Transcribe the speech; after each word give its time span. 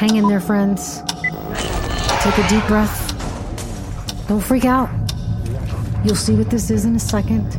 Hang 0.00 0.16
in 0.16 0.28
there, 0.28 0.40
friends. 0.40 1.02
Take 2.22 2.38
a 2.38 2.48
deep 2.48 2.66
breath. 2.66 4.26
Don't 4.28 4.40
freak 4.40 4.64
out. 4.64 4.88
You'll 6.04 6.16
see 6.16 6.34
what 6.34 6.48
this 6.48 6.70
is 6.70 6.86
in 6.86 6.96
a 6.96 6.98
second. 6.98 7.50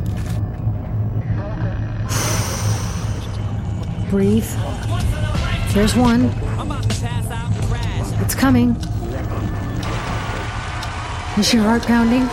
Breathe. 4.10 4.48
There's 5.72 5.94
one. 5.94 6.32
It's 8.20 8.34
coming. 8.34 8.74
Is 11.38 11.54
your 11.54 11.62
heart 11.62 11.82
pounding? 11.84 12.26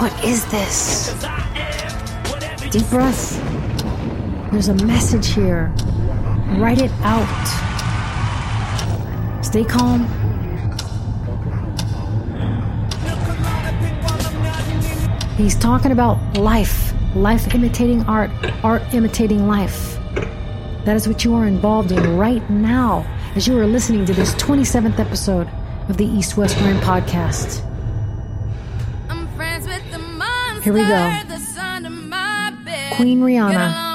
What 0.00 0.12
is 0.22 0.44
this? 0.50 1.14
Deep 2.70 2.86
breath. 2.90 3.40
There's 4.52 4.68
a 4.68 4.74
message 4.84 5.28
here. 5.28 5.72
Write 6.58 6.78
it 6.78 6.90
out. 7.00 7.26
Stay 9.42 9.64
calm. 9.64 10.06
He's 15.38 15.54
talking 15.56 15.92
about 15.92 16.18
life, 16.36 16.92
life 17.14 17.54
imitating 17.54 18.02
art, 18.02 18.30
art 18.62 18.82
imitating 18.92 19.48
life. 19.48 19.96
That 20.84 20.96
is 20.96 21.08
what 21.08 21.24
you 21.24 21.34
are 21.34 21.46
involved 21.46 21.92
in 21.92 22.18
right 22.18 22.48
now 22.50 23.06
as 23.34 23.48
you 23.48 23.58
are 23.58 23.66
listening 23.66 24.04
to 24.04 24.12
this 24.12 24.34
27th 24.34 24.98
episode 24.98 25.48
of 25.88 25.96
the 25.96 26.04
East 26.04 26.36
West 26.36 26.58
Grind 26.58 26.80
podcast. 26.80 27.67
Here 30.68 30.74
we 30.74 30.82
go. 30.82 31.00
Queen 32.96 33.22
Rihanna. 33.22 33.88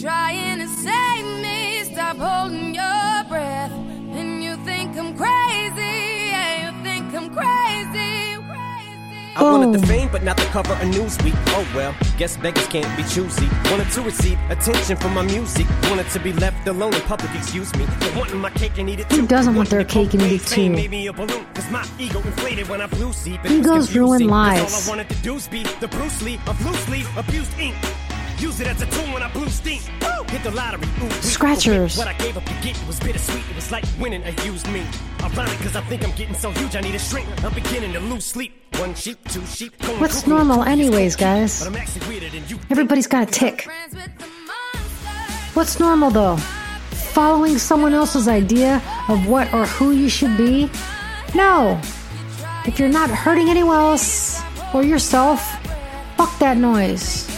Trying 0.00 0.60
to 0.60 0.68
save 0.68 1.26
me, 1.42 1.84
stop 1.92 2.16
holding 2.16 2.74
your 2.74 3.24
breath. 3.28 3.70
And 3.72 4.42
you 4.42 4.56
think 4.64 4.96
I'm 4.96 5.14
crazy, 5.14 6.30
yeah, 6.30 6.72
you 6.72 6.82
think 6.82 7.12
I'm 7.12 7.28
crazy. 7.28 8.36
crazy. 8.48 9.36
I 9.36 9.42
wanted 9.42 9.74
the 9.74 9.78
Boom. 9.78 9.88
fame, 9.88 10.08
but 10.10 10.22
not 10.22 10.38
the 10.38 10.39
cover 10.50 10.72
of 10.74 10.88
Newsweek. 10.94 11.34
Oh 11.48 11.66
well, 11.74 11.94
guess 12.18 12.36
beggars 12.36 12.66
can't 12.66 12.90
be 12.96 13.02
choosy. 13.04 13.48
Wanted 13.70 13.90
to 13.92 14.02
receive 14.02 14.38
attention 14.50 14.96
from 14.96 15.14
my 15.14 15.22
music. 15.22 15.66
Wanted 15.88 16.08
to 16.10 16.20
be 16.20 16.32
left 16.34 16.66
alone 16.68 16.94
in 16.94 17.00
public, 17.02 17.30
excuse 17.34 17.74
me. 17.76 17.86
Wanting 18.16 18.38
my 18.38 18.50
cake 18.50 18.78
and 18.78 18.88
eat 18.90 19.00
it 19.00 19.12
Who 19.12 19.26
doesn't 19.26 19.54
want 19.54 19.70
their 19.70 19.84
cake 19.84 20.12
and 20.14 20.22
eat 20.22 20.42
it 20.42 20.46
too? 20.46 20.70
made 20.70 20.90
me 20.90 21.06
a 21.06 21.12
balloon, 21.12 21.44
'cause 21.54 21.70
my 21.70 21.84
ego 21.98 22.18
inflated 22.20 22.68
when 22.68 22.80
I 22.80 22.86
blew 22.86 23.12
see. 23.12 23.38
Egos 23.48 23.94
ruin 23.94 24.26
lives. 24.26 24.74
All 24.74 24.82
I 24.82 24.88
wanted 24.88 25.08
to 25.10 25.16
do 25.22 25.36
is 25.36 25.46
be 25.48 25.62
the 25.80 25.88
Bruce 25.88 26.20
Lee 26.22 26.38
of 26.46 26.64
loosely 26.66 27.04
abused 27.16 27.52
ink. 27.58 27.74
Use 28.40 28.58
it 28.58 28.66
as 28.68 28.80
a 28.80 28.86
tool 28.86 29.12
when 29.12 29.22
I 29.22 29.30
blew 29.32 29.48
steam. 29.50 29.82
Hit 30.30 30.42
the 30.42 30.50
lottery. 30.52 30.88
Ooh. 31.02 31.10
Scratchers. 31.22 31.98
What 31.98 32.06
I 32.06 32.14
gave 32.14 32.36
up 32.36 32.44
to 32.44 32.54
get 32.62 32.80
was 32.86 32.98
bittersweet. 33.00 33.44
It 33.50 33.54
was 33.56 33.70
like 33.70 33.84
winning 33.98 34.22
a 34.22 34.30
used 34.44 34.66
me. 34.70 34.86
Ironic, 35.22 35.58
cause 35.58 35.76
I 35.76 35.82
think 35.82 36.04
I'm 36.04 36.12
getting 36.12 36.34
so 36.34 36.50
huge 36.52 36.76
I 36.76 36.80
need 36.80 36.94
a 36.94 36.98
shrink. 36.98 37.28
I'm 37.44 37.52
beginning 37.52 37.92
to 37.92 38.00
lose 38.00 38.24
sleep. 38.24 38.52
One 38.78 38.94
sheep, 38.94 39.18
two 39.28 39.44
sheep. 39.44 39.74
What's 39.98 40.26
normal 40.26 40.62
anyways, 40.62 41.16
guys? 41.16 41.58
But 41.58 41.68
I'm 41.68 41.76
actually 41.76 42.08
weirder 42.08 42.30
than 42.30 42.48
you. 42.48 42.58
Everybody's 42.70 43.06
got 43.06 43.24
a 43.24 43.30
tick. 43.30 43.62
Friends 43.62 43.94
with 43.94 44.18
the 44.18 44.26
monster. 44.46 45.54
What's 45.54 45.80
normal 45.80 46.10
though? 46.10 46.36
Following 47.12 47.58
someone 47.58 47.92
else's 47.92 48.26
idea 48.26 48.76
of 49.08 49.26
what 49.26 49.52
or 49.52 49.66
who 49.66 49.90
you 49.90 50.08
should 50.08 50.36
be? 50.36 50.70
No. 51.34 51.78
If 52.66 52.78
you're 52.78 52.88
not 52.88 53.10
hurting 53.10 53.48
anyone 53.50 53.76
else 53.76 54.40
or 54.72 54.82
yourself, 54.82 55.40
fuck 56.16 56.38
that 56.38 56.56
noise. 56.56 57.29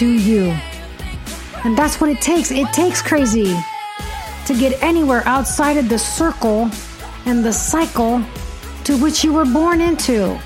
Do 0.00 0.08
you. 0.08 0.56
And 1.62 1.76
that's 1.76 2.00
what 2.00 2.08
it 2.08 2.22
takes. 2.22 2.50
It 2.50 2.66
takes 2.72 3.02
crazy 3.02 3.54
to 4.46 4.54
get 4.58 4.82
anywhere 4.82 5.22
outside 5.26 5.76
of 5.76 5.90
the 5.90 5.98
circle 5.98 6.70
and 7.26 7.44
the 7.44 7.52
cycle 7.52 8.24
to 8.84 8.96
which 8.96 9.22
you 9.22 9.34
were 9.34 9.44
born 9.44 9.82
into. 9.82 10.40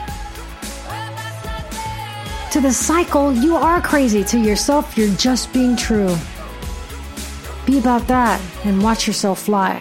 To 2.50 2.60
the 2.60 2.72
cycle, 2.72 3.32
you 3.32 3.54
are 3.54 3.80
crazy. 3.80 4.24
To 4.24 4.40
yourself, 4.40 4.98
you're 4.98 5.14
just 5.14 5.52
being 5.52 5.76
true. 5.76 6.16
Be 7.64 7.78
about 7.78 8.08
that 8.08 8.40
and 8.64 8.82
watch 8.82 9.06
yourself 9.06 9.42
fly. 9.42 9.80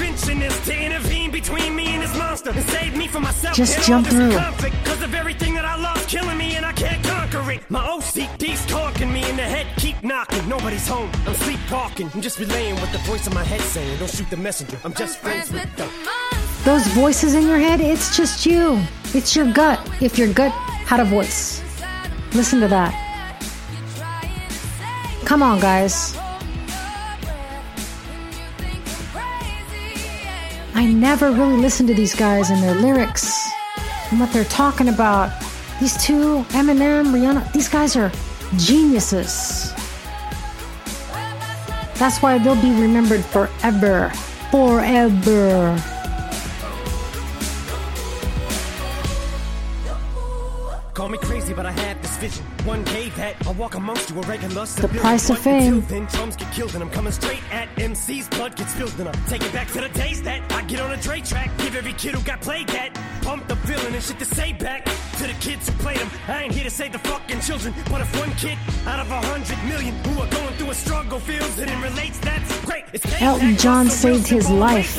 an 0.00 0.14
interventionist 0.14 0.64
to 0.64 0.76
intervene 0.76 1.30
between 1.30 1.74
me 1.74 1.94
and 1.94 2.02
this 2.02 2.16
monster 2.16 2.50
and 2.50 2.62
save 2.64 2.96
me 2.96 3.08
from 3.08 3.22
myself. 3.22 3.56
Just 3.56 3.76
and 3.76 3.86
jump 3.86 4.06
through. 4.06 4.32
Cause 4.84 5.02
of 5.02 5.14
everything 5.14 5.54
that 5.54 5.64
I 5.64 5.76
love 5.76 6.06
killing 6.06 6.36
me 6.38 6.56
and 6.56 6.64
I 6.64 6.72
can't 6.72 7.02
conquer 7.04 7.50
it. 7.52 7.70
My 7.70 7.80
OCD's 7.80 8.64
talking 8.66 9.12
me 9.12 9.28
in 9.28 9.36
the 9.36 9.42
head, 9.42 9.66
keep 9.76 10.02
knocking. 10.02 10.48
Nobody's 10.48 10.86
home. 10.86 11.10
I'm 11.26 11.34
sleepwalking. 11.34 12.10
I'm 12.14 12.20
just 12.20 12.38
relaying 12.38 12.76
what 12.76 12.92
the 12.92 12.98
voice 12.98 13.26
in 13.26 13.34
my 13.34 13.44
head 13.44 13.60
saying. 13.60 13.98
Don't 13.98 14.10
shoot 14.10 14.28
the 14.30 14.36
messenger. 14.36 14.78
I'm 14.84 14.94
just 14.94 15.18
friends 15.18 15.50
Friends 15.50 15.68
with 15.68 15.78
with 15.78 15.92
the. 16.04 16.08
the. 16.10 16.64
Those 16.64 16.86
voices 16.88 17.34
in 17.34 17.42
your 17.46 17.58
head, 17.58 17.80
it's 17.80 18.16
just 18.16 18.44
you. 18.44 18.80
It's 19.14 19.36
your 19.36 19.52
gut. 19.52 19.78
If 20.00 20.18
your 20.18 20.32
gut 20.32 20.52
had 20.86 21.00
a 21.00 21.04
voice, 21.04 21.62
listen 22.34 22.60
to 22.60 22.68
that. 22.68 22.92
Trying 23.96 24.48
to 24.48 24.54
save 24.54 25.24
Come 25.24 25.42
on, 25.42 25.60
guys. 25.60 26.16
I 30.76 30.84
never 30.84 31.30
really 31.30 31.56
listened 31.56 31.88
to 31.88 31.94
these 31.94 32.14
guys 32.14 32.50
and 32.50 32.62
their 32.62 32.74
lyrics 32.74 33.50
and 34.10 34.20
what 34.20 34.30
they're 34.30 34.44
talking 34.44 34.88
about. 34.88 35.32
These 35.80 36.04
two, 36.04 36.44
Eminem, 36.50 37.14
Rihanna, 37.14 37.50
these 37.54 37.66
guys 37.66 37.96
are 37.96 38.12
geniuses. 38.58 39.72
That's 41.94 42.20
why 42.20 42.36
they'll 42.36 42.60
be 42.60 42.78
remembered 42.78 43.24
forever. 43.24 44.10
Forever. 44.50 45.82
Call 50.92 51.08
me 51.08 51.16
crazy, 51.16 51.54
but 51.54 51.64
I 51.64 51.72
had 51.72 52.02
this 52.02 52.18
vision. 52.18 52.55
One 52.66 52.82
that 52.82 53.36
I 53.46 53.52
walk 53.52 53.76
amongst 53.76 54.10
you 54.10 54.18
a 54.18 54.22
regular 54.22 54.66
The 54.66 54.88
price 54.88 55.30
of 55.30 55.38
fame. 55.38 55.82
Then, 55.82 56.06
drums 56.06 56.34
get 56.34 56.52
killed 56.52 56.74
and 56.74 56.82
I'm 56.82 56.90
coming 56.90 57.12
straight 57.12 57.42
at 57.52 57.68
MC's 57.78 58.28
blood 58.28 58.56
gets 58.56 58.74
spilled 58.74 58.98
and 58.98 59.08
I'm 59.08 59.24
taking 59.26 59.52
back 59.52 59.68
to 59.68 59.82
the 59.82 59.88
days 59.90 60.20
that 60.22 60.52
I 60.52 60.62
get 60.62 60.80
on 60.80 60.90
a 60.90 60.96
Dre 60.96 61.20
track. 61.20 61.56
Give 61.58 61.76
every 61.76 61.92
kid 61.92 62.16
who 62.16 62.22
got 62.22 62.40
played 62.40 62.66
that. 62.70 62.92
Pump 63.22 63.46
the 63.46 63.54
feeling 63.54 63.94
and 63.94 64.02
shit 64.02 64.18
to 64.18 64.24
say 64.24 64.52
back 64.52 64.84
to 64.84 65.26
the 65.28 65.36
kids 65.40 65.68
who 65.68 65.76
played 65.78 65.98
them. 65.98 66.10
I 66.26 66.42
ain't 66.42 66.54
here 66.54 66.64
to 66.64 66.70
save 66.70 66.90
the 66.90 66.98
fucking 66.98 67.40
children, 67.40 67.72
but 67.88 68.00
if 68.00 68.18
one 68.18 68.32
kid 68.32 68.58
out 68.84 68.98
of 68.98 69.12
a 69.12 69.20
hundred 69.20 69.62
million 69.68 69.94
who 70.04 70.20
are 70.20 70.28
going 70.28 70.54
through 70.56 70.70
a 70.70 70.74
struggle 70.74 71.20
feels 71.20 71.58
it 71.60 71.70
and 71.70 71.80
relates, 71.80 72.18
that's 72.18 72.64
great. 72.64 72.84
It's 72.92 73.22
Elton. 73.22 73.56
John 73.58 73.88
saved 73.88 74.26
his 74.26 74.50
life. 74.50 74.96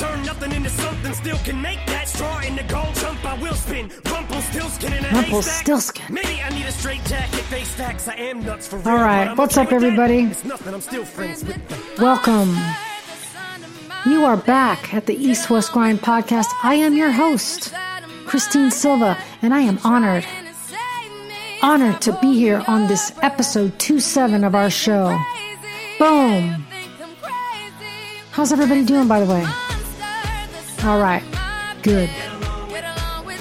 Way 0.00 0.06
back 0.06 0.14
in 0.14 0.22
the 0.22 0.24
draft. 0.24 0.24
Turn 0.24 0.24
nothing 0.24 0.52
into 0.52 0.70
something, 0.70 1.12
still 1.14 1.38
can 1.38 1.60
make 1.62 1.84
that 1.86 2.08
straw 2.08 2.40
in 2.40 2.56
the 2.56 2.62
gold 2.64 2.94
jump. 2.94 3.24
I 3.24 3.34
will 3.40 3.54
spin. 3.54 3.90
Rumple 4.10 4.40
still 4.42 4.68
skin 4.68 4.92
in 4.92 5.04
a 5.04 5.08
Rumpelstiltskin. 5.08 6.02
haystack. 6.02 6.10
Maybe 6.10 6.42
I 6.42 6.48
need 6.50 6.66
a 6.66 6.72
straight 6.72 7.04
jacket, 7.04 7.40
face 7.44 7.74
facts. 7.74 8.08
I 8.08 8.14
am 8.14 8.44
nuts 8.44 8.66
for 8.68 8.76
real. 8.78 8.88
All 8.88 8.96
right, 8.96 9.36
what's 9.36 9.56
up, 9.56 9.72
everybody? 9.72 10.24
It's 10.24 10.44
nothing. 10.44 10.74
I'm 10.74 10.80
still 10.80 11.04
friends 11.04 11.44
with. 11.44 11.98
Welcome. 11.98 12.56
You 14.06 14.24
are 14.24 14.36
back 14.36 14.94
at 14.94 15.06
the 15.06 15.14
East 15.14 15.50
West 15.50 15.72
Grind 15.72 16.00
podcast. 16.00 16.46
I 16.62 16.74
am 16.74 16.94
your 16.94 17.10
host, 17.10 17.74
Christine 18.26 18.70
Silva, 18.70 19.18
and 19.42 19.52
I 19.52 19.60
am 19.60 19.78
honored, 19.84 20.24
honored 21.62 22.00
to 22.02 22.12
be 22.20 22.34
here 22.34 22.62
on 22.68 22.86
this 22.86 23.12
episode 23.22 23.78
27 23.78 24.44
of 24.44 24.54
our 24.54 24.70
show. 24.70 25.18
Boom. 25.98 26.64
How's 28.30 28.52
everybody 28.52 28.84
doing, 28.84 29.08
by 29.08 29.18
the 29.18 29.26
way? 29.26 29.67
All 30.84 31.00
right, 31.00 31.24
good. 31.82 32.08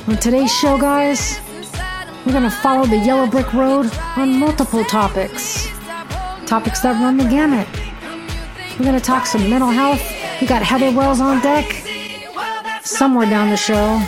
On 0.07 0.17
today's 0.17 0.51
show, 0.51 0.77
guys, 0.79 1.39
we're 2.25 2.31
going 2.31 2.43
to 2.43 2.49
follow 2.49 2.87
the 2.87 2.97
yellow 2.97 3.27
brick 3.27 3.53
road 3.53 3.91
on 4.15 4.39
multiple 4.39 4.83
topics. 4.83 5.67
Topics 6.47 6.79
that 6.81 6.99
run 6.99 7.17
the 7.17 7.25
gamut. 7.25 7.67
We're 8.79 8.85
going 8.85 8.99
to 8.99 9.05
talk 9.05 9.27
some 9.27 9.47
mental 9.49 9.69
health. 9.69 10.01
We 10.41 10.47
got 10.47 10.63
Heather 10.63 10.91
Wells 10.91 11.21
on 11.21 11.39
deck 11.41 11.71
somewhere 12.81 13.29
down 13.29 13.51
the 13.51 13.57
show. 13.57 14.01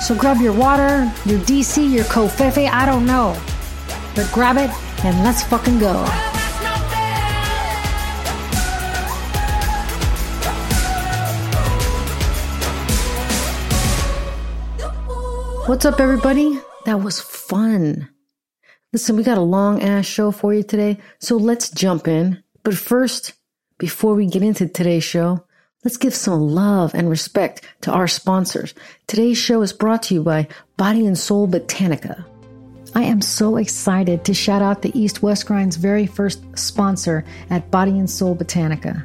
So 0.00 0.16
grab 0.16 0.40
your 0.40 0.54
water, 0.54 1.10
your 1.24 1.38
DC, 1.40 1.88
your 1.92 2.04
covfefe, 2.04 2.68
I 2.68 2.84
don't 2.84 3.06
know. 3.06 3.40
But 4.16 4.28
grab 4.32 4.56
it 4.56 4.70
and 5.04 5.22
let's 5.22 5.44
fucking 5.44 5.78
go. 5.78 6.04
What's 15.66 15.86
up, 15.86 15.98
everybody? 15.98 16.60
That 16.84 17.00
was 17.00 17.22
fun. 17.22 18.10
Listen, 18.92 19.16
we 19.16 19.22
got 19.22 19.38
a 19.38 19.40
long 19.40 19.80
ass 19.80 20.04
show 20.04 20.30
for 20.30 20.52
you 20.52 20.62
today, 20.62 20.98
so 21.20 21.38
let's 21.38 21.70
jump 21.70 22.06
in. 22.06 22.42
But 22.64 22.76
first, 22.76 23.32
before 23.78 24.14
we 24.14 24.26
get 24.26 24.42
into 24.42 24.68
today's 24.68 25.04
show, 25.04 25.46
let's 25.82 25.96
give 25.96 26.14
some 26.14 26.50
love 26.50 26.94
and 26.94 27.08
respect 27.08 27.62
to 27.80 27.90
our 27.90 28.06
sponsors. 28.06 28.74
Today's 29.06 29.38
show 29.38 29.62
is 29.62 29.72
brought 29.72 30.02
to 30.02 30.14
you 30.14 30.22
by 30.22 30.48
Body 30.76 31.06
and 31.06 31.18
Soul 31.18 31.48
Botanica. 31.48 32.26
I 32.94 33.04
am 33.04 33.22
so 33.22 33.56
excited 33.56 34.22
to 34.26 34.34
shout 34.34 34.60
out 34.60 34.82
the 34.82 34.92
East 34.96 35.22
West 35.22 35.46
Grind's 35.46 35.76
very 35.76 36.04
first 36.04 36.42
sponsor 36.58 37.24
at 37.48 37.70
Body 37.70 37.98
and 37.98 38.10
Soul 38.10 38.36
Botanica. 38.36 39.02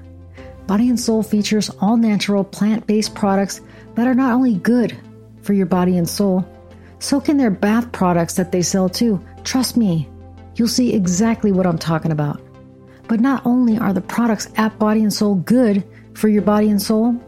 Body 0.67 0.89
and 0.89 0.99
Soul 0.99 1.23
features 1.23 1.69
all 1.79 1.95
natural 1.95 2.43
plant 2.43 2.85
based 2.85 3.15
products 3.15 3.61
that 3.95 4.07
are 4.07 4.13
not 4.13 4.33
only 4.33 4.55
good 4.55 4.99
for 5.49 5.53
your 5.53 5.65
body 5.65 5.97
and 5.97 6.07
soul, 6.07 6.47
so 6.99 7.19
can 7.19 7.37
their 7.37 7.49
bath 7.49 7.91
products 7.91 8.35
that 8.35 8.51
they 8.51 8.61
sell 8.61 8.87
too. 8.87 9.19
Trust 9.43 9.77
me, 9.77 10.07
you'll 10.53 10.67
see 10.67 10.93
exactly 10.93 11.51
what 11.51 11.65
I'm 11.65 11.79
talking 11.79 12.11
about. 12.11 12.39
But 13.07 13.19
not 13.19 13.43
only 13.47 13.75
are 13.79 13.91
the 13.91 13.99
products 13.99 14.47
at 14.57 14.77
Body 14.77 15.01
and 15.01 15.11
Soul 15.11 15.33
good 15.33 15.83
for 16.13 16.27
your 16.27 16.43
body 16.43 16.69
and 16.69 16.79
soul, 16.79 17.19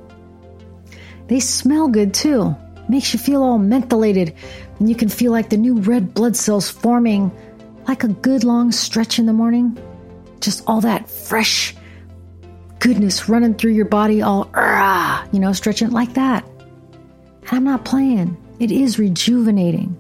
they 1.30 1.40
smell 1.40 1.88
good 1.88 2.14
too. 2.14 2.56
Makes 2.88 3.12
you 3.12 3.18
feel 3.18 3.42
all 3.42 3.58
mentholated, 3.58 4.36
and 4.78 4.88
you 4.88 4.94
can 4.94 5.10
feel 5.10 5.32
like 5.32 5.50
the 5.50 5.58
new 5.58 5.80
red 5.80 6.14
blood 6.14 6.36
cells 6.36 6.70
forming 6.70 7.32
like 7.88 8.04
a 8.04 8.10
good 8.10 8.44
long 8.44 8.72
stretch 8.72 9.18
in 9.18 9.26
the 9.26 9.34
morning. 9.34 9.80
Just 10.42 10.64
all 10.68 10.82
that 10.82 11.10
fresh 11.10 11.76
goodness 12.78 13.28
running 13.28 13.56
through 13.56 13.72
your 13.72 13.86
body, 13.86 14.22
all, 14.22 14.48
ah, 14.54 15.26
you 15.32 15.40
know, 15.40 15.54
stretching 15.54 15.90
like 15.90 16.14
that. 16.14 16.46
And 17.42 17.54
I'm 17.54 17.64
not 17.64 17.86
playing, 17.86 18.38
it 18.60 18.72
is 18.72 19.00
rejuvenating. 19.00 19.98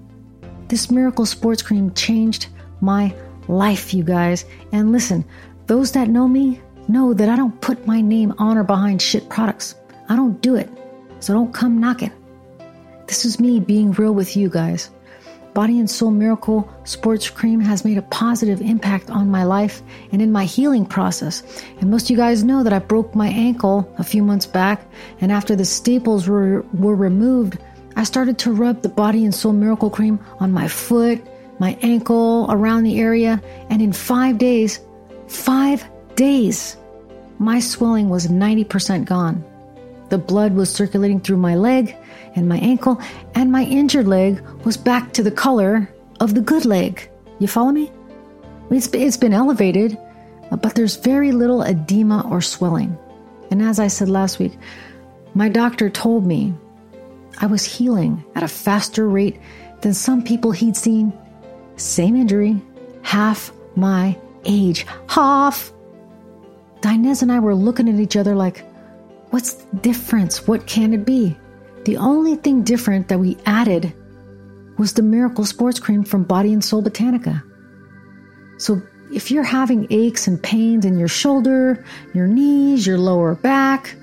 This 0.67 0.91
miracle 0.91 1.25
sports 1.25 1.61
cream 1.61 1.93
changed 1.93 2.47
my 2.79 3.13
life, 3.47 3.93
you 3.93 4.03
guys. 4.03 4.45
And 4.71 4.91
listen, 4.91 5.25
those 5.67 5.91
that 5.93 6.09
know 6.09 6.27
me 6.27 6.61
know 6.87 7.13
that 7.13 7.29
I 7.29 7.35
don't 7.35 7.59
put 7.61 7.85
my 7.85 8.01
name 8.01 8.33
on 8.37 8.57
or 8.57 8.63
behind 8.63 9.01
shit 9.01 9.29
products. 9.29 9.75
I 10.09 10.15
don't 10.15 10.41
do 10.41 10.55
it. 10.55 10.69
So 11.19 11.33
don't 11.33 11.53
come 11.53 11.79
knocking. 11.79 12.11
This 13.07 13.25
is 13.25 13.39
me 13.39 13.59
being 13.59 13.91
real 13.91 14.13
with 14.13 14.35
you 14.37 14.49
guys. 14.49 14.89
Body 15.53 15.79
and 15.79 15.89
Soul 15.89 16.11
Miracle 16.11 16.69
Sports 16.85 17.29
Cream 17.29 17.59
has 17.59 17.83
made 17.83 17.97
a 17.97 18.03
positive 18.03 18.61
impact 18.61 19.09
on 19.09 19.29
my 19.29 19.43
life 19.43 19.81
and 20.11 20.21
in 20.21 20.31
my 20.31 20.45
healing 20.45 20.85
process. 20.85 21.43
And 21.79 21.91
most 21.91 22.05
of 22.05 22.09
you 22.11 22.17
guys 22.17 22.43
know 22.43 22.63
that 22.63 22.71
I 22.71 22.79
broke 22.79 23.13
my 23.15 23.27
ankle 23.27 23.93
a 23.97 24.03
few 24.03 24.23
months 24.23 24.45
back, 24.45 24.85
and 25.19 25.31
after 25.31 25.55
the 25.55 25.65
staples 25.65 26.27
were, 26.27 26.61
were 26.73 26.95
removed, 26.95 27.57
I 27.97 28.05
started 28.05 28.37
to 28.39 28.53
rub 28.53 28.81
the 28.81 28.89
Body 28.89 29.25
and 29.25 29.35
Soul 29.35 29.53
Miracle 29.53 29.89
Cream 29.89 30.19
on 30.39 30.53
my 30.53 30.67
foot, 30.67 31.21
my 31.59 31.77
ankle, 31.81 32.47
around 32.49 32.83
the 32.83 32.99
area, 32.99 33.41
and 33.69 33.81
in 33.81 33.91
five 33.91 34.37
days, 34.37 34.79
five 35.27 35.83
days, 36.15 36.77
my 37.39 37.59
swelling 37.59 38.07
was 38.07 38.27
90% 38.27 39.05
gone. 39.05 39.43
The 40.11 40.17
blood 40.17 40.55
was 40.55 40.69
circulating 40.69 41.21
through 41.21 41.37
my 41.37 41.55
leg 41.55 41.95
and 42.35 42.49
my 42.49 42.57
ankle, 42.57 43.01
and 43.33 43.49
my 43.49 43.63
injured 43.63 44.09
leg 44.09 44.41
was 44.65 44.75
back 44.75 45.13
to 45.13 45.23
the 45.23 45.31
color 45.31 45.89
of 46.19 46.35
the 46.35 46.41
good 46.41 46.65
leg. 46.65 47.09
You 47.39 47.47
follow 47.47 47.71
me? 47.71 47.89
It's, 48.69 48.87
it's 48.87 49.15
been 49.15 49.31
elevated, 49.31 49.97
uh, 50.51 50.57
but 50.57 50.75
there's 50.75 50.97
very 50.97 51.31
little 51.31 51.61
edema 51.61 52.27
or 52.29 52.41
swelling. 52.41 52.97
And 53.51 53.61
as 53.61 53.79
I 53.79 53.87
said 53.87 54.09
last 54.09 54.37
week, 54.37 54.51
my 55.33 55.47
doctor 55.47 55.89
told 55.89 56.25
me 56.25 56.53
I 57.37 57.45
was 57.45 57.63
healing 57.63 58.21
at 58.35 58.43
a 58.43 58.49
faster 58.49 59.07
rate 59.07 59.39
than 59.79 59.93
some 59.93 60.25
people 60.25 60.51
he'd 60.51 60.75
seen. 60.75 61.13
Same 61.77 62.17
injury, 62.17 62.61
half 63.01 63.53
my 63.77 64.17
age. 64.43 64.85
Half! 65.07 65.71
Dinez 66.81 67.21
and 67.21 67.31
I 67.31 67.39
were 67.39 67.55
looking 67.55 67.87
at 67.87 67.99
each 67.99 68.17
other 68.17 68.35
like, 68.35 68.65
what's 69.31 69.53
the 69.53 69.75
difference? 69.77 70.47
What 70.47 70.67
can 70.67 70.93
it 70.93 71.05
be? 71.05 71.37
The 71.85 71.97
only 71.97 72.35
thing 72.35 72.63
different 72.63 73.07
that 73.07 73.19
we 73.19 73.37
added 73.45 73.93
was 74.77 74.93
the 74.93 75.01
Miracle 75.01 75.45
Sports 75.45 75.79
Cream 75.79 76.03
from 76.03 76.23
Body 76.23 76.53
and 76.53 76.63
Soul 76.63 76.83
Botanica. 76.83 77.43
So 78.57 78.81
if 79.11 79.31
you're 79.31 79.43
having 79.43 79.87
aches 79.89 80.27
and 80.27 80.41
pains 80.41 80.85
in 80.85 80.97
your 80.97 81.07
shoulder, 81.07 81.83
your 82.13 82.27
knees, 82.27 82.85
your 82.85 82.97
lower 82.97 83.35
back, 83.35 83.95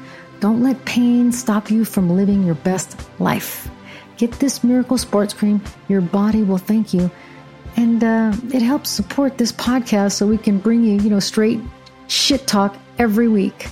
Don't 0.40 0.62
let 0.62 0.82
pain 0.86 1.32
stop 1.32 1.70
you 1.70 1.84
from 1.84 2.16
living 2.16 2.44
your 2.44 2.54
best 2.54 2.98
life. 3.20 3.68
Get 4.16 4.32
this 4.32 4.64
miracle 4.64 4.96
sports 4.96 5.34
cream. 5.34 5.60
Your 5.88 6.00
body 6.00 6.42
will 6.42 6.58
thank 6.58 6.94
you. 6.94 7.10
And 7.76 8.02
uh, 8.02 8.32
it 8.52 8.62
helps 8.62 8.90
support 8.90 9.38
this 9.38 9.52
podcast 9.52 10.12
so 10.12 10.26
we 10.26 10.38
can 10.38 10.58
bring 10.58 10.82
you, 10.82 10.98
you 10.98 11.10
know, 11.10 11.20
straight 11.20 11.60
shit 12.08 12.46
talk 12.46 12.76
every 12.98 13.28
week. 13.28 13.66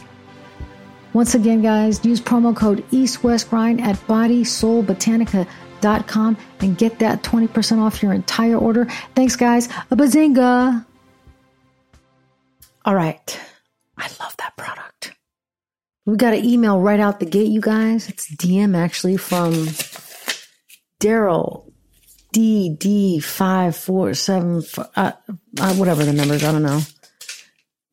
Once 1.14 1.34
again, 1.34 1.62
guys, 1.62 2.04
use 2.04 2.20
promo 2.20 2.54
code 2.54 2.84
EastWestGrind 2.90 3.80
at 3.80 3.96
BodySoulBotanica.com 4.06 6.36
and 6.60 6.78
get 6.78 6.98
that 6.98 7.22
20% 7.22 7.78
off 7.78 8.02
your 8.02 8.12
entire 8.12 8.56
order. 8.56 8.84
Thanks, 9.14 9.36
guys. 9.36 9.68
A 9.90 9.96
bazinga. 9.96 10.84
All 12.84 12.94
right. 12.94 13.40
I 13.96 14.08
love 14.20 14.36
that 14.38 14.56
product. 14.56 15.12
We 16.06 16.16
got 16.16 16.34
an 16.34 16.44
email 16.44 16.80
right 16.80 17.00
out 17.00 17.20
the 17.20 17.26
gate, 17.26 17.48
you 17.48 17.60
guys. 17.60 18.08
It's 18.08 18.34
DM 18.34 18.76
actually 18.76 19.16
from 19.16 19.52
Daryl 21.00 21.72
DD 22.34 23.22
five 23.22 23.76
four 23.76 24.14
seven 24.14 24.62
uh, 24.96 25.12
uh, 25.60 25.74
whatever 25.74 26.04
the 26.04 26.12
numbers. 26.12 26.44
I 26.44 26.52
don't 26.52 26.62
know. 26.62 26.80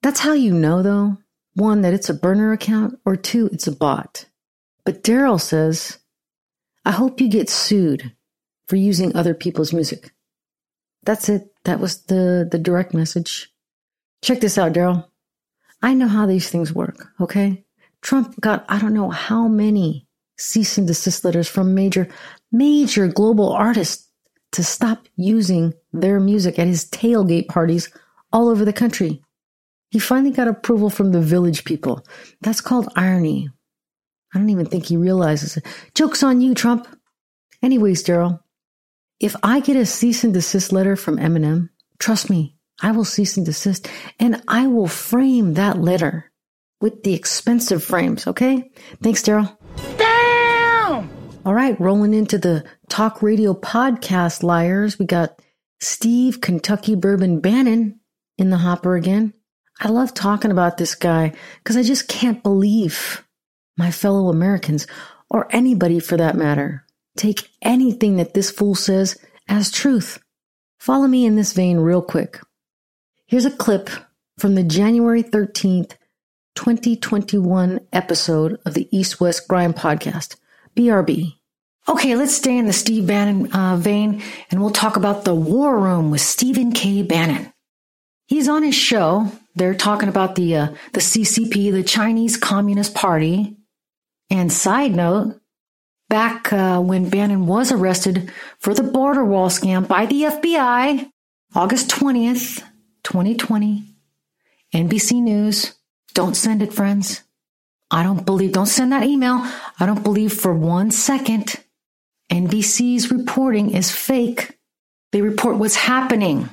That's 0.01 0.19
how 0.19 0.33
you 0.33 0.53
know, 0.53 0.81
though. 0.81 1.17
One 1.55 1.81
that 1.81 1.93
it's 1.93 2.09
a 2.09 2.13
burner 2.13 2.51
account, 2.51 2.99
or 3.05 3.15
two 3.15 3.49
it's 3.51 3.67
a 3.67 3.71
bot. 3.71 4.25
But 4.83 5.03
Daryl 5.03 5.39
says, 5.39 5.99
"I 6.83 6.91
hope 6.91 7.21
you 7.21 7.29
get 7.29 7.49
sued 7.49 8.13
for 8.67 8.75
using 8.75 9.15
other 9.15 9.33
people's 9.33 9.73
music." 9.73 10.13
That's 11.03 11.29
it. 11.29 11.47
That 11.63 11.79
was 11.79 12.03
the 12.03 12.47
the 12.49 12.59
direct 12.59 12.93
message. 12.93 13.51
Check 14.25 14.39
this 14.41 14.57
out, 14.57 14.73
Daryl. 14.73 15.05
I 15.83 15.93
know 15.93 16.07
how 16.07 16.25
these 16.25 16.49
things 16.49 16.73
work. 16.73 17.11
Okay. 17.21 17.63
Trump 18.01 18.41
got, 18.41 18.65
I 18.67 18.79
don't 18.79 18.95
know 18.95 19.11
how 19.11 19.47
many 19.47 20.07
cease 20.35 20.79
and 20.79 20.87
desist 20.87 21.23
letters 21.23 21.47
from 21.47 21.75
major, 21.75 22.07
major 22.51 23.07
global 23.07 23.53
artists 23.53 24.09
to 24.53 24.63
stop 24.63 25.07
using 25.15 25.75
their 25.93 26.19
music 26.19 26.57
at 26.57 26.65
his 26.65 26.89
tailgate 26.89 27.49
parties 27.49 27.91
all 28.33 28.49
over 28.49 28.65
the 28.65 28.73
country. 28.73 29.21
He 29.91 29.99
finally 29.99 30.31
got 30.31 30.47
approval 30.47 30.89
from 30.89 31.11
the 31.11 31.21
village 31.21 31.63
people. 31.63 32.03
That's 32.41 32.61
called 32.61 32.91
irony. 32.95 33.51
I 34.33 34.39
don't 34.39 34.49
even 34.49 34.65
think 34.65 34.87
he 34.87 34.97
realizes 34.97 35.57
it. 35.57 35.67
Joke's 35.93 36.23
on 36.23 36.41
you, 36.41 36.55
Trump. 36.55 36.87
Anyways, 37.61 38.03
Daryl, 38.03 38.39
if 39.19 39.35
I 39.43 39.59
get 39.59 39.77
a 39.77 39.85
cease 39.85 40.23
and 40.23 40.33
desist 40.33 40.71
letter 40.71 40.95
from 40.95 41.17
Eminem, 41.17 41.69
trust 41.99 42.31
me, 42.31 42.54
I 42.81 42.91
will 42.91 43.05
cease 43.05 43.37
and 43.37 43.45
desist 43.45 43.87
and 44.19 44.41
I 44.47 44.67
will 44.67 44.87
frame 44.87 45.53
that 45.53 45.79
letter 45.79 46.31
with 46.81 47.03
the 47.03 47.13
expensive 47.13 47.83
frames, 47.83 48.27
okay? 48.27 48.71
Thanks, 49.01 49.21
Daryl. 49.21 49.57
Damn! 49.97 51.09
All 51.45 51.53
right, 51.53 51.79
rolling 51.79 52.13
into 52.13 52.37
the 52.37 52.65
talk 52.89 53.21
radio 53.21 53.53
podcast 53.53 54.43
liars. 54.43 54.99
We 54.99 55.05
got 55.05 55.39
Steve 55.79 56.41
Kentucky 56.41 56.95
Bourbon 56.95 57.39
Bannon 57.39 57.99
in 58.37 58.49
the 58.49 58.57
hopper 58.57 58.95
again. 58.95 59.33
I 59.79 59.89
love 59.89 60.13
talking 60.13 60.51
about 60.51 60.77
this 60.77 60.95
guy 60.95 61.33
because 61.63 61.77
I 61.77 61.83
just 61.83 62.07
can't 62.07 62.43
believe 62.43 63.25
my 63.77 63.91
fellow 63.91 64.29
Americans, 64.29 64.87
or 65.29 65.47
anybody 65.53 65.99
for 65.99 66.17
that 66.17 66.35
matter, 66.35 66.85
take 67.17 67.49
anything 67.61 68.17
that 68.17 68.33
this 68.33 68.49
fool 68.49 68.75
says 68.75 69.17
as 69.47 69.71
truth. 69.71 70.19
Follow 70.79 71.07
me 71.07 71.25
in 71.25 71.35
this 71.35 71.53
vein 71.53 71.77
real 71.77 72.01
quick. 72.01 72.39
Here's 73.27 73.45
a 73.45 73.51
clip 73.51 73.89
from 74.37 74.53
the 74.53 74.61
January 74.61 75.23
13th, 75.23 75.93
2021 76.53 77.79
episode 77.91 78.59
of 78.67 78.75
the 78.75 78.87
East 78.95 79.19
West 79.19 79.47
Grind 79.47 79.75
podcast. 79.75 80.35
BRB. 80.77 81.33
Okay, 81.89 82.15
let's 82.15 82.35
stay 82.35 82.55
in 82.55 82.67
the 82.67 82.73
Steve 82.73 83.07
Bannon 83.07 83.51
uh, 83.51 83.77
vein 83.77 84.21
and 84.51 84.61
we'll 84.61 84.69
talk 84.69 84.95
about 84.95 85.25
the 85.25 85.33
War 85.33 85.79
Room 85.79 86.11
with 86.11 86.21
Stephen 86.21 86.71
K. 86.71 87.01
Bannon. 87.01 87.51
He's 88.27 88.47
on 88.47 88.61
his 88.61 88.75
show. 88.75 89.31
They're 89.55 89.73
talking 89.73 90.09
about 90.09 90.35
the 90.35 90.55
uh, 90.55 90.67
the 90.93 90.99
CCP, 90.99 91.71
the 91.71 91.83
Chinese 91.83 92.37
Communist 92.37 92.93
Party. 92.93 93.57
And 94.29 94.53
side 94.53 94.95
note, 94.95 95.41
back 96.09 96.53
uh, 96.53 96.79
when 96.79 97.09
Bannon 97.09 97.47
was 97.47 97.71
arrested 97.71 98.31
for 98.59 98.75
the 98.75 98.83
border 98.83 99.25
wall 99.25 99.49
scam 99.49 99.87
by 99.87 100.05
the 100.05 100.23
FBI, 100.23 101.09
August 101.55 101.89
20th, 101.89 102.63
2020, 103.05 103.83
NBC 104.73 105.21
News. 105.21 105.75
Don't 106.13 106.35
send 106.35 106.61
it, 106.61 106.73
friends. 106.73 107.21
I 107.91 108.03
don't 108.03 108.25
believe, 108.25 108.51
don't 108.51 108.65
send 108.65 108.91
that 108.91 109.03
email. 109.03 109.41
I 109.79 109.85
don't 109.85 110.03
believe 110.03 110.33
for 110.33 110.53
one 110.53 110.91
second 110.91 111.55
NBC's 112.31 113.11
reporting 113.11 113.71
is 113.71 113.91
fake. 113.91 114.57
They 115.11 115.21
report 115.21 115.57
what's 115.57 115.75
happening. 115.75 116.49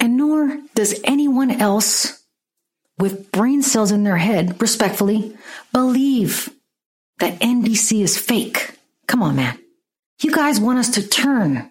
And 0.00 0.16
nor 0.16 0.58
does 0.74 1.00
anyone 1.04 1.50
else 1.50 2.24
with 2.98 3.30
brain 3.30 3.62
cells 3.62 3.92
in 3.92 4.04
their 4.04 4.16
head, 4.16 4.60
respectfully, 4.60 5.36
believe 5.72 6.48
that 7.18 7.40
NBC 7.40 8.02
is 8.02 8.18
fake. 8.18 8.78
Come 9.06 9.22
on, 9.22 9.36
man. 9.36 9.58
You 10.22 10.32
guys 10.32 10.58
want 10.58 10.78
us 10.78 10.90
to 10.94 11.06
turn 11.06 11.70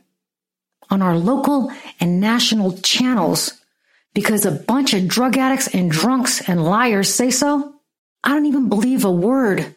on 0.90 1.02
our 1.02 1.18
local 1.18 1.72
and 2.00 2.20
national 2.20 2.78
channels 2.78 3.54
because 4.14 4.46
a 4.46 4.52
bunch 4.52 4.94
of 4.94 5.08
drug 5.08 5.38
addicts 5.38 5.68
and 5.68 5.92
drunks 5.92 6.48
and 6.48 6.64
liars 6.64 7.14
say 7.14 7.30
so? 7.30 7.76
I 8.24 8.30
don't 8.30 8.46
even 8.46 8.70
believe 8.70 9.06
a 9.06 9.12
word 9.12 9.76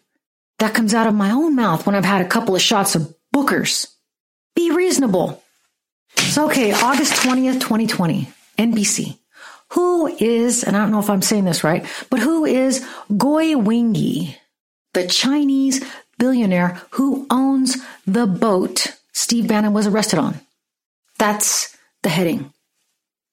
that 0.59 0.75
comes 0.75 0.95
out 0.95 1.07
of 1.07 1.15
my 1.15 1.31
own 1.31 1.55
mouth 1.55 1.87
when 1.87 1.95
I've 1.95 2.05
had 2.05 2.21
a 2.21 2.29
couple 2.29 2.55
of 2.55 2.62
shots 2.62 2.95
of 2.95 3.15
Booker's. 3.33 3.88
Be 4.55 4.71
reasonable. 4.71 5.43
So, 6.17 6.47
okay, 6.47 6.73
August 6.73 7.15
20th, 7.15 7.61
2020, 7.61 8.29
NBC. 8.59 9.19
Who 9.73 10.07
is, 10.07 10.65
and 10.65 10.77
I 10.77 10.81
don't 10.81 10.91
know 10.91 10.99
if 10.99 11.11
I'm 11.11 11.23
saying 11.23 11.45
this 11.45 11.62
right, 11.62 11.87
but 12.09 12.21
who 12.21 12.45
is 12.45 12.85
Goi 13.11 13.62
Wingy, 13.62 14.37
the 14.95 15.07
Chinese 15.07 15.85
billionaire 16.19 16.81
who 16.93 17.27
owns 17.31 17.77
the 18.07 18.27
boat 18.27 18.97
Steve 19.12 19.47
Bannon 19.47 19.75
was 19.75 19.87
arrested 19.87 20.19
on? 20.19 20.41
That's 21.19 21.77
the 22.03 22.09
heading. 22.09 22.53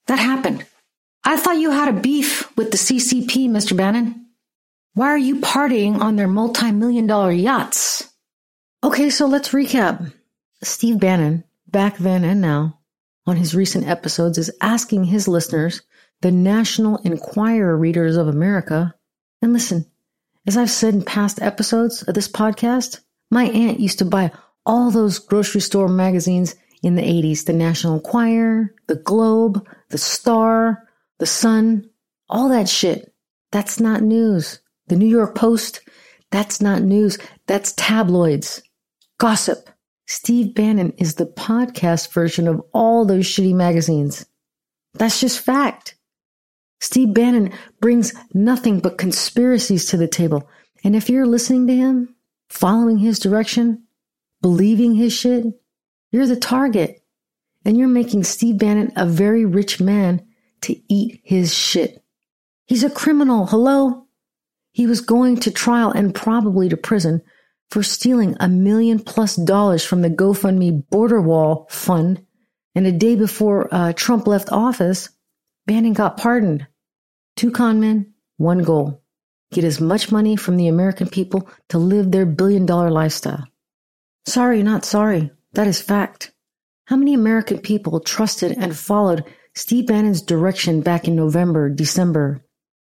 That 0.07 0.19
happened. 0.19 0.65
I 1.23 1.37
thought 1.37 1.57
you 1.57 1.71
had 1.71 1.89
a 1.89 1.99
beef 1.99 2.55
with 2.57 2.71
the 2.71 2.77
CCP, 2.77 3.49
Mr. 3.49 3.75
Bannon. 3.75 4.27
Why 4.93 5.07
are 5.07 5.17
you 5.17 5.37
partying 5.37 5.99
on 5.99 6.15
their 6.15 6.27
multi 6.27 6.71
million 6.71 7.07
dollar 7.07 7.31
yachts? 7.31 8.11
Okay, 8.83 9.09
so 9.09 9.25
let's 9.25 9.49
recap. 9.49 10.13
Steve 10.63 10.99
Bannon, 10.99 11.43
back 11.67 11.97
then 11.97 12.23
and 12.23 12.41
now, 12.41 12.79
on 13.25 13.35
his 13.35 13.55
recent 13.55 13.87
episodes, 13.87 14.37
is 14.37 14.51
asking 14.61 15.05
his 15.05 15.27
listeners, 15.27 15.81
the 16.21 16.31
National 16.31 16.97
Enquirer 16.97 17.75
readers 17.75 18.15
of 18.15 18.27
America, 18.27 18.95
and 19.41 19.53
listen, 19.53 19.85
as 20.47 20.57
I've 20.57 20.69
said 20.69 20.93
in 20.93 21.03
past 21.03 21.41
episodes 21.41 22.03
of 22.03 22.13
this 22.13 22.27
podcast, 22.27 22.99
my 23.31 23.45
aunt 23.45 23.79
used 23.79 23.99
to 23.99 24.05
buy 24.05 24.31
all 24.65 24.91
those 24.91 25.19
grocery 25.19 25.61
store 25.61 25.87
magazines 25.87 26.55
in 26.85 26.93
the 26.93 27.01
80s 27.01 27.45
the 27.45 27.53
National 27.53 27.95
Enquirer, 27.95 28.71
the 28.85 28.95
Globe, 28.95 29.67
the 29.89 29.97
Star, 29.97 30.87
the 31.17 31.25
Sun, 31.25 31.89
all 32.29 32.47
that 32.49 32.69
shit. 32.69 33.11
That's 33.51 33.79
not 33.79 34.03
news. 34.03 34.59
The 34.87 34.95
New 34.95 35.07
York 35.07 35.33
Post, 35.33 35.81
that's 36.29 36.61
not 36.61 36.83
news. 36.83 37.17
That's 37.47 37.73
tabloids. 37.73 38.61
Gossip. 39.17 39.67
Steve 40.05 40.53
Bannon 40.53 40.93
is 40.99 41.15
the 41.15 41.25
podcast 41.25 42.13
version 42.13 42.47
of 42.47 42.61
all 42.71 43.03
those 43.03 43.25
shitty 43.25 43.55
magazines. 43.55 44.27
That's 44.93 45.19
just 45.19 45.39
fact. 45.39 45.95
Steve 46.81 47.15
Bannon 47.15 47.51
brings 47.81 48.13
nothing 48.35 48.79
but 48.79 48.99
conspiracies 48.99 49.87
to 49.87 49.97
the 49.97 50.07
table. 50.07 50.47
And 50.83 50.95
if 50.95 51.09
you're 51.09 51.25
listening 51.25 51.65
to 51.65 51.75
him, 51.75 52.15
following 52.47 52.99
his 52.99 53.17
direction, 53.17 53.87
believing 54.39 54.93
his 54.93 55.13
shit, 55.13 55.45
you're 56.15 56.27
the 56.27 56.35
target. 56.35 57.01
And 57.65 57.77
you're 57.77 57.87
making 57.87 58.23
Steve 58.23 58.57
Bannon 58.57 58.93
a 58.95 59.05
very 59.05 59.43
rich 59.43 59.81
man 59.81 60.25
to 60.61 60.79
eat 60.87 61.19
his 61.23 61.53
shit. 61.53 62.01
He's 62.67 62.83
a 62.83 62.89
criminal. 62.89 63.47
Hello? 63.47 64.05
He 64.71 64.87
was 64.87 65.01
going 65.01 65.37
to 65.41 65.51
trial 65.51 65.91
and 65.91 66.15
probably 66.15 66.69
to 66.69 66.77
prison 66.77 67.21
for 67.69 67.83
stealing 67.83 68.37
a 68.39 68.47
million 68.47 68.99
plus 68.99 69.35
dollars 69.35 69.83
from 69.83 70.01
the 70.01 70.09
GoFundMe 70.09 70.87
border 70.89 71.21
wall 71.21 71.67
fund. 71.69 72.25
And 72.75 72.87
a 72.87 72.91
day 72.91 73.15
before 73.15 73.67
uh, 73.73 73.91
Trump 73.93 74.25
left 74.25 74.51
office, 74.51 75.09
Bannon 75.65 75.93
got 75.93 76.17
pardoned. 76.17 76.65
Two 77.35 77.51
con 77.51 77.79
men, 77.79 78.13
one 78.37 78.59
goal 78.59 79.01
get 79.51 79.63
as 79.63 79.79
much 79.79 80.11
money 80.11 80.35
from 80.35 80.57
the 80.57 80.67
American 80.67 81.07
people 81.07 81.49
to 81.69 81.77
live 81.77 82.11
their 82.11 82.25
billion 82.25 82.65
dollar 82.65 82.91
lifestyle. 82.91 83.47
Sorry, 84.25 84.63
not 84.63 84.83
sorry. 84.85 85.31
That 85.55 85.67
is 85.67 85.81
fact. 85.81 86.31
How 86.87 86.97
many 86.97 87.13
American 87.13 87.59
people 87.59 88.01
trusted 88.01 88.57
and 88.57 88.77
followed 88.77 89.23
Steve 89.55 89.87
Bannon's 89.87 90.21
direction 90.21 90.81
back 90.81 91.07
in 91.07 91.15
November, 91.15 91.69
December, 91.69 92.45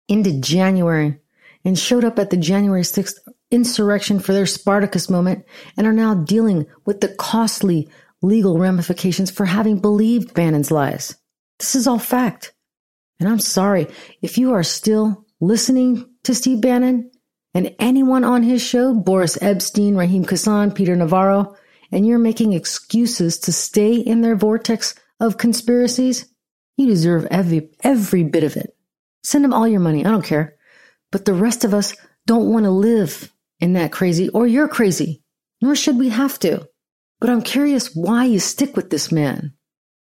into 0.08 0.40
January, 0.40 1.20
and 1.66 1.78
showed 1.78 2.06
up 2.06 2.18
at 2.18 2.30
the 2.30 2.38
January 2.38 2.84
6th 2.84 3.16
insurrection 3.52 4.20
for 4.20 4.32
their 4.32 4.46
Spartacus 4.46 5.10
moment 5.10 5.46
and 5.78 5.86
are 5.86 5.94
now 5.94 6.14
dealing 6.14 6.66
with 6.86 7.02
the 7.02 7.10
costly 7.10 7.90
legal 8.22 8.58
ramifications 8.58 9.30
for 9.30 9.46
having 9.46 9.80
believed 9.80 10.34
Bannon's 10.34 10.72
lies. 10.72 11.16
This 11.60 11.76
is 11.76 11.86
all 11.86 12.00
fact. 12.00 12.54
And 13.20 13.28
I'm 13.28 13.40
sorry 13.40 13.88
if 14.22 14.38
you 14.38 14.54
are 14.54 14.64
still 14.64 15.26
listening 15.42 16.10
to 16.24 16.34
Steve 16.34 16.62
Bannon 16.62 17.12
and 17.54 17.76
anyone 17.78 18.24
on 18.24 18.42
his 18.42 18.62
show, 18.62 18.94
Boris 18.94 19.38
Epshteyn, 19.38 19.98
Raheem 19.98 20.24
Kassam, 20.24 20.74
Peter 20.74 20.96
Navarro, 20.96 21.56
and 21.94 22.06
you're 22.06 22.20
making 22.20 22.54
excuses 22.54 23.38
to 23.40 23.52
stay 23.52 23.96
in 23.96 24.22
their 24.22 24.36
vortex 24.36 24.96
of 25.20 25.38
conspiracies, 25.38 26.26
you 26.78 26.88
deserve 26.88 27.28
every, 27.30 27.70
every 27.84 28.24
bit 28.24 28.44
of 28.44 28.56
it. 28.58 28.76
Send 29.24 29.44
them 29.44 29.54
all 29.54 29.68
your 29.68 29.80
money. 29.80 30.06
I 30.06 30.12
don't 30.12 30.26
care. 30.26 30.56
But 31.12 31.26
the 31.26 31.34
rest 31.34 31.64
of 31.64 31.74
us 31.74 31.96
don't 32.26 32.50
want 32.50 32.66
to 32.66 32.72
live 32.72 33.32
in 33.60 33.74
that 33.74 33.92
crazy, 33.92 34.30
or 34.30 34.48
you're 34.48 34.68
crazy, 34.68 35.24
nor 35.62 35.76
should 35.76 35.98
we 35.98 36.10
have 36.10 36.40
to. 36.40 36.68
But 37.22 37.30
I'm 37.30 37.42
curious 37.42 37.96
why 37.96 38.26
you 38.26 38.40
stick 38.40 38.76
with 38.76 38.90
this 38.90 39.12
man. 39.12 39.54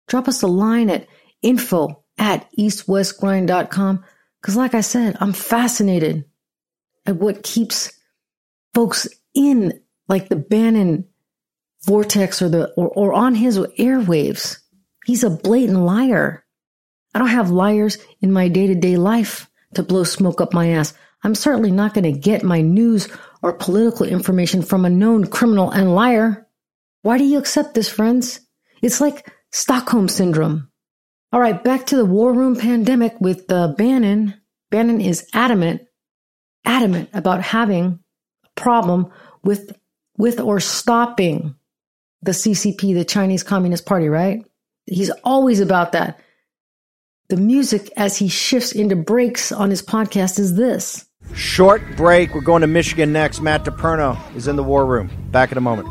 Drop 0.08 0.28
us 0.28 0.42
a 0.42 0.48
line 0.48 0.90
at 0.90 1.08
info 1.42 2.04
at 2.18 2.50
eastwestgrind.com 2.58 4.04
because, 4.42 4.56
like 4.56 4.74
I 4.74 4.82
said, 4.82 5.16
I'm 5.20 5.34
fascinated 5.34 6.26
at 7.06 7.18
what 7.18 7.44
keeps 7.44 7.92
folks 8.74 9.08
in 9.34 9.80
like 10.08 10.30
the 10.30 10.36
Bannon 10.36 11.08
vortex 11.84 12.42
or 12.42 12.50
the 12.50 12.72
or, 12.74 12.90
or 12.90 13.14
on 13.14 13.36
his 13.36 13.58
airwaves. 13.58 14.58
He's 15.06 15.24
a 15.24 15.30
blatant 15.30 15.80
liar. 15.80 16.46
I 17.14 17.20
don't 17.20 17.28
have 17.28 17.50
liars 17.52 17.98
in 18.22 18.32
my 18.32 18.48
day 18.48 18.68
to 18.68 18.76
day 18.76 18.98
life 18.98 19.50
to 19.76 19.84
blow 19.84 20.04
smoke 20.04 20.42
up 20.42 20.54
my 20.54 20.70
ass. 20.70 20.94
I'm 21.24 21.36
certainly 21.36 21.72
not 21.72 21.94
going 21.94 22.04
to 22.04 22.20
get 22.20 22.44
my 22.44 22.62
news 22.62 23.08
or 23.42 23.54
political 23.54 24.06
information 24.06 24.62
from 24.62 24.86
a 24.86 24.90
known 24.90 25.28
criminal 25.28 25.72
and 25.72 25.96
liar. 25.96 26.48
Why 27.02 27.18
do 27.18 27.24
you 27.24 27.38
accept 27.38 27.74
this, 27.74 27.90
friends? 27.90 28.42
It's 28.82 29.00
like 29.00 29.32
Stockholm 29.52 30.08
Syndrome. 30.08 30.70
All 31.32 31.40
right, 31.40 31.64
back 31.64 31.88
to 31.88 31.96
the 31.96 32.06
war 32.06 32.34
room 32.34 32.56
pandemic 32.56 33.20
with 33.20 33.52
uh, 33.52 33.70
Bannon. 33.70 34.36
Bannon 34.72 35.02
is 35.02 35.28
adamant, 35.34 35.82
adamant 36.66 37.10
about 37.14 37.42
having 37.42 38.00
a 38.44 38.50
problem 38.60 39.12
with 39.44 39.78
with 40.18 40.40
or 40.40 40.60
stopping 40.60 41.56
the 42.26 42.32
CCP, 42.32 42.94
the 42.96 43.06
Chinese 43.06 43.44
Communist 43.44 43.86
Party, 43.86 44.10
right? 44.10 44.44
He's 44.88 45.12
always 45.24 45.60
about 45.60 45.92
that. 45.94 46.20
The 47.30 47.38
music 47.38 47.92
as 47.98 48.18
he 48.18 48.28
shifts 48.28 48.72
into 48.72 48.96
breaks 48.96 49.52
on 49.52 49.70
his 49.70 49.82
podcast 49.82 50.38
is 50.38 50.56
this. 50.56 51.06
Short 51.34 51.82
break. 51.96 52.36
We're 52.36 52.42
going 52.42 52.62
to 52.62 52.68
Michigan 52.68 53.12
next. 53.12 53.42
Matt 53.42 53.64
DePerno 53.64 54.18
is 54.36 54.48
in 54.48 54.56
the 54.56 54.64
war 54.64 54.86
room. 54.86 55.10
Back 55.32 55.52
in 55.52 55.58
a 55.58 55.62
moment. 55.62 55.88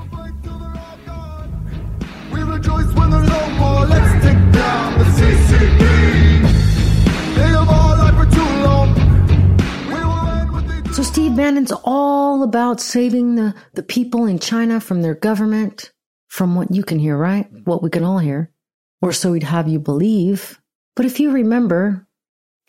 We 2.33 2.43
rejoice 2.43 2.93
when 2.95 3.11
there's 3.11 3.29
no 3.29 3.51
more. 3.51 3.87
Let's 3.87 4.25
take 4.25 4.53
down 4.53 4.99
the 4.99 5.05
CCP. 5.05 5.79
They 7.35 7.43
have 7.43 7.69
all 7.69 7.97
lied 7.97 8.15
for 8.15 8.33
too 8.33 8.43
long. 8.63 8.95
We 9.89 10.05
will 10.05 10.29
end 10.29 10.53
what 10.53 10.69
they 10.69 10.83
do. 10.83 10.93
So 10.93 11.03
Steve 11.03 11.37
Bannon's 11.37 11.73
all 11.83 12.45
about 12.45 12.81
saving 12.81 13.35
the, 13.35 13.55
the 13.75 13.83
people 13.83 14.27
in 14.27 14.39
China 14.39 14.81
from 14.81 15.03
their 15.03 15.15
government, 15.15 15.91
from 16.35 16.57
what 16.57 16.75
you 16.75 16.83
can 16.83 16.99
hear, 16.99 17.17
right? 17.17 17.47
What 17.63 17.81
we 17.81 17.91
can 17.91 18.03
all 18.03 18.19
hear. 18.19 18.51
Or 19.01 19.13
so 19.13 19.35
he'd 19.35 19.45
have 19.45 19.69
you 19.69 19.79
believe. 19.79 20.61
But 20.97 21.07
if 21.07 21.21
you 21.21 21.31
remember, 21.31 22.09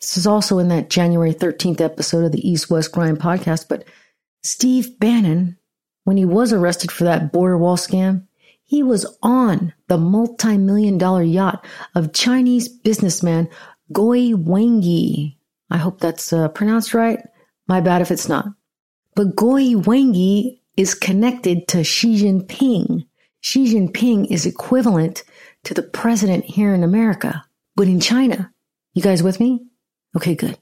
this 0.00 0.16
is 0.16 0.24
also 0.24 0.60
in 0.60 0.68
that 0.68 0.88
January 0.88 1.34
13th 1.34 1.80
episode 1.80 2.24
of 2.24 2.30
the 2.30 2.48
East 2.48 2.70
West 2.70 2.92
Grind 2.92 3.18
podcast, 3.18 3.68
but 3.68 3.82
Steve 4.44 5.00
Bannon, 5.00 5.58
when 6.04 6.16
he 6.16 6.24
was 6.24 6.52
arrested 6.52 6.92
for 6.92 7.02
that 7.04 7.32
border 7.32 7.58
wall 7.58 7.76
scam, 7.76 8.28
he 8.62 8.84
was 8.84 9.04
on 9.20 9.72
the 9.88 9.98
multi-million 9.98 10.96
dollar 10.96 11.24
yacht 11.24 11.66
of 11.96 12.12
Chinese 12.12 12.68
businessman 12.68 13.48
Goi 13.92 14.32
Wengi. 14.32 15.38
I 15.70 15.78
hope 15.78 15.98
that's 15.98 16.32
uh, 16.32 16.46
pronounced 16.50 16.94
right. 16.94 17.18
My 17.66 17.80
bad 17.80 18.00
if 18.00 18.12
it's 18.12 18.28
not. 18.28 18.46
But 19.16 19.34
Goi 19.34 19.74
Wengi 19.74 20.60
is 20.76 20.94
connected 20.94 21.66
to 21.66 21.82
Xi 21.82 22.22
Jinping. 22.22 23.06
Xi 23.46 23.72
Jinping 23.72 24.26
is 24.28 24.44
equivalent 24.44 25.22
to 25.62 25.72
the 25.72 25.84
president 25.84 26.44
here 26.44 26.74
in 26.74 26.82
America, 26.82 27.44
but 27.76 27.86
in 27.86 28.00
China. 28.00 28.52
You 28.92 29.02
guys 29.02 29.22
with 29.22 29.38
me? 29.38 29.64
Okay, 30.16 30.34
good. 30.34 30.58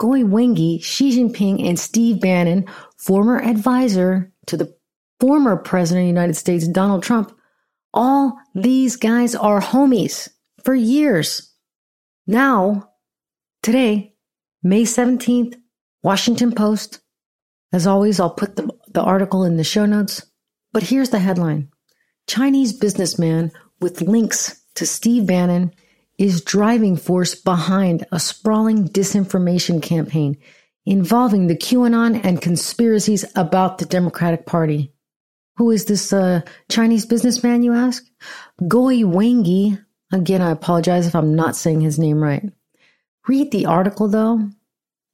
Goi 0.00 0.24
Wengi, 0.24 0.82
Xi 0.82 1.16
Jinping, 1.16 1.64
and 1.64 1.78
Steve 1.78 2.20
Bannon, 2.20 2.66
former 2.98 3.40
advisor 3.40 4.32
to 4.46 4.56
the 4.56 4.76
former 5.20 5.56
president 5.56 6.02
of 6.02 6.06
the 6.06 6.20
United 6.20 6.34
States, 6.34 6.66
Donald 6.66 7.04
Trump, 7.04 7.32
all 7.94 8.36
these 8.56 8.96
guys 8.96 9.36
are 9.36 9.60
homies 9.60 10.28
for 10.64 10.74
years. 10.74 11.54
Now, 12.26 12.90
today, 13.62 14.16
May 14.64 14.82
17th, 14.82 15.54
Washington 16.02 16.50
Post. 16.50 16.98
As 17.72 17.86
always, 17.86 18.18
I'll 18.18 18.30
put 18.30 18.56
the, 18.56 18.68
the 18.88 19.02
article 19.02 19.44
in 19.44 19.58
the 19.58 19.62
show 19.62 19.86
notes. 19.86 20.26
But 20.72 20.82
here's 20.82 21.10
the 21.10 21.20
headline 21.20 21.70
Chinese 22.26 22.72
businessman 22.72 23.52
with 23.80 24.02
links 24.02 24.60
to 24.74 24.86
Steve 24.86 25.26
Bannon 25.26 25.72
is 26.18 26.40
driving 26.40 26.96
force 26.96 27.34
behind 27.34 28.06
a 28.10 28.18
sprawling 28.18 28.88
disinformation 28.88 29.82
campaign 29.82 30.36
involving 30.86 31.46
the 31.46 31.56
QAnon 31.56 32.24
and 32.24 32.40
conspiracies 32.40 33.24
about 33.34 33.78
the 33.78 33.84
Democratic 33.84 34.46
Party. 34.46 34.92
Who 35.56 35.70
is 35.70 35.86
this 35.86 36.12
uh, 36.12 36.42
Chinese 36.68 37.06
businessman, 37.06 37.62
you 37.62 37.74
ask? 37.74 38.04
Goi 38.62 39.02
Wengi. 39.04 39.82
Again, 40.12 40.40
I 40.40 40.50
apologize 40.50 41.06
if 41.06 41.14
I'm 41.16 41.34
not 41.34 41.56
saying 41.56 41.80
his 41.80 41.98
name 41.98 42.22
right. 42.22 42.52
Read 43.26 43.50
the 43.50 43.66
article 43.66 44.06
though, 44.06 44.48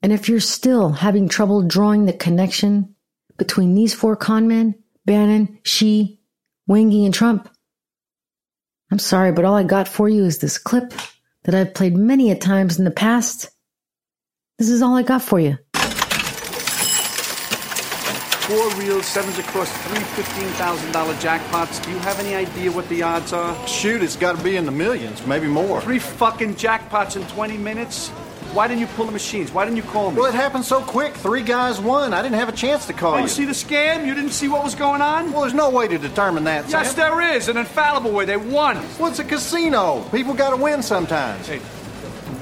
and 0.03 0.13
if 0.13 0.29
you're 0.29 0.41
still 0.41 0.91
having 0.91 1.29
trouble 1.29 1.63
drawing 1.63 2.05
the 2.05 2.13
connection 2.13 2.95
between 3.39 3.75
these 3.75 3.95
four 3.95 4.17
conmen, 4.17 4.75
Bannon, 5.07 5.59
Xi, 5.65 6.21
Wengi, 6.69 7.05
and 7.05 7.15
Trump, 7.15 7.49
I'm 8.91 8.99
sorry, 8.99 9.33
but 9.33 9.45
all 9.45 9.55
I 9.55 9.65
got 9.65 9.89
for 9.89 10.09
you 10.09 10.25
is 10.25 10.39
this 10.39 10.59
clip 10.59 10.93
that 11.45 11.55
I've 11.55 11.75
played 11.75 11.97
many 11.97 12.31
a 12.31 12.37
times 12.37 12.79
in 12.79 12.85
the 12.85 12.91
past. 12.91 13.51
This 14.59 14.69
is 14.69 14.83
all 14.83 14.95
I 14.95 15.03
got 15.03 15.23
for 15.23 15.41
you. 15.41 15.59
Four 18.43 18.71
reels, 18.75 19.07
sevens 19.07 19.39
across 19.39 19.73
three 19.87 19.99
$15,000 19.99 20.93
jackpots. 21.15 21.83
Do 21.83 21.91
you 21.91 21.99
have 22.01 22.21
any 22.21 22.35
idea 22.35 22.71
what 22.71 22.89
the 22.89 23.03
odds 23.03 23.33
are? 23.33 23.67
Shoot, 23.67 24.03
it's 24.03 24.17
got 24.17 24.37
to 24.37 24.45
be 24.45 24.57
in 24.57 24.67
the 24.67 24.73
millions, 24.73 25.27
maybe 25.27 25.47
more. 25.47 25.81
Three 25.81 25.99
fucking 25.99 26.57
jackpots 26.57 27.17
in 27.17 27.27
20 27.29 27.57
minutes? 27.57 28.11
Why 28.53 28.69
didn't 28.69 28.81
you 28.81 28.87
pull 28.89 29.07
the 29.07 29.13
machines? 29.13 29.51
Why 29.51 29.65
didn't 29.65 29.79
you 29.79 29.83
call 29.83 30.11
me? 30.11 30.19
Well, 30.19 30.27
it 30.27 30.35
happened 30.35 30.65
so 30.65 30.83
quick. 30.83 31.15
Three 31.15 31.43
guys 31.43 31.81
won. 31.81 32.13
I 32.13 32.21
didn't 32.21 32.35
have 32.37 32.51
a 32.51 32.53
chance 32.53 32.87
to 32.87 32.93
call 32.93 33.15
Oh, 33.15 33.17
you. 33.17 33.23
you 33.23 33.29
see 33.29 33.45
the 33.47 33.53
scam? 33.53 34.07
You 34.07 34.15
didn't 34.15 34.33
see 34.33 34.49
what 34.49 34.63
was 34.63 34.75
going 34.75 35.01
on? 35.01 35.33
well, 35.33 35.41
there's 35.41 35.55
no 35.55 35.71
way 35.71 35.89
to 35.89 35.97
determine 35.99 36.45
that. 36.45 36.69
Yes, 36.69 36.95
Sam. 36.95 36.97
there 37.19 37.35
is. 37.37 37.49
An 37.49 37.57
infallible 37.57 38.11
way. 38.13 38.27
They 38.27 38.37
won. 38.37 38.77
Well, 38.99 39.09
it's 39.11 39.19
a 39.21 39.25
casino. 39.25 40.03
People 40.13 40.35
got 40.35 40.51
to 40.51 40.57
win 40.57 40.83
sometimes. 40.83 41.47
Hey, 41.49 41.61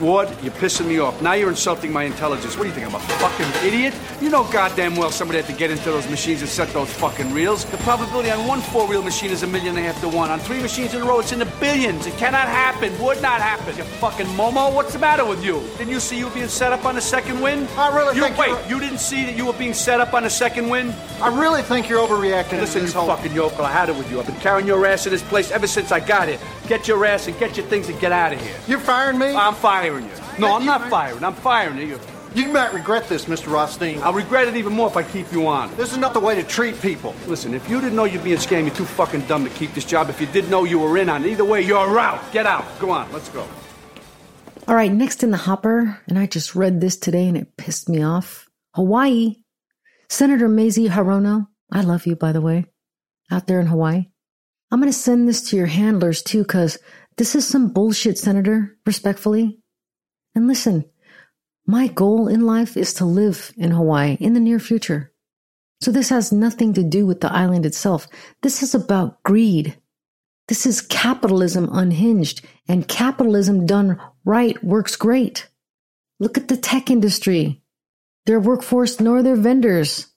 Ward, 0.00 0.28
you're 0.42 0.52
pissing 0.54 0.86
me 0.86 0.98
off. 0.98 1.20
Now 1.20 1.34
you're 1.34 1.50
insulting 1.50 1.92
my 1.92 2.04
intelligence. 2.04 2.56
What 2.56 2.64
do 2.64 2.68
you 2.70 2.74
think? 2.74 2.86
I'm 2.86 2.94
a 2.94 2.98
fucking 2.98 3.66
idiot? 3.68 3.94
You 4.20 4.30
know 4.30 4.44
goddamn 4.50 4.96
well 4.96 5.10
somebody 5.10 5.38
had 5.40 5.46
to 5.50 5.56
get 5.56 5.70
into 5.70 5.84
those 5.84 6.08
machines 6.08 6.40
and 6.40 6.48
set 6.50 6.68
those 6.68 6.90
fucking 6.92 7.32
reels. 7.32 7.64
The 7.66 7.76
probability 7.78 8.30
on 8.30 8.46
one 8.46 8.60
four 8.60 8.88
reel 8.88 9.02
machine 9.02 9.30
is 9.30 9.42
a 9.42 9.46
million 9.46 9.76
and 9.76 9.78
a 9.78 9.82
half 9.92 10.00
to 10.00 10.08
one. 10.08 10.30
On 10.30 10.38
three 10.38 10.60
machines 10.60 10.94
in 10.94 11.02
a 11.02 11.04
row, 11.04 11.20
it's 11.20 11.32
in 11.32 11.38
the 11.38 11.46
billions. 11.60 12.06
It 12.06 12.14
cannot 12.14 12.48
happen. 12.48 12.90
Would 13.02 13.20
not 13.20 13.40
happen. 13.40 13.76
You 13.76 13.84
fucking 13.84 14.26
Momo, 14.28 14.72
what's 14.74 14.92
the 14.94 14.98
matter 14.98 15.24
with 15.24 15.44
you? 15.44 15.60
Didn't 15.78 15.90
you 15.90 16.00
see 16.00 16.18
you 16.18 16.30
being 16.30 16.48
set 16.48 16.72
up 16.72 16.84
on 16.84 16.96
a 16.96 17.00
second 17.00 17.40
win? 17.40 17.66
I 17.76 17.94
really 17.94 18.16
you, 18.16 18.22
think 18.22 18.38
Wait, 18.38 18.48
you're- 18.48 18.68
you 18.68 18.80
didn't 18.80 18.98
see 19.00 19.24
that 19.26 19.36
you 19.36 19.46
were 19.46 19.52
being 19.52 19.74
set 19.74 20.00
up 20.00 20.14
on 20.14 20.24
a 20.24 20.30
second 20.30 20.68
win? 20.68 20.94
I 21.20 21.28
really 21.38 21.62
think 21.62 21.88
you're 21.88 22.06
overreacting 22.06 22.50
to 22.50 22.60
Listen, 22.60 22.80
you 22.80 22.86
this 22.86 22.94
whole. 22.94 23.06
fucking 23.06 23.32
yokel, 23.32 23.64
I 23.64 23.72
had 23.72 23.88
it 23.90 23.96
with 23.96 24.10
you. 24.10 24.18
I've 24.20 24.26
been 24.26 24.36
carrying 24.36 24.66
your 24.66 24.84
ass 24.86 25.06
in 25.06 25.12
this 25.12 25.22
place 25.22 25.50
ever 25.50 25.66
since 25.66 25.92
I 25.92 26.00
got 26.00 26.28
here. 26.28 26.38
Get 26.70 26.86
your 26.86 27.04
ass 27.04 27.26
and 27.26 27.36
get 27.40 27.56
your 27.56 27.66
things 27.66 27.88
and 27.88 27.98
get 27.98 28.12
out 28.12 28.32
of 28.32 28.40
here. 28.40 28.54
You're 28.68 28.78
firing 28.78 29.18
me? 29.18 29.34
I'm 29.34 29.54
firing 29.56 30.04
you. 30.04 30.12
No, 30.38 30.54
I'm 30.54 30.64
not 30.64 30.88
firing. 30.88 31.24
I'm 31.24 31.34
firing 31.34 31.78
you. 31.78 31.98
you 32.32 32.46
might 32.46 32.72
regret 32.72 33.08
this, 33.08 33.24
Mr. 33.24 33.50
Rothstein. 33.52 34.00
I'll 34.02 34.12
regret 34.12 34.46
it 34.46 34.54
even 34.54 34.74
more 34.74 34.86
if 34.86 34.96
I 34.96 35.02
keep 35.02 35.32
you 35.32 35.48
on. 35.48 35.74
This 35.76 35.90
is 35.90 35.98
not 35.98 36.12
the 36.12 36.20
way 36.20 36.36
to 36.36 36.44
treat 36.44 36.80
people. 36.80 37.12
Listen, 37.26 37.54
if 37.54 37.68
you 37.68 37.80
didn't 37.80 37.96
know 37.96 38.04
you're 38.04 38.22
being 38.22 38.38
scammed, 38.38 38.66
you're 38.66 38.74
too 38.76 38.84
fucking 38.84 39.22
dumb 39.22 39.42
to 39.42 39.50
keep 39.50 39.74
this 39.74 39.84
job. 39.84 40.10
If 40.10 40.20
you 40.20 40.28
did 40.28 40.48
know 40.48 40.62
you 40.62 40.78
were 40.78 40.96
in 40.96 41.08
on 41.08 41.24
it, 41.24 41.30
either 41.32 41.44
way, 41.44 41.60
you're 41.60 41.98
out. 41.98 42.32
Get 42.32 42.46
out. 42.46 42.64
Go 42.78 42.90
on, 42.90 43.12
let's 43.12 43.30
go. 43.30 43.44
All 44.68 44.76
right, 44.76 44.92
next 44.92 45.24
in 45.24 45.32
the 45.32 45.38
hopper, 45.38 46.00
and 46.06 46.20
I 46.20 46.26
just 46.26 46.54
read 46.54 46.80
this 46.80 46.96
today 46.96 47.26
and 47.26 47.36
it 47.36 47.56
pissed 47.56 47.88
me 47.88 48.00
off. 48.04 48.48
Hawaii. 48.76 49.42
Senator 50.08 50.46
Mazie 50.46 50.88
Hirono, 50.88 51.48
I 51.72 51.80
love 51.80 52.06
you, 52.06 52.14
by 52.14 52.30
the 52.30 52.40
way, 52.40 52.66
out 53.28 53.48
there 53.48 53.58
in 53.58 53.66
Hawaii. 53.66 54.06
I'm 54.70 54.80
going 54.80 54.92
to 54.92 54.98
send 54.98 55.28
this 55.28 55.50
to 55.50 55.56
your 55.56 55.66
handlers 55.66 56.22
too, 56.22 56.42
because 56.42 56.78
this 57.16 57.34
is 57.34 57.46
some 57.46 57.72
bullshit, 57.72 58.18
Senator, 58.18 58.76
respectfully. 58.86 59.58
And 60.34 60.46
listen, 60.46 60.84
my 61.66 61.88
goal 61.88 62.28
in 62.28 62.46
life 62.46 62.76
is 62.76 62.94
to 62.94 63.04
live 63.04 63.52
in 63.56 63.72
Hawaii 63.72 64.16
in 64.20 64.34
the 64.34 64.40
near 64.40 64.58
future. 64.58 65.12
So 65.80 65.90
this 65.90 66.10
has 66.10 66.30
nothing 66.30 66.74
to 66.74 66.82
do 66.82 67.06
with 67.06 67.20
the 67.20 67.32
island 67.32 67.66
itself. 67.66 68.06
This 68.42 68.62
is 68.62 68.74
about 68.74 69.22
greed. 69.22 69.76
This 70.48 70.66
is 70.66 70.80
capitalism 70.82 71.68
unhinged, 71.72 72.44
and 72.68 72.86
capitalism 72.86 73.66
done 73.66 74.00
right 74.24 74.62
works 74.62 74.96
great. 74.96 75.48
Look 76.18 76.36
at 76.36 76.48
the 76.48 76.56
tech 76.56 76.90
industry. 76.90 77.62
Their 78.26 78.40
workforce 78.40 79.00
nor 79.00 79.22
their 79.22 79.36
vendors 79.36 80.08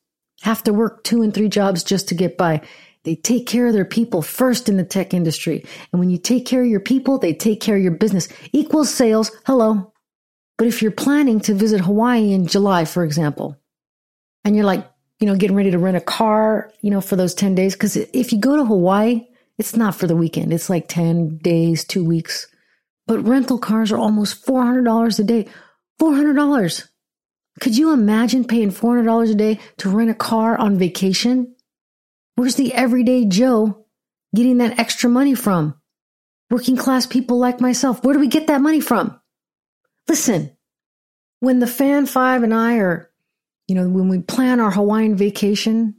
have 0.42 0.64
to 0.64 0.74
work 0.74 1.04
two 1.04 1.22
and 1.22 1.34
three 1.34 1.50
jobs 1.50 1.84
just 1.84 2.10
to 2.10 2.16
get 2.16 2.38
by. 2.38 2.62
They 3.04 3.16
take 3.16 3.48
care 3.48 3.68
of 3.68 3.74
their 3.74 3.86
people 3.86 4.22
first 4.22 4.70
in 4.70 4.78
the 4.78 4.84
tech 4.84 5.14
industry. 5.14 5.66
And 5.92 6.00
when 6.00 6.10
you 6.10 6.18
take 6.18 6.46
care 6.46 6.62
of 6.62 6.70
your 6.70 6.80
people, 6.80 7.18
they 7.18 7.34
take 7.34 7.60
care 7.60 7.76
of 7.76 7.84
your 7.84 7.92
business. 7.92 8.30
Equals 8.54 8.94
sales. 8.94 9.32
Hello. 9.46 9.92
But 10.58 10.68
if 10.68 10.82
you're 10.82 10.92
planning 10.92 11.40
to 11.42 11.54
visit 11.54 11.82
Hawaii 11.82 12.32
in 12.32 12.48
July, 12.48 12.86
for 12.86 13.04
example, 13.04 13.58
and 14.46 14.56
you're 14.56 14.66
like, 14.66 14.90
you 15.20 15.28
know, 15.28 15.36
getting 15.36 15.56
ready 15.56 15.72
to 15.72 15.80
rent 15.80 15.98
a 15.98 16.02
car, 16.02 16.72
you 16.82 16.92
know, 16.92 17.02
for 17.02 17.16
those 17.16 17.34
10 17.34 17.56
days, 17.56 17.74
because 17.74 17.96
if 17.98 18.32
you 18.32 18.40
go 18.40 18.56
to 18.56 18.66
Hawaii, 18.66 19.26
it's 19.58 19.76
not 19.76 19.96
for 19.96 20.08
the 20.08 20.16
weekend. 20.16 20.54
It's 20.54 20.70
like 20.70 20.88
10 20.88 21.38
days, 21.38 21.86
two 21.86 22.04
weeks. 22.04 22.48
But 23.08 23.20
rental 23.20 23.58
cars 23.58 23.92
are 23.92 23.98
almost 23.98 24.46
$400 24.46 25.20
a 25.20 25.24
day. 25.24 25.48
$400. 26.02 26.88
Could 27.60 27.78
you 27.78 27.94
imagine 27.94 28.46
paying 28.46 28.72
$400 28.72 29.32
a 29.32 29.36
day 29.36 29.60
to 29.78 29.90
rent 29.90 30.10
a 30.10 30.16
car 30.16 30.58
on 30.58 30.78
vacation? 30.78 31.56
Where's 32.36 32.56
the 32.56 32.74
everyday 32.74 33.26
Joe 33.26 33.86
getting 34.36 34.58
that 34.58 34.80
extra 34.80 35.10
money 35.10 35.36
from? 35.36 35.76
Working 36.50 36.78
class 36.78 37.06
people 37.06 37.38
like 37.38 37.62
myself. 37.62 38.04
Where 38.04 38.14
do 38.14 38.20
we 38.20 38.28
get 38.28 38.48
that 38.48 38.62
money 38.62 38.80
from? 38.80 39.20
Listen, 40.08 40.56
when 41.40 41.60
the 41.60 41.68
fan 41.68 42.06
five 42.06 42.44
and 42.44 42.54
I 42.54 42.78
are, 42.78 43.10
you 43.68 43.76
know, 43.76 43.88
when 43.88 44.10
we 44.10 44.20
plan 44.20 44.60
our 44.60 44.72
Hawaiian 44.72 45.16
vacation, 45.16 45.96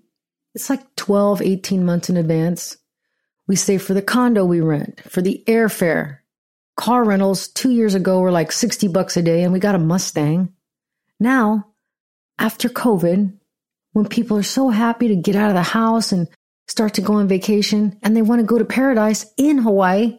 it's 0.55 0.71
like 0.71 0.95
12, 0.97 1.43
18 1.43 1.85
months 1.85 2.11
in 2.11 2.17
advance. 2.17 2.77
We 3.47 3.57
save 3.57 3.83
for 3.83 3.95
the 3.95 4.03
condo 4.03 4.45
we 4.45 4.61
rent, 4.61 5.03
for 5.11 5.23
the 5.23 5.43
airfare, 5.47 6.19
car 6.77 7.05
rentals 7.05 7.49
two 7.49 7.71
years 7.71 7.95
ago 7.95 8.21
were 8.21 8.33
like 8.33 8.53
60 8.53 8.89
bucks 8.89 9.17
a 9.17 9.23
day 9.23 9.43
and 9.43 9.53
we 9.53 9.59
got 9.59 9.75
a 9.75 9.79
Mustang. 9.79 10.53
Now, 11.21 11.69
after 12.39 12.69
COVID, 12.69 13.33
when 13.95 14.07
people 14.07 14.37
are 14.37 14.43
so 14.43 14.69
happy 14.69 15.09
to 15.09 15.17
get 15.17 15.37
out 15.37 15.49
of 15.49 15.55
the 15.55 15.63
house 15.63 16.13
and 16.13 16.29
start 16.67 16.95
to 16.95 17.01
go 17.01 17.15
on 17.15 17.29
vacation 17.29 17.97
and 18.03 18.15
they 18.15 18.23
want 18.23 18.41
to 18.41 18.47
go 18.47 18.59
to 18.59 18.65
paradise 18.65 19.25
in 19.39 19.59
Hawaii, 19.59 20.19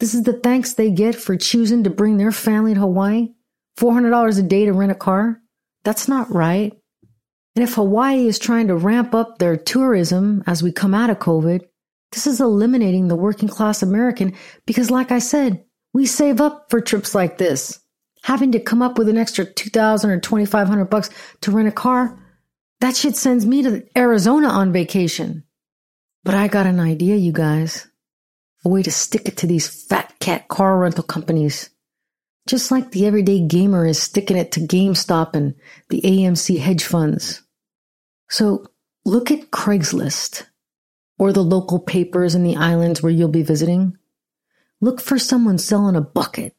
this 0.00 0.12
is 0.12 0.24
the 0.24 0.32
thanks 0.32 0.74
they 0.74 0.90
get 0.90 1.14
for 1.14 1.36
choosing 1.36 1.84
to 1.84 1.90
bring 1.90 2.16
their 2.16 2.32
family 2.32 2.74
to 2.74 2.80
Hawaii. 2.80 3.28
$400 3.78 4.38
a 4.38 4.42
day 4.42 4.64
to 4.64 4.72
rent 4.72 4.90
a 4.90 4.96
car? 4.96 5.40
That's 5.84 6.08
not 6.08 6.34
right. 6.34 6.76
And 7.54 7.62
if 7.62 7.74
Hawaii 7.74 8.26
is 8.26 8.40
trying 8.40 8.66
to 8.66 8.76
ramp 8.76 9.14
up 9.14 9.38
their 9.38 9.56
tourism 9.56 10.42
as 10.46 10.62
we 10.62 10.72
come 10.72 10.92
out 10.92 11.10
of 11.10 11.20
COVID, 11.20 11.60
this 12.10 12.26
is 12.26 12.40
eliminating 12.40 13.06
the 13.06 13.16
working 13.16 13.48
class 13.48 13.82
American 13.82 14.34
because, 14.66 14.90
like 14.90 15.12
I 15.12 15.20
said, 15.20 15.64
we 15.94 16.06
save 16.06 16.40
up 16.40 16.66
for 16.70 16.80
trips 16.80 17.14
like 17.14 17.38
this. 17.38 17.78
Having 18.24 18.52
to 18.52 18.60
come 18.60 18.82
up 18.82 18.98
with 18.98 19.08
an 19.08 19.16
extra 19.16 19.44
2000 19.44 20.10
or 20.10 20.18
2500 20.18 20.86
bucks 20.86 21.10
to 21.42 21.50
rent 21.52 21.68
a 21.68 21.72
car, 21.72 22.18
that 22.82 22.96
shit 22.96 23.14
sends 23.14 23.46
me 23.46 23.62
to 23.62 23.86
Arizona 23.96 24.48
on 24.48 24.72
vacation. 24.72 25.44
But 26.24 26.34
I 26.34 26.48
got 26.48 26.66
an 26.66 26.80
idea, 26.80 27.14
you 27.14 27.30
guys. 27.30 27.86
A 28.64 28.68
way 28.68 28.82
to 28.82 28.90
stick 28.90 29.28
it 29.28 29.36
to 29.36 29.46
these 29.46 29.86
fat 29.86 30.12
cat 30.18 30.48
car 30.48 30.76
rental 30.80 31.04
companies. 31.04 31.70
Just 32.48 32.72
like 32.72 32.90
the 32.90 33.06
everyday 33.06 33.38
gamer 33.46 33.86
is 33.86 34.02
sticking 34.02 34.36
it 34.36 34.50
to 34.52 34.60
GameStop 34.60 35.34
and 35.34 35.54
the 35.90 36.00
AMC 36.00 36.58
hedge 36.58 36.82
funds. 36.82 37.42
So 38.28 38.66
look 39.04 39.30
at 39.30 39.52
Craigslist 39.52 40.46
or 41.20 41.32
the 41.32 41.44
local 41.44 41.78
papers 41.78 42.34
in 42.34 42.42
the 42.42 42.56
islands 42.56 43.00
where 43.00 43.12
you'll 43.12 43.28
be 43.28 43.44
visiting. 43.44 43.96
Look 44.80 45.00
for 45.00 45.20
someone 45.20 45.58
selling 45.58 45.94
a 45.94 46.00
bucket 46.00 46.56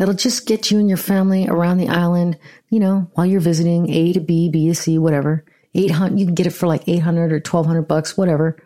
that'll 0.00 0.14
just 0.14 0.46
get 0.46 0.70
you 0.70 0.78
and 0.78 0.88
your 0.88 0.96
family 0.96 1.46
around 1.46 1.76
the 1.76 1.90
island, 1.90 2.38
you 2.70 2.80
know, 2.80 3.10
while 3.12 3.26
you're 3.26 3.38
visiting 3.38 3.90
A 3.90 4.14
to 4.14 4.20
B, 4.20 4.48
B 4.48 4.68
to 4.68 4.74
C, 4.74 4.96
whatever. 4.96 5.44
800, 5.74 6.18
you 6.18 6.24
can 6.24 6.34
get 6.34 6.46
it 6.46 6.54
for 6.54 6.66
like 6.66 6.88
800 6.88 7.30
or 7.30 7.36
1200 7.36 7.82
bucks, 7.82 8.16
whatever. 8.16 8.56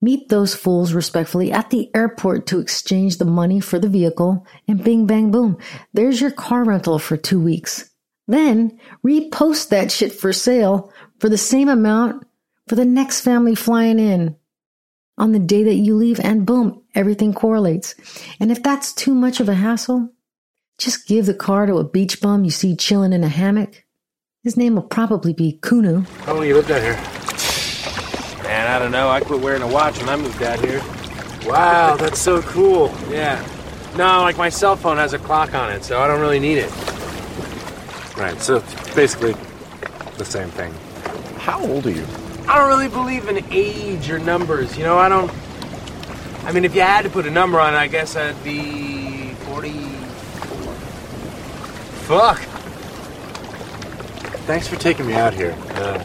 Meet 0.00 0.30
those 0.30 0.54
fools 0.54 0.94
respectfully 0.94 1.52
at 1.52 1.68
the 1.68 1.90
airport 1.94 2.46
to 2.46 2.58
exchange 2.58 3.18
the 3.18 3.26
money 3.26 3.60
for 3.60 3.78
the 3.78 3.88
vehicle 3.90 4.46
and 4.66 4.82
bing 4.82 5.06
bang 5.06 5.30
boom. 5.30 5.58
There's 5.92 6.22
your 6.22 6.30
car 6.30 6.64
rental 6.64 6.98
for 6.98 7.18
two 7.18 7.38
weeks. 7.38 7.90
Then 8.26 8.80
repost 9.06 9.68
that 9.68 9.92
shit 9.92 10.14
for 10.14 10.32
sale 10.32 10.90
for 11.18 11.28
the 11.28 11.36
same 11.36 11.68
amount 11.68 12.26
for 12.66 12.76
the 12.76 12.86
next 12.86 13.20
family 13.20 13.54
flying 13.54 13.98
in 13.98 14.36
on 15.18 15.32
the 15.32 15.38
day 15.38 15.64
that 15.64 15.74
you 15.74 15.96
leave 15.96 16.18
and 16.18 16.46
boom, 16.46 16.82
everything 16.94 17.34
correlates. 17.34 17.94
And 18.40 18.50
if 18.50 18.62
that's 18.62 18.94
too 18.94 19.14
much 19.14 19.38
of 19.38 19.50
a 19.50 19.54
hassle, 19.54 20.10
just 20.78 21.06
give 21.06 21.26
the 21.26 21.34
car 21.34 21.66
to 21.66 21.76
a 21.76 21.84
beach 21.84 22.20
bum 22.20 22.44
you 22.44 22.50
see 22.50 22.76
chilling 22.76 23.12
in 23.12 23.24
a 23.24 23.28
hammock. 23.28 23.84
His 24.42 24.56
name 24.56 24.74
will 24.74 24.82
probably 24.82 25.32
be 25.32 25.58
Kunu. 25.62 26.06
How 26.24 26.34
long 26.34 26.46
you 26.46 26.54
lived 26.54 26.70
out 26.70 26.82
here? 26.82 26.96
Man, 28.42 28.66
I 28.66 28.78
don't 28.78 28.90
know. 28.90 29.08
I 29.08 29.20
quit 29.20 29.40
wearing 29.40 29.62
a 29.62 29.68
watch 29.68 29.98
when 29.98 30.08
I 30.08 30.16
moved 30.16 30.42
out 30.42 30.58
here. 30.64 30.82
Wow, 31.48 31.96
that's 31.96 32.18
so 32.18 32.42
cool. 32.42 32.92
Yeah. 33.08 33.44
No, 33.96 34.22
like 34.22 34.36
my 34.36 34.48
cell 34.48 34.74
phone 34.76 34.96
has 34.96 35.12
a 35.12 35.18
clock 35.18 35.54
on 35.54 35.70
it, 35.70 35.84
so 35.84 36.00
I 36.00 36.08
don't 36.08 36.20
really 36.20 36.40
need 36.40 36.58
it. 36.58 36.70
Right, 38.16 38.40
so 38.40 38.56
it's 38.56 38.94
basically 38.94 39.34
the 40.16 40.24
same 40.24 40.48
thing. 40.50 40.72
How 41.38 41.64
old 41.64 41.86
are 41.86 41.90
you? 41.90 42.06
I 42.48 42.58
don't 42.58 42.68
really 42.68 42.88
believe 42.88 43.28
in 43.28 43.44
age 43.50 44.10
or 44.10 44.18
numbers, 44.18 44.76
you 44.76 44.84
know, 44.84 44.98
I 44.98 45.08
don't. 45.08 45.30
I 46.44 46.52
mean, 46.52 46.64
if 46.64 46.74
you 46.74 46.80
had 46.80 47.02
to 47.02 47.10
put 47.10 47.26
a 47.26 47.30
number 47.30 47.60
on 47.60 47.74
it, 47.74 47.76
I 47.76 47.86
guess 47.86 48.16
I'd 48.16 48.42
be 48.42 49.34
44. 49.46 49.91
Fuck! 52.02 52.38
Thanks 54.44 54.66
for 54.66 54.76
taking 54.76 55.06
me 55.06 55.14
out 55.14 55.32
here. 55.32 55.56
Uh, 55.70 55.98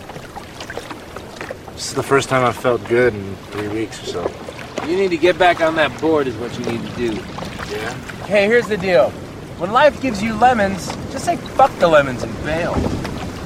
this 1.73 1.89
is 1.89 1.95
the 1.95 2.03
first 2.03 2.29
time 2.29 2.45
I've 2.45 2.55
felt 2.55 2.87
good 2.87 3.13
in 3.13 3.35
three 3.51 3.67
weeks 3.67 4.01
or 4.03 4.05
so. 4.05 4.85
You 4.87 4.95
need 4.95 5.09
to 5.09 5.17
get 5.17 5.37
back 5.37 5.59
on 5.59 5.75
that 5.75 5.99
board, 5.99 6.27
is 6.27 6.35
what 6.37 6.57
you 6.57 6.65
need 6.65 6.81
to 6.87 6.95
do. 6.95 7.15
Yeah? 7.75 7.93
Hey, 8.25 8.45
here's 8.45 8.67
the 8.67 8.77
deal. 8.77 9.09
When 9.57 9.71
life 9.71 9.99
gives 10.01 10.21
you 10.21 10.35
lemons, 10.35 10.87
just 11.11 11.25
say 11.25 11.35
fuck 11.35 11.71
the 11.79 11.87
lemons 11.87 12.21
and 12.21 12.33
bail. 12.45 12.75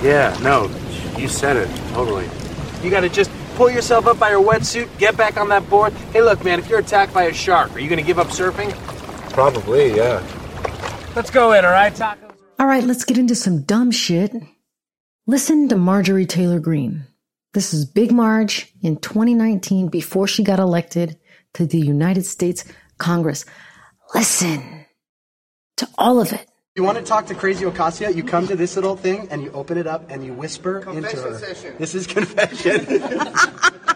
Yeah, 0.03 0.37
no, 0.43 0.69
you 1.17 1.29
said 1.29 1.55
it, 1.55 1.69
totally. 1.93 2.29
You 2.83 2.89
gotta 2.89 3.09
just 3.09 3.31
pull 3.55 3.69
yourself 3.71 4.07
up 4.07 4.19
by 4.19 4.31
your 4.31 4.43
wetsuit, 4.43 4.89
get 4.97 5.15
back 5.15 5.37
on 5.37 5.47
that 5.49 5.69
board. 5.69 5.93
Hey, 6.11 6.21
look, 6.21 6.43
man, 6.43 6.59
if 6.59 6.69
you're 6.69 6.79
attacked 6.79 7.13
by 7.13 7.23
a 7.23 7.33
shark, 7.33 7.73
are 7.73 7.79
you 7.79 7.89
gonna 7.89 8.01
give 8.01 8.19
up 8.19 8.27
surfing? 8.27 8.71
Probably, 9.31 9.95
yeah. 9.95 10.21
Let's 11.15 11.29
go 11.29 11.53
in, 11.53 11.63
all 11.63 11.71
right, 11.71 11.93
tacos? 11.93 12.40
All 12.61 12.67
right, 12.67 12.83
let's 12.83 13.05
get 13.05 13.17
into 13.17 13.33
some 13.33 13.63
dumb 13.63 13.89
shit. 13.89 14.35
Listen 15.25 15.67
to 15.69 15.75
Marjorie 15.75 16.27
Taylor 16.27 16.59
Greene. 16.59 17.07
This 17.55 17.73
is 17.73 17.85
Big 17.85 18.11
Marge 18.11 18.71
in 18.83 18.97
2019 18.97 19.87
before 19.87 20.27
she 20.27 20.43
got 20.43 20.59
elected 20.59 21.17
to 21.55 21.65
the 21.65 21.79
United 21.79 22.23
States 22.23 22.63
Congress. 22.99 23.45
Listen 24.13 24.85
to 25.77 25.89
all 25.97 26.21
of 26.21 26.33
it. 26.33 26.47
You 26.75 26.83
want 26.83 26.99
to 26.99 27.03
talk 27.03 27.25
to 27.25 27.33
Crazy 27.33 27.65
Ocasio? 27.65 28.13
You 28.13 28.23
come 28.23 28.45
to 28.45 28.55
this 28.55 28.75
little 28.75 28.95
thing 28.95 29.27
and 29.31 29.41
you 29.41 29.51
open 29.53 29.79
it 29.79 29.87
up 29.87 30.11
and 30.11 30.23
you 30.23 30.33
whisper 30.33 30.87
into 30.87 31.17
her. 31.19 31.39
session. 31.39 31.73
This 31.79 31.95
is 31.95 32.05
confession. 32.05 32.85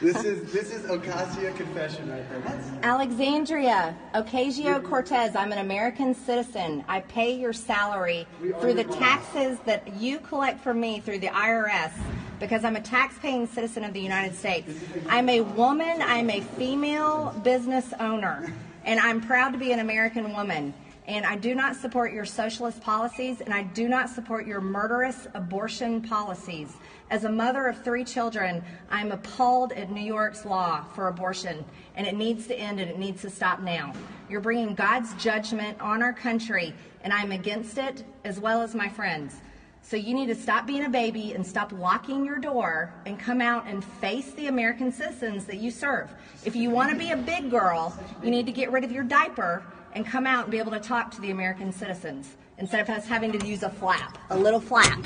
this 0.00 0.24
is 0.24 0.52
this 0.52 0.72
is 0.72 0.82
Ocasio 0.82 1.56
confession 1.56 2.10
right 2.10 2.28
there. 2.28 2.40
That's 2.40 2.68
Alexandria 2.82 3.96
Ocasio 4.14 4.82
Cortez, 4.84 5.34
I'm 5.34 5.52
an 5.52 5.58
American 5.58 6.14
citizen. 6.14 6.84
I 6.86 7.00
pay 7.00 7.34
your 7.34 7.52
salary 7.52 8.26
through 8.60 8.74
the 8.74 8.84
taxes 8.84 9.58
that 9.64 9.96
you 9.96 10.18
collect 10.18 10.60
from 10.60 10.80
me 10.80 11.00
through 11.00 11.20
the 11.20 11.28
IRS 11.28 11.92
because 12.38 12.64
I'm 12.64 12.76
a 12.76 12.80
tax-paying 12.80 13.46
citizen 13.46 13.84
of 13.84 13.94
the 13.94 14.00
United 14.00 14.36
States. 14.36 14.70
I'm 15.08 15.28
a 15.30 15.40
woman, 15.40 16.02
I'm 16.02 16.28
a 16.28 16.40
female 16.40 17.34
business 17.42 17.94
owner, 17.98 18.52
and 18.84 19.00
I'm 19.00 19.22
proud 19.22 19.52
to 19.52 19.58
be 19.58 19.72
an 19.72 19.78
American 19.78 20.34
woman. 20.34 20.74
And 21.06 21.24
I 21.24 21.36
do 21.36 21.54
not 21.54 21.76
support 21.76 22.12
your 22.12 22.24
socialist 22.24 22.80
policies, 22.80 23.40
and 23.40 23.54
I 23.54 23.62
do 23.62 23.88
not 23.88 24.10
support 24.10 24.46
your 24.46 24.60
murderous 24.60 25.28
abortion 25.34 26.02
policies. 26.02 26.72
As 27.08 27.22
a 27.22 27.30
mother 27.30 27.68
of 27.68 27.84
three 27.84 28.02
children, 28.02 28.64
I'm 28.90 29.12
appalled 29.12 29.70
at 29.72 29.92
New 29.92 30.02
York's 30.02 30.44
law 30.44 30.82
for 30.92 31.06
abortion, 31.06 31.64
and 31.94 32.04
it 32.04 32.16
needs 32.16 32.48
to 32.48 32.58
end 32.58 32.80
and 32.80 32.90
it 32.90 32.98
needs 32.98 33.22
to 33.22 33.30
stop 33.30 33.60
now. 33.60 33.92
You're 34.28 34.40
bringing 34.40 34.74
God's 34.74 35.14
judgment 35.14 35.80
on 35.80 36.02
our 36.02 36.12
country, 36.12 36.74
and 37.04 37.12
I'm 37.12 37.30
against 37.30 37.78
it, 37.78 38.02
as 38.24 38.40
well 38.40 38.60
as 38.60 38.74
my 38.74 38.88
friends. 38.88 39.36
So 39.82 39.96
you 39.96 40.14
need 40.14 40.26
to 40.26 40.34
stop 40.34 40.66
being 40.66 40.84
a 40.84 40.88
baby 40.88 41.34
and 41.34 41.46
stop 41.46 41.70
locking 41.70 42.24
your 42.24 42.38
door 42.38 42.92
and 43.06 43.16
come 43.20 43.40
out 43.40 43.68
and 43.68 43.84
face 43.84 44.32
the 44.32 44.48
American 44.48 44.90
citizens 44.90 45.44
that 45.44 45.58
you 45.58 45.70
serve. 45.70 46.10
If 46.44 46.56
you 46.56 46.70
want 46.70 46.90
to 46.90 46.98
be 46.98 47.12
a 47.12 47.16
big 47.16 47.52
girl, 47.52 47.96
you 48.20 48.32
need 48.32 48.46
to 48.46 48.52
get 48.52 48.72
rid 48.72 48.82
of 48.82 48.90
your 48.90 49.04
diaper 49.04 49.62
and 49.92 50.04
come 50.04 50.26
out 50.26 50.46
and 50.46 50.50
be 50.50 50.58
able 50.58 50.72
to 50.72 50.80
talk 50.80 51.12
to 51.12 51.20
the 51.20 51.30
American 51.30 51.72
citizens 51.72 52.34
instead 52.58 52.80
of 52.80 52.90
us 52.90 53.06
having 53.06 53.30
to 53.30 53.46
use 53.46 53.62
a 53.62 53.70
flap, 53.70 54.18
a 54.30 54.36
little 54.36 54.60
flap. 54.60 54.98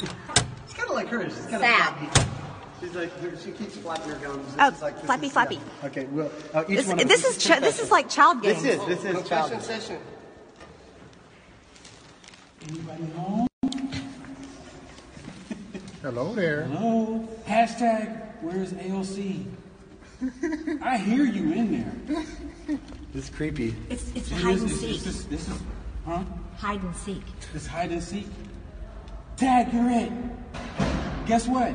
It's 0.71 0.79
kind 0.79 0.89
of 0.89 0.95
like 0.95 1.09
her. 1.09 1.25
She's 1.25 1.35
kind 1.47 1.55
of 1.57 1.61
Sad. 1.63 2.29
She's 2.81 2.95
like 2.95 3.11
she 3.45 3.51
keeps 3.51 3.77
flapping 3.77 4.09
her 4.13 4.19
gums. 4.19 4.47
This 4.47 4.55
Oh, 4.61 4.69
is 4.69 4.83
like, 4.83 4.95
this 4.97 5.05
flappy, 5.05 5.27
is- 5.27 5.33
flappy. 5.33 5.61
Okay, 5.85 6.05
well, 6.07 6.31
uh, 6.55 6.65
each 6.69 6.77
This, 6.79 6.87
one 6.87 7.01
of 7.01 7.09
this 7.09 7.25
is 7.25 7.37
ch- 7.45 7.61
this 7.61 7.79
is 7.81 7.91
like 7.91 8.09
child 8.09 8.41
game. 8.43 8.55
This 8.55 8.65
is 8.65 8.87
this 8.87 9.05
is 9.05 9.17
Confession 9.17 9.51
child. 9.51 9.63
session. 9.63 9.99
Hello 16.03 16.35
there. 16.35 16.63
Hello. 16.65 17.29
Hashtag 17.47 18.21
where's 18.41 18.73
AOC? 18.73 19.45
I 20.83 20.97
hear 20.99 21.25
you 21.25 21.53
in 21.53 21.73
there. 22.07 22.25
This 23.13 23.25
is 23.25 23.31
creepy. 23.31 23.75
It's 23.89 24.11
it's 24.15 24.31
hide 24.31 24.55
is- 24.57 24.63
and 24.63 24.71
seek. 24.71 25.01
This 25.03 25.07
is, 25.07 25.27
this 25.27 25.49
is, 25.49 25.59
huh? 26.07 26.23
Hide 26.59 26.83
and 26.83 26.97
seek. 26.97 27.23
This 27.53 27.67
hide 27.67 27.91
and 27.91 28.03
seek. 28.03 28.27
Tag, 29.41 29.73
you're 29.73 29.89
it. 29.89 30.13
Guess 31.25 31.49
what? 31.49 31.73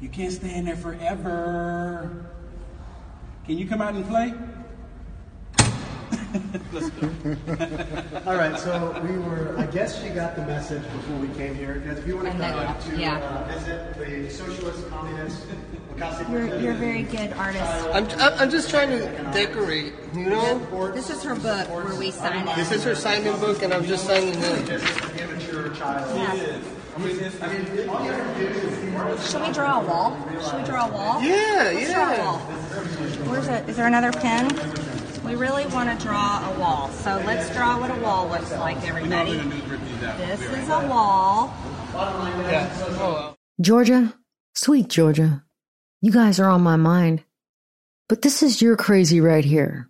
You 0.00 0.08
can't 0.08 0.32
stay 0.32 0.54
in 0.54 0.64
there 0.64 0.76
forever. 0.76 2.24
Can 3.46 3.58
you 3.58 3.66
come 3.66 3.82
out 3.82 3.94
and 3.94 4.06
play? 4.06 4.32
Let's 6.72 6.90
go. 6.90 7.10
All 8.30 8.36
right, 8.36 8.56
so 8.56 8.96
we 9.02 9.18
were. 9.18 9.58
I 9.58 9.66
guess 9.66 10.00
she 10.00 10.10
got 10.10 10.36
the 10.36 10.42
message 10.42 10.84
before 10.84 11.16
we 11.16 11.26
came 11.34 11.56
here. 11.56 11.80
Because 11.80 11.98
if 11.98 12.06
you 12.06 12.14
want 12.14 12.28
to 12.28 12.32
come 12.34 12.42
out 12.42 12.80
to 12.82 12.96
yeah. 12.96 13.18
uh, 13.18 13.52
visit 13.52 13.98
the 13.98 14.30
socialist 14.30 14.88
communist 14.88 15.46
Ocasio 15.96 16.30
You're, 16.30 16.60
you're 16.60 16.72
a 16.72 16.76
very 16.76 17.02
good 17.02 17.32
artist. 17.32 17.64
I'm, 17.92 18.06
I'm 18.20 18.38
I'm 18.38 18.50
just 18.50 18.70
trying 18.70 18.90
to 18.90 19.04
decorate, 19.32 19.94
you 20.14 20.30
know? 20.30 20.92
This 20.92 21.10
is 21.10 21.22
her 21.24 21.34
book 21.34 21.68
where 21.68 21.98
we 21.98 22.12
sign 22.12 22.46
it. 22.46 22.56
This 22.56 22.70
is 22.70 22.84
her 22.84 22.94
signing 22.94 23.36
book, 23.40 23.62
and 23.62 23.74
I'm 23.74 23.84
just 23.84 24.06
signing 24.06 24.34
it. 24.36 24.82
Immature 25.48 25.74
child. 25.74 26.08
Should 29.22 29.42
we 29.42 29.52
draw 29.52 29.80
a 29.80 29.84
wall? 29.84 30.16
Should 30.42 30.56
we 30.60 30.64
draw 30.64 30.88
a 30.88 30.92
wall? 30.92 31.22
Yeah, 31.22 31.70
Let's 31.74 31.92
draw 31.92 32.08
a 32.08 32.16
yeah. 32.16 32.24
wall. 32.24 32.38
Where's 33.28 33.48
it? 33.48 33.68
Is 33.68 33.76
there 33.76 33.86
another 33.86 34.12
pen? 34.12 34.48
We 35.24 35.36
really 35.36 35.66
want 35.66 35.96
to 35.96 36.04
draw 36.04 36.50
a 36.50 36.58
wall. 36.58 36.90
So 36.90 37.22
let's 37.24 37.50
draw 37.54 37.78
what 37.80 37.90
a 37.90 37.94
wall 38.00 38.28
looks 38.28 38.50
like, 38.52 38.76
everybody. 38.86 39.38
This 40.18 40.40
is 40.42 40.68
a 40.68 40.86
wall. 40.86 41.54
Georgia, 43.60 44.14
sweet 44.54 44.88
Georgia, 44.88 45.44
you 46.00 46.12
guys 46.12 46.38
are 46.38 46.50
on 46.50 46.62
my 46.62 46.76
mind. 46.76 47.24
But 48.08 48.22
this 48.22 48.42
is 48.42 48.62
your 48.62 48.76
crazy 48.76 49.20
right 49.20 49.44
here. 49.44 49.88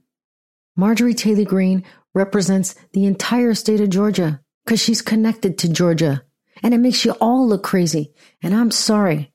Marjorie 0.77 1.15
Taylor 1.15 1.45
Greene 1.45 1.85
represents 2.15 2.75
the 2.93 3.07
entire 3.07 3.55
state 3.55 3.81
of 3.81 3.91
Georgia 3.91 4.41
because 4.69 4.83
she's 4.83 5.01
connected 5.01 5.57
to 5.57 5.67
Georgia. 5.67 6.23
And 6.63 6.75
it 6.75 6.79
makes 6.79 7.03
you 7.03 7.13
all 7.23 7.49
look 7.49 7.63
crazy. 7.63 8.13
And 8.43 8.55
I'm 8.55 8.71
sorry. 8.71 9.33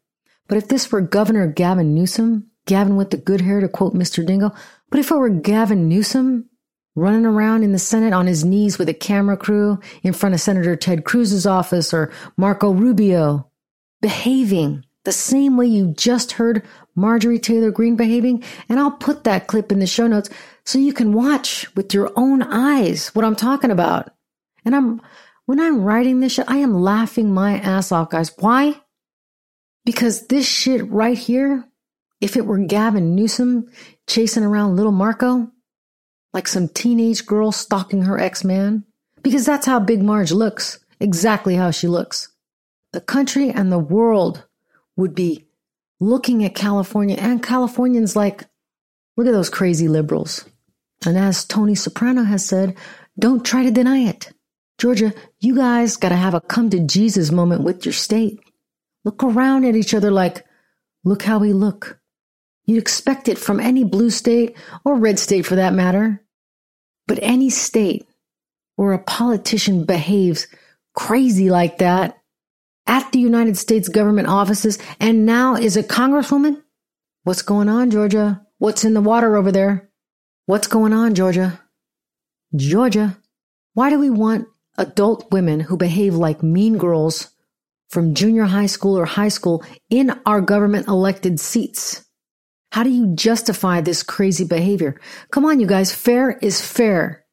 But 0.48 0.60
if 0.60 0.68
this 0.68 0.92
were 0.92 1.02
Governor 1.02 1.48
Gavin 1.48 1.96
Newsom, 1.96 2.52
Gavin 2.68 2.98
with 2.98 3.10
the 3.10 3.18
good 3.18 3.42
hair 3.42 3.60
to 3.60 3.68
quote 3.68 3.96
Mr. 3.96 4.24
Dingle, 4.24 4.56
but 4.92 5.00
if 5.00 5.10
it 5.10 5.16
were 5.16 5.30
Gavin 5.30 5.90
Newsom 5.90 6.48
running 6.94 7.26
around 7.26 7.64
in 7.64 7.72
the 7.72 7.80
Senate 7.80 8.14
on 8.14 8.28
his 8.28 8.46
knees 8.46 8.78
with 8.78 8.88
a 8.88 8.94
camera 8.94 9.36
crew 9.36 9.80
in 10.04 10.14
front 10.14 10.36
of 10.36 10.42
Senator 10.42 10.76
Ted 10.76 11.04
Cruz's 11.04 11.48
office 11.48 11.96
or 11.96 12.12
Marco 12.38 12.72
Rubio, 12.72 13.50
behaving 14.04 14.86
the 15.04 15.12
same 15.12 15.58
way 15.58 15.66
you 15.66 15.96
just 15.98 16.34
heard 16.34 16.64
Marjorie 16.94 17.40
Taylor 17.40 17.72
Greene 17.72 17.96
behaving, 17.96 18.44
and 18.70 18.80
I'll 18.80 18.92
put 18.92 19.24
that 19.24 19.48
clip 19.48 19.72
in 19.72 19.80
the 19.80 19.88
show 19.88 20.06
notes 20.06 20.30
so 20.64 20.78
you 20.78 20.94
can 20.94 21.12
watch 21.12 21.76
with 21.76 21.92
your 21.92 22.12
own 22.16 22.44
eyes 22.44 23.08
what 23.16 23.26
I'm 23.26 23.36
talking 23.36 23.72
about. 23.72 24.14
And 24.64 24.76
I'm 24.76 25.02
when 25.46 25.60
I'm 25.60 25.84
writing 25.84 26.20
this 26.20 26.34
shit, 26.34 26.46
I 26.48 26.58
am 26.58 26.74
laughing 26.74 27.34
my 27.34 27.60
ass 27.60 27.92
off, 27.92 28.10
guys. 28.10 28.32
Why? 28.40 28.76
Because 29.86 30.28
this 30.28 30.48
shit 30.48 30.90
right 30.90 31.18
here, 31.18 31.66
if 32.22 32.38
it 32.38 32.46
were 32.46 32.60
Gavin 32.60 33.16
Newsom 33.16 33.70
chasing 34.08 34.44
around 34.44 34.76
little 34.76 34.92
Marco, 34.92 35.52
like 36.34 36.48
some 36.48 36.70
teenage 36.70 37.26
girl 37.26 37.52
stalking 37.52 38.04
her 38.04 38.20
ex 38.20 38.44
man, 38.44 38.86
because 39.22 39.46
that's 39.46 39.66
how 39.66 39.80
Big 39.80 40.02
Marge 40.02 40.32
looks, 40.32 40.80
exactly 41.00 41.56
how 41.56 41.72
she 41.72 41.88
looks. 41.88 42.30
The 42.94 43.02
country 43.02 43.50
and 43.50 43.72
the 43.72 43.80
world 43.80 44.46
would 44.96 45.16
be 45.16 45.48
looking 46.00 46.44
at 46.44 46.56
California 46.56 47.18
and 47.18 47.44
Californians 47.44 48.16
like, 48.16 48.46
look 49.18 49.28
at 49.28 49.34
those 49.34 49.50
crazy 49.50 49.88
liberals. 49.88 50.46
And 51.06 51.18
as 51.18 51.46
Tony 51.46 51.76
Soprano 51.76 52.24
has 52.24 52.46
said, 52.46 52.78
don't 53.20 53.46
try 53.46 53.64
to 53.64 53.72
deny 53.72 54.00
it. 54.00 54.32
Georgia, 54.84 55.14
you 55.40 55.56
guys 55.56 55.96
got 55.96 56.10
to 56.10 56.16
have 56.18 56.34
a 56.34 56.42
come 56.42 56.70
to 56.70 56.78
Jesus 56.78 57.32
moment 57.32 57.64
with 57.64 57.86
your 57.86 57.94
state. 57.94 58.42
Look 59.06 59.24
around 59.24 59.64
at 59.64 59.78
each 59.78 59.94
other 59.94 60.12
like, 60.12 60.46
look 61.06 61.24
how 61.24 61.40
we 61.40 61.54
look. 61.54 62.02
You'd 62.66 62.82
expect 62.82 63.30
it 63.30 63.38
from 63.38 63.62
any 63.62 63.86
blue 63.86 64.10
state 64.10 64.58
or 64.84 64.96
red 64.96 65.20
state 65.20 65.46
for 65.46 65.56
that 65.56 65.74
matter. 65.74 66.22
But 67.08 67.20
any 67.22 67.50
state 67.50 68.06
where 68.76 68.92
a 68.92 69.00
politician 69.00 69.86
behaves 69.86 70.48
crazy 70.94 71.50
like 71.50 71.78
that 71.78 72.22
at 72.86 73.10
the 73.14 73.20
United 73.20 73.56
States 73.56 73.88
government 73.88 74.28
offices 74.28 74.80
and 75.00 75.26
now 75.26 75.56
is 75.56 75.78
a 75.78 75.84
congresswoman? 75.84 76.62
What's 77.24 77.42
going 77.42 77.70
on, 77.70 77.90
Georgia? 77.90 78.46
What's 78.58 78.84
in 78.84 78.96
the 78.96 79.00
water 79.00 79.38
over 79.38 79.50
there? 79.54 79.90
What's 80.46 80.68
going 80.68 80.92
on, 80.92 81.16
Georgia? 81.16 81.62
Georgia, 82.54 83.18
why 83.76 83.90
do 83.90 83.98
we 83.98 84.10
want 84.10 84.50
adult 84.78 85.32
women 85.32 85.60
who 85.60 85.78
behave 85.78 86.16
like 86.16 86.44
mean 86.44 86.78
girls 86.78 87.30
from 87.90 88.14
junior 88.14 88.46
high 88.46 88.66
school 88.66 88.98
or 88.98 89.06
high 89.06 89.30
school 89.30 89.64
in 89.90 90.20
our 90.26 90.42
government 90.42 90.88
elected 90.88 91.40
seats? 91.40 92.06
How 92.72 92.84
do 92.84 92.90
you 92.90 93.14
justify 93.16 93.82
this 93.82 94.02
crazy 94.02 94.46
behavior? 94.46 95.00
Come 95.32 95.46
on, 95.46 95.60
you 95.60 95.68
guys. 95.68 95.94
Fair 95.94 96.32
is 96.32 96.60
fair. 96.60 97.24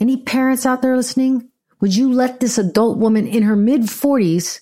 Any 0.00 0.16
parents 0.16 0.66
out 0.66 0.82
there 0.82 0.96
listening? 0.96 1.48
Would 1.80 1.94
you 1.94 2.12
let 2.12 2.40
this 2.40 2.58
adult 2.58 2.98
woman 2.98 3.26
in 3.26 3.44
her 3.44 3.56
mid 3.56 3.82
40s, 3.82 4.60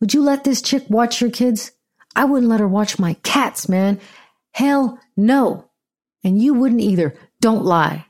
would 0.00 0.12
you 0.12 0.22
let 0.22 0.44
this 0.44 0.62
chick 0.62 0.84
watch 0.88 1.20
your 1.20 1.30
kids? 1.30 1.72
I 2.14 2.24
wouldn't 2.24 2.50
let 2.50 2.60
her 2.60 2.68
watch 2.68 2.98
my 2.98 3.14
cats, 3.22 3.68
man. 3.68 4.00
Hell 4.52 4.98
no. 5.16 5.70
And 6.24 6.40
you 6.40 6.54
wouldn't 6.54 6.80
either. 6.80 7.14
Don't 7.40 7.64
lie. 7.64 8.06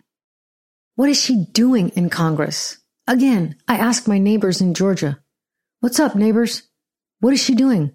What 0.95 1.09
is 1.09 1.21
she 1.21 1.45
doing 1.53 1.91
in 1.91 2.09
Congress? 2.09 2.79
Again, 3.09 3.57
I 3.69 3.77
ask 3.77 4.09
my 4.09 4.19
neighbors 4.19 4.61
in 4.61 4.75
Georgia, 4.75 5.21
What's 5.81 6.01
up, 6.01 6.17
neighbors? 6.17 6.63
What 7.21 7.33
is 7.33 7.43
she 7.43 7.55
doing? 7.55 7.93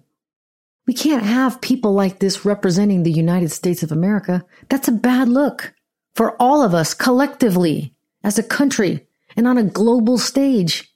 We 0.86 0.94
can't 0.94 1.22
have 1.22 1.60
people 1.60 1.92
like 1.92 2.18
this 2.18 2.44
representing 2.44 3.02
the 3.02 3.12
United 3.12 3.50
States 3.50 3.82
of 3.82 3.92
America. 3.92 4.44
That's 4.68 4.88
a 4.88 4.92
bad 4.92 5.28
look 5.28 5.74
for 6.14 6.40
all 6.40 6.62
of 6.62 6.74
us 6.74 6.94
collectively 6.94 7.94
as 8.24 8.38
a 8.38 8.42
country 8.42 9.06
and 9.36 9.46
on 9.46 9.58
a 9.58 9.64
global 9.64 10.16
stage. 10.16 10.92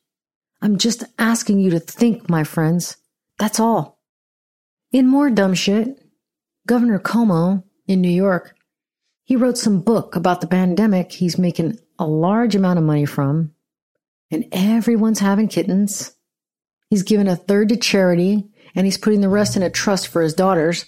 I'm 0.63 0.79
just 0.79 1.05
asking 1.19 1.61
you 1.61 1.71
to 1.71 1.81
think, 1.81 2.31
my 2.31 2.45
friends. 2.45 2.97
That's 3.39 3.61
all. 3.61 4.01
In 4.93 5.07
more 5.07 5.29
dumb 5.29 5.55
shit, 5.55 6.03
Governor 6.67 6.99
Cuomo 6.99 7.65
in 7.87 8.01
New 8.01 8.09
York, 8.09 8.55
he 9.25 9.37
wrote 9.37 9.59
some 9.59 9.81
book 9.81 10.17
about 10.17 10.41
the 10.41 10.47
pandemic 10.47 11.13
he's 11.13 11.39
making 11.39 11.79
a 11.99 12.07
large 12.07 12.55
amount 12.55 12.79
of 12.79 12.85
money 12.85 13.05
from, 13.05 13.53
and 14.31 14.47
everyone's 14.53 15.21
having 15.21 15.49
kittens. 15.49 16.13
He's 16.91 17.03
given 17.03 17.29
a 17.29 17.37
third 17.37 17.69
to 17.71 17.77
charity, 17.77 18.49
and 18.75 18.87
he's 18.87 18.99
putting 18.99 19.21
the 19.21 19.29
rest 19.29 19.57
in 19.57 19.63
a 19.63 19.71
trust 19.71 20.09
for 20.09 20.23
his 20.23 20.35
daughters. 20.35 20.87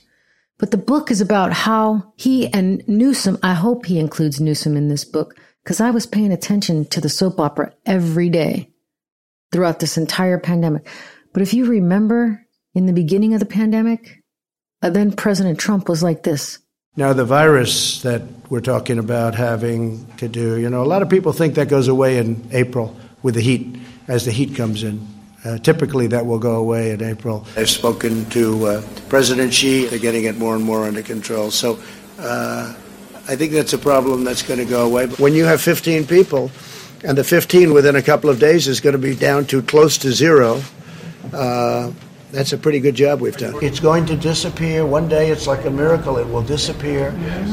But 0.59 0.71
the 0.71 0.77
book 0.77 1.11
is 1.11 1.21
about 1.21 1.53
how 1.53 2.13
he 2.17 2.53
and 2.53 2.83
Newsom, 2.89 3.39
I 3.43 3.55
hope 3.55 3.87
he 3.87 3.99
includes 3.99 4.41
Newsom 4.41 4.77
in 4.77 4.89
this 4.89 5.05
book, 5.05 5.37
because 5.63 5.81
I 5.81 5.91
was 5.91 6.07
paying 6.07 6.33
attention 6.33 6.85
to 6.87 7.01
the 7.01 7.09
soap 7.09 7.39
opera 7.39 7.73
every 7.87 8.29
day 8.29 8.71
throughout 9.53 9.81
this 9.81 9.97
entire 9.97 10.39
pandemic. 10.39 10.89
But 11.33 11.43
if 11.43 11.55
you 11.55 11.67
remember 11.67 12.45
in 12.75 12.87
the 12.87 12.93
beginning 12.93 13.35
of 13.35 13.41
the 13.41 13.47
pandemic, 13.47 14.23
uh, 14.83 14.91
then 14.91 15.13
President 15.13 15.59
Trump 15.59 15.89
was 15.89 16.03
like 16.03 16.23
this. 16.23 16.59
Now, 16.97 17.13
the 17.13 17.25
virus 17.25 18.03
that 18.03 18.23
we're 18.51 18.61
talking 18.61 18.99
about 18.99 19.37
having 19.37 20.05
to 20.17 20.29
do, 20.29 20.59
you 20.59 20.69
know, 20.69 20.83
a 20.83 20.87
lot 20.87 21.03
of 21.03 21.09
people 21.09 21.33
think 21.33 21.55
that 21.55 21.69
goes 21.69 21.87
away 21.87 22.19
in 22.19 22.49
April 22.51 22.97
with 23.23 23.35
the 23.35 23.41
heat, 23.41 23.77
as 24.07 24.25
the 24.25 24.33
heat 24.33 24.55
comes 24.57 24.83
in. 24.83 25.07
Uh, 25.45 25.59
typically, 25.59 26.09
that 26.09 26.27
will 26.27 26.39
go 26.39 26.57
away 26.57 26.91
in 26.91 27.03
April. 27.03 27.47
I've 27.57 27.71
spoken 27.71 28.29
to 28.31 28.67
uh, 28.67 28.83
President 29.09 29.55
Xi. 29.55 29.87
They're 29.87 29.99
getting 29.99 30.25
it 30.25 30.37
more 30.37 30.57
and 30.57 30.65
more 30.65 30.85
under 30.85 31.03
control. 31.03 31.51
So 31.51 31.79
uh, 32.19 32.75
I 33.29 33.37
think 33.37 33.53
that's 33.53 33.73
a 33.73 33.79
problem 33.79 34.25
that's 34.25 34.43
going 34.43 34.59
to 34.59 34.67
go 34.67 34.85
away. 34.85 35.07
But 35.07 35.21
when 35.21 35.35
you 35.35 35.45
have 35.45 35.61
15 35.61 36.07
people, 36.07 36.51
and 37.05 37.17
the 37.17 37.23
15 37.23 37.73
within 37.73 37.95
a 37.95 38.03
couple 38.03 38.29
of 38.29 38.41
days 38.41 38.67
is 38.67 38.81
going 38.81 38.95
to 38.95 38.99
be 38.99 39.15
down 39.15 39.47
to 39.47 39.63
close 39.63 39.99
to 39.99 40.13
zero, 40.13 40.61
uh, 41.33 41.93
that's 42.31 42.53
a 42.53 42.59
pretty 42.59 42.81
good 42.81 42.95
job 42.95 43.21
we've 43.21 43.37
done. 43.37 43.55
It's 43.63 43.81
going 43.81 44.07
to 44.07 44.17
disappear. 44.17 44.85
One 44.85 45.09
day 45.09 45.31
it's 45.31 45.47
like 45.47 45.65
a 45.65 45.71
miracle. 45.71 46.19
It 46.19 46.27
will 46.29 46.43
disappear. 46.43 47.09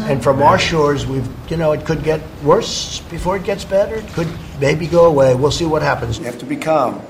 And 0.10 0.22
from 0.22 0.42
our 0.42 0.60
shores, 0.60 1.06
we've, 1.06 1.28
you 1.50 1.58
know, 1.58 1.72
it 1.72 1.86
could 1.86 2.04
get 2.04 2.22
worse 2.44 3.00
before 3.10 3.38
it 3.38 3.44
gets 3.44 3.64
better. 3.64 3.96
It 3.96 4.08
could 4.10 4.28
maybe 4.60 4.88
go 4.88 5.06
away. 5.06 5.34
We'll 5.36 5.52
see 5.52 5.66
what 5.66 5.82
happens. 5.82 6.20
You 6.20 6.26
have 6.26 6.40
to 6.40 6.46
be 6.46 6.58
calm. 6.58 7.02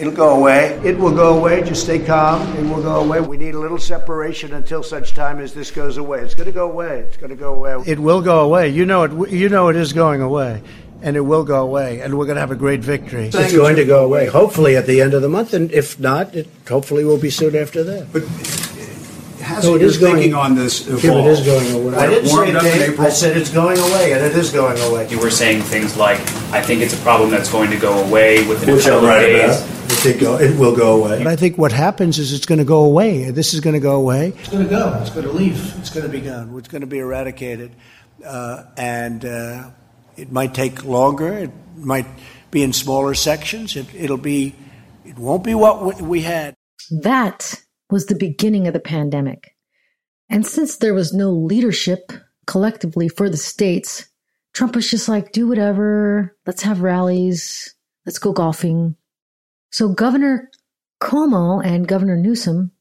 It'll 0.00 0.14
go 0.14 0.34
away. 0.34 0.80
It 0.82 0.98
will 0.98 1.14
go 1.14 1.38
away. 1.38 1.62
Just 1.62 1.82
stay 1.84 1.98
calm. 1.98 2.40
It 2.56 2.62
will 2.62 2.82
go 2.82 3.00
away. 3.02 3.20
We 3.20 3.36
need 3.36 3.54
a 3.54 3.58
little 3.58 3.78
separation 3.78 4.54
until 4.54 4.82
such 4.82 5.12
time 5.12 5.40
as 5.40 5.52
this 5.52 5.70
goes 5.70 5.98
away. 5.98 6.20
It's 6.20 6.34
going 6.34 6.46
to 6.46 6.52
go 6.52 6.70
away. 6.70 7.00
It's 7.00 7.18
going 7.18 7.28
to 7.28 7.36
go 7.36 7.54
away. 7.54 7.84
It 7.86 7.98
will 7.98 8.22
go 8.22 8.40
away. 8.40 8.70
You 8.70 8.86
know 8.86 9.02
it. 9.02 9.30
You 9.30 9.50
know 9.50 9.68
it 9.68 9.76
is 9.76 9.92
going 9.92 10.22
away, 10.22 10.62
and 11.02 11.16
it 11.16 11.20
will 11.20 11.44
go 11.44 11.62
away. 11.62 12.00
And 12.00 12.18
we're 12.18 12.26
going 12.26 12.36
to 12.36 12.40
have 12.40 12.50
a 12.50 12.56
great 12.56 12.80
victory. 12.80 13.30
It's 13.32 13.52
going 13.52 13.76
to 13.76 13.84
go 13.84 14.04
away. 14.04 14.26
Hopefully 14.26 14.76
at 14.76 14.86
the 14.86 15.00
end 15.00 15.14
of 15.14 15.22
the 15.22 15.28
month, 15.28 15.54
and 15.54 15.70
if 15.72 15.98
not, 15.98 16.34
it 16.34 16.48
hopefully 16.68 17.04
will 17.04 17.18
be 17.18 17.30
soon 17.30 17.56
after 17.56 17.82
that. 17.84 18.12
But 18.12 18.22
Has 19.42 19.64
your 19.64 19.78
thinking 19.90 20.34
on 20.34 20.54
this 20.54 20.86
It 20.86 21.04
is 21.04 21.44
going 21.44 21.72
away. 21.74 21.96
I 21.96 22.06
didn't 22.06 22.28
say 22.28 22.34
warmed 22.34 22.56
up 22.56 22.62
Dave. 22.62 22.90
April? 22.92 23.06
I 23.06 23.10
said 23.10 23.36
it's 23.36 23.50
going 23.50 23.78
away, 23.78 24.12
and 24.12 24.24
it 24.24 24.36
is 24.36 24.50
going 24.52 24.78
away. 24.90 25.08
You 25.08 25.18
were 25.18 25.30
saying 25.30 25.62
things 25.62 25.96
like, 25.96 26.18
I 26.52 26.62
think 26.62 26.82
it's 26.82 26.94
a 26.94 27.02
problem 27.02 27.30
that's 27.30 27.50
going 27.50 27.70
to 27.70 27.78
go 27.78 28.04
away 28.04 28.46
within 28.46 28.74
Which 28.74 28.86
a 28.86 28.94
I'm 28.94 29.00
couple 29.00 29.08
of 29.08 29.14
right 29.14 29.26
days. 29.26 29.60
about. 29.62 29.76
It, 30.06 30.18
go, 30.20 30.38
it 30.38 30.56
will 30.58 30.74
go 30.74 31.02
away. 31.04 31.18
But 31.18 31.26
I 31.26 31.36
think 31.36 31.58
what 31.58 31.72
happens 31.72 32.18
is 32.18 32.32
it's 32.32 32.46
going 32.46 32.60
to 32.60 32.64
go 32.64 32.84
away. 32.84 33.30
This 33.32 33.52
is 33.52 33.60
going 33.60 33.74
to 33.74 33.80
go 33.80 33.96
away. 33.96 34.28
It's 34.38 34.48
going 34.48 34.64
to 34.64 34.70
go. 34.70 34.98
It's 35.00 35.10
going 35.10 35.26
to 35.26 35.32
leave. 35.32 35.76
It's 35.78 35.90
going 35.90 36.06
to 36.06 36.12
be 36.12 36.20
gone. 36.22 36.56
It's 36.56 36.68
going 36.68 36.80
to 36.80 36.86
be 36.86 37.00
eradicated. 37.00 37.72
Uh, 38.24 38.64
and 38.78 39.24
uh, 39.24 39.70
it 40.20 40.30
might 40.30 40.54
take 40.54 40.84
longer. 40.84 41.32
It 41.32 41.50
might 41.76 42.06
be 42.50 42.62
in 42.62 42.72
smaller 42.72 43.14
sections. 43.14 43.74
It, 43.74 43.86
it'll 43.94 44.18
be, 44.18 44.54
it 45.04 45.18
won't 45.18 45.44
be 45.44 45.54
what 45.54 46.00
we- 46.00 46.22
had. 46.22 46.54
That 46.90 47.54
was 47.88 48.06
the 48.06 48.14
beginning 48.14 48.66
of 48.66 48.72
the 48.72 48.80
pandemic. 48.80 49.54
And 50.28 50.46
since 50.46 50.76
there 50.76 50.94
was 50.94 51.12
no 51.12 51.30
leadership 51.30 52.12
collectively 52.46 53.08
for 53.08 53.30
the 53.30 53.36
states, 53.36 54.08
Trump 54.52 54.74
was 54.74 54.90
just 54.90 55.08
like, 55.08 55.32
do 55.32 55.48
whatever. 55.48 56.36
Let's 56.46 56.62
have 56.62 56.82
rallies. 56.82 57.74
Let's 58.04 58.18
go 58.18 58.32
golfing. 58.32 58.96
So 59.70 59.88
Governor 59.88 60.50
Cuomo 61.00 61.64
and 61.64 61.86
Governor 61.88 62.16
Newsom, 62.16 62.72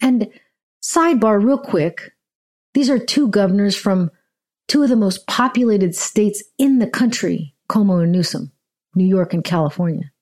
and 0.00 0.28
sidebar 0.82 1.42
real 1.42 1.58
quick, 1.58 2.12
these 2.74 2.90
are 2.90 2.98
two 2.98 3.28
governors 3.28 3.76
from 3.76 4.10
two 4.68 4.82
of 4.82 4.88
the 4.88 4.96
most 4.96 5.26
populated 5.26 5.94
states 5.94 6.42
in 6.58 6.78
the 6.78 6.86
country, 6.86 7.54
Cuomo 7.68 8.02
and 8.02 8.12
Newsom, 8.12 8.52
New 8.94 9.06
York 9.06 9.34
and 9.34 9.42
California. 9.42 10.12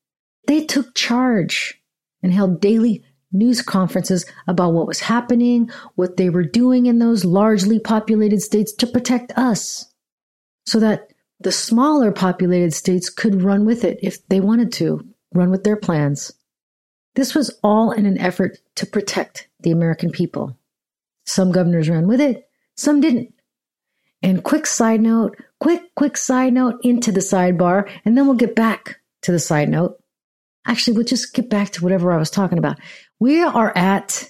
They 0.47 0.65
took 0.65 0.95
charge 0.95 1.81
and 2.23 2.33
held 2.33 2.61
daily 2.61 3.05
news 3.33 3.61
conferences 3.61 4.25
about 4.47 4.73
what 4.73 4.87
was 4.87 5.01
happening, 5.01 5.69
what 5.97 6.17
they 6.17 6.31
were 6.31 6.45
doing 6.45 6.87
in 6.87 6.99
those 6.99 7.25
largely 7.25 7.79
populated 7.79 8.41
states 8.41 8.73
to 8.75 8.87
protect 8.87 9.33
us, 9.37 9.93
so 10.65 10.79
that 10.81 11.13
the 11.41 11.53
smaller 11.53 12.13
populated 12.13 12.73
states 12.73 13.11
could 13.11 13.43
run 13.43 13.67
with 13.67 13.85
it 13.85 13.99
if 14.03 14.27
they 14.29 14.41
wanted 14.41 14.73
to, 14.73 15.07
run 15.35 15.51
with 15.51 15.65
their 15.65 15.77
plans. 15.77 16.33
This 17.15 17.35
was 17.35 17.51
all 17.63 17.91
in 17.91 18.07
an 18.07 18.19
effort 18.19 18.59
to 18.77 18.87
protect 18.87 19.49
the 19.61 19.71
American 19.71 20.11
people. 20.11 20.57
Some 21.25 21.53
governors 21.53 21.89
ran 21.91 22.07
with 22.07 22.21
it, 22.21 22.49
some 22.77 23.01
didn't. 23.01 23.35
And 24.27 24.43
quick 24.43 24.67
side 24.67 25.01
note, 25.01 25.41
quick, 25.61 25.83
quick 25.95 26.17
side 26.17 26.53
note 26.53 26.81
into 26.83 27.13
the 27.13 27.21
sidebar, 27.21 27.89
and 28.05 28.19
then 28.19 28.27
we'll 28.27 28.35
get 28.35 28.57
back 28.57 28.99
to 29.23 29.31
the 29.31 29.39
side 29.39 29.69
note. 29.69 30.03
Actually, 30.67 30.97
we'll 30.97 31.07
just 31.07 31.33
get 31.33 31.49
back 31.49 31.71
to 31.71 31.85
whatever 31.85 32.11
I 32.11 32.17
was 32.17 32.29
talking 32.29 32.59
about. 32.59 32.81
We 33.21 33.41
are 33.41 33.73
at 33.77 34.29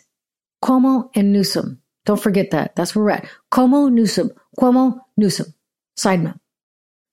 Cuomo 0.62 1.09
and 1.14 1.32
Newsom. 1.32 1.80
Don't 2.04 2.20
forget 2.20 2.50
that. 2.50 2.76
That's 2.76 2.94
where 2.94 3.06
we're 3.06 3.11
at. 3.12 3.28
Cuomo, 3.50 3.90
Newsom. 3.90 4.32
Cuomo, 4.61 4.98
Newsom. 5.16 5.54
Side 5.96 6.22
note. 6.22 6.40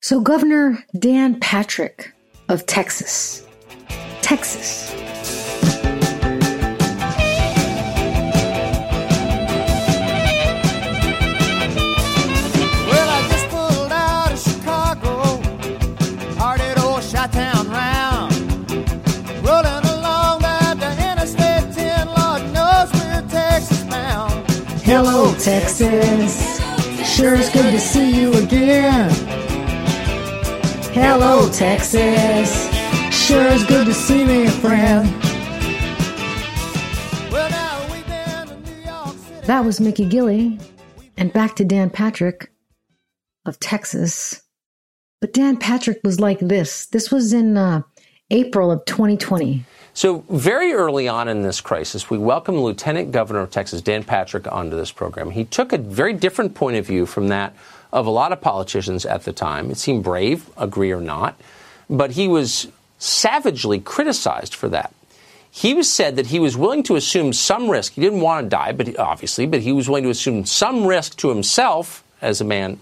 So 0.01 0.19
Governor 0.19 0.77
Dan 0.99 1.39
Patrick 1.39 2.13
of 2.49 2.65
Texas. 2.65 3.47
Texas. 4.21 4.93
Texas. 25.43 26.61
Sure 27.05 27.33
is 27.33 27.49
good 27.49 27.71
to 27.71 27.79
see 27.79 28.17
you 28.17 28.33
again. 28.35 29.09
Hello, 30.93 31.51
Texas. 31.51 32.69
Sure 33.13 33.45
is 33.47 33.65
good 33.65 33.85
to 33.87 33.93
see 33.93 34.23
me, 34.23 34.47
friend. 34.47 35.05
Well, 37.29 37.49
now 37.49 37.91
we've 37.91 38.07
been 38.07 38.47
to 38.47 38.55
New 38.61 38.85
York 38.85 39.17
City. 39.17 39.45
That 39.45 39.65
was 39.65 39.81
Mickey 39.81 40.05
Gilley. 40.05 40.61
And 41.17 41.33
back 41.33 41.57
to 41.57 41.65
Dan 41.65 41.89
Patrick 41.89 42.49
of 43.45 43.59
Texas. 43.59 44.43
But 45.19 45.33
Dan 45.33 45.57
Patrick 45.57 45.99
was 46.05 46.21
like 46.21 46.39
this. 46.39 46.85
This 46.85 47.11
was 47.11 47.33
in 47.33 47.57
uh, 47.57 47.81
April 48.31 48.71
of 48.71 48.85
2020. 48.85 49.65
So, 49.95 50.25
very 50.27 50.73
early 50.73 51.07
on 51.07 51.27
in 51.27 51.43
this 51.43 51.61
crisis, 51.61 52.09
we 52.09 52.17
welcomed 52.17 52.57
Lieutenant 52.57 53.11
Governor 53.11 53.41
of 53.41 53.51
Texas, 53.51 53.81
Dan 53.81 54.03
Patrick, 54.03 54.51
onto 54.51 54.75
this 54.75 54.91
program. 54.91 55.29
He 55.29 55.45
took 55.45 55.71
a 55.71 55.77
very 55.77 56.13
different 56.13 56.55
point 56.55 56.77
of 56.77 56.87
view 56.87 57.05
from 57.05 57.27
that 57.27 57.53
of 57.91 58.07
a 58.07 58.09
lot 58.09 58.31
of 58.31 58.41
politicians 58.41 59.05
at 59.05 59.23
the 59.23 59.31
time. 59.31 59.69
It 59.69 59.77
seemed 59.77 60.03
brave, 60.03 60.49
agree 60.57 60.91
or 60.91 60.99
not, 60.99 61.39
but 61.91 62.11
he 62.11 62.27
was 62.27 62.69
savagely 62.97 63.79
criticized 63.79 64.55
for 64.55 64.67
that. 64.69 64.91
He 65.51 65.75
was 65.75 65.93
said 65.93 66.15
that 66.15 66.27
he 66.27 66.39
was 66.39 66.57
willing 66.57 66.81
to 66.83 66.95
assume 66.95 67.31
some 67.31 67.69
risk. 67.69 67.93
He 67.93 68.01
didn't 68.01 68.21
want 68.21 68.45
to 68.45 68.49
die, 68.49 68.71
but 68.71 68.97
obviously, 68.97 69.45
but 69.45 69.61
he 69.61 69.71
was 69.71 69.87
willing 69.87 70.05
to 70.05 70.09
assume 70.09 70.45
some 70.45 70.87
risk 70.87 71.17
to 71.17 71.29
himself 71.29 72.03
as 72.19 72.41
a 72.41 72.45
man 72.45 72.79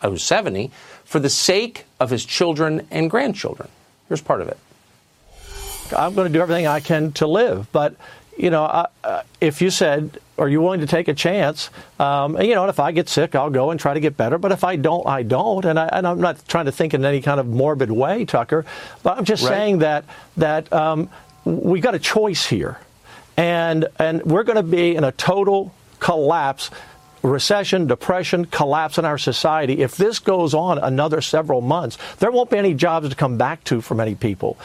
who's 0.00 0.24
70 0.24 0.70
for 1.04 1.18
the 1.18 1.28
sake 1.28 1.84
of 2.00 2.08
his 2.08 2.24
children 2.24 2.86
and 2.90 3.10
grandchildren. 3.10 3.68
Here's 4.08 4.22
part 4.22 4.40
of 4.40 4.48
it. 4.48 4.58
I'm 5.92 6.14
going 6.14 6.26
to 6.26 6.32
do 6.32 6.40
everything 6.40 6.66
I 6.66 6.80
can 6.80 7.12
to 7.12 7.26
live. 7.26 7.70
But, 7.72 7.96
you 8.36 8.50
know, 8.50 8.64
uh, 8.64 8.86
uh, 9.02 9.22
if 9.40 9.60
you 9.60 9.70
said, 9.70 10.18
are 10.38 10.48
you 10.48 10.60
willing 10.60 10.80
to 10.80 10.86
take 10.86 11.08
a 11.08 11.14
chance? 11.14 11.70
Um, 12.00 12.36
and, 12.36 12.46
you 12.46 12.54
know, 12.54 12.62
and 12.62 12.70
if 12.70 12.80
I 12.80 12.90
get 12.92 13.08
sick, 13.08 13.34
I'll 13.34 13.50
go 13.50 13.70
and 13.70 13.78
try 13.78 13.94
to 13.94 14.00
get 14.00 14.16
better. 14.16 14.38
But 14.38 14.52
if 14.52 14.64
I 14.64 14.76
don't, 14.76 15.06
I 15.06 15.22
don't. 15.22 15.64
And, 15.64 15.78
I, 15.78 15.88
am 15.92 16.20
not 16.20 16.46
trying 16.48 16.64
to 16.64 16.72
think 16.72 16.94
in 16.94 17.04
any 17.04 17.20
kind 17.20 17.38
of 17.38 17.46
morbid 17.46 17.90
way, 17.90 18.24
Tucker. 18.24 18.64
But 19.02 19.18
I'm 19.18 19.24
just 19.24 19.44
Right. 19.44 19.50
saying 19.50 19.78
that 19.78 20.04
that 20.36 20.72
um, 20.72 21.08
we 21.44 21.80
got 21.80 21.94
a 21.94 21.98
choice 22.00 22.46
here, 22.46 22.78
and 23.36 23.86
and 23.98 24.22
we're 24.24 24.42
going 24.44 24.56
to 24.56 24.62
be 24.62 24.96
in 24.96 25.04
a 25.04 25.12
total 25.12 25.72
collapse. 26.00 26.70
Recession, 27.22 27.86
depression, 27.86 28.44
collapse 28.44 28.98
in 28.98 29.06
our 29.06 29.16
society. 29.16 29.80
If 29.80 29.96
this 29.96 30.18
goes 30.18 30.52
on 30.52 30.76
another 30.76 31.22
several 31.22 31.62
months, 31.62 31.96
there 32.18 32.30
won't 32.30 32.50
be 32.50 32.58
any 32.58 32.74
jobs 32.74 33.08
to 33.08 33.14
come 33.14 33.38
back 33.38 33.64
to 33.64 33.80
for 33.80 33.94
many 33.94 34.14
people. 34.14 34.58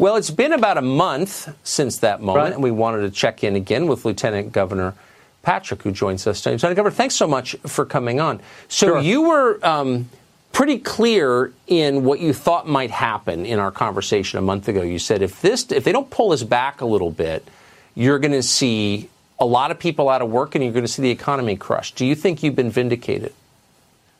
Well, 0.00 0.16
it's 0.16 0.30
been 0.30 0.54
about 0.54 0.78
a 0.78 0.82
month 0.82 1.54
since 1.62 1.98
that 1.98 2.22
moment, 2.22 2.44
Right. 2.44 2.52
and 2.54 2.62
we 2.62 2.70
wanted 2.70 3.02
to 3.02 3.10
check 3.10 3.44
in 3.44 3.54
again 3.54 3.86
with 3.86 4.06
Lieutenant 4.06 4.50
Governor 4.50 4.94
Patrick, 5.42 5.82
who 5.82 5.92
joins 5.92 6.26
us 6.26 6.40
today. 6.40 6.52
Lieutenant 6.52 6.76
Governor, 6.76 6.94
thanks 6.96 7.14
so 7.16 7.26
much 7.26 7.54
for 7.66 7.84
coming 7.84 8.18
on. 8.18 8.40
So 8.68 8.86
Sure. 8.86 8.98
you 8.98 9.28
were 9.28 9.58
um, 9.62 10.08
pretty 10.52 10.78
clear 10.78 11.52
in 11.66 12.02
what 12.04 12.18
you 12.18 12.32
thought 12.32 12.66
might 12.66 12.90
happen 12.90 13.44
in 13.44 13.58
our 13.58 13.70
conversation 13.70 14.38
a 14.38 14.42
month 14.42 14.68
ago. 14.68 14.80
You 14.80 14.98
said 14.98 15.20
if 15.20 15.42
this, 15.42 15.70
if 15.70 15.84
they 15.84 15.92
don't 15.92 16.08
pull 16.08 16.32
us 16.32 16.44
back 16.44 16.80
a 16.80 16.86
little 16.86 17.10
bit, 17.10 17.46
you're 17.94 18.18
going 18.18 18.32
to 18.32 18.42
see 18.42 19.10
a 19.38 19.44
lot 19.44 19.70
of 19.70 19.78
people 19.78 20.08
out 20.08 20.22
of 20.22 20.30
work, 20.30 20.54
and 20.54 20.64
you're 20.64 20.72
going 20.72 20.82
to 20.84 20.90
see 20.90 21.02
the 21.02 21.10
economy 21.10 21.56
crushed. 21.56 21.96
Do 21.96 22.06
you 22.06 22.14
think 22.14 22.42
you've 22.42 22.56
been 22.56 22.70
vindicated? 22.70 23.34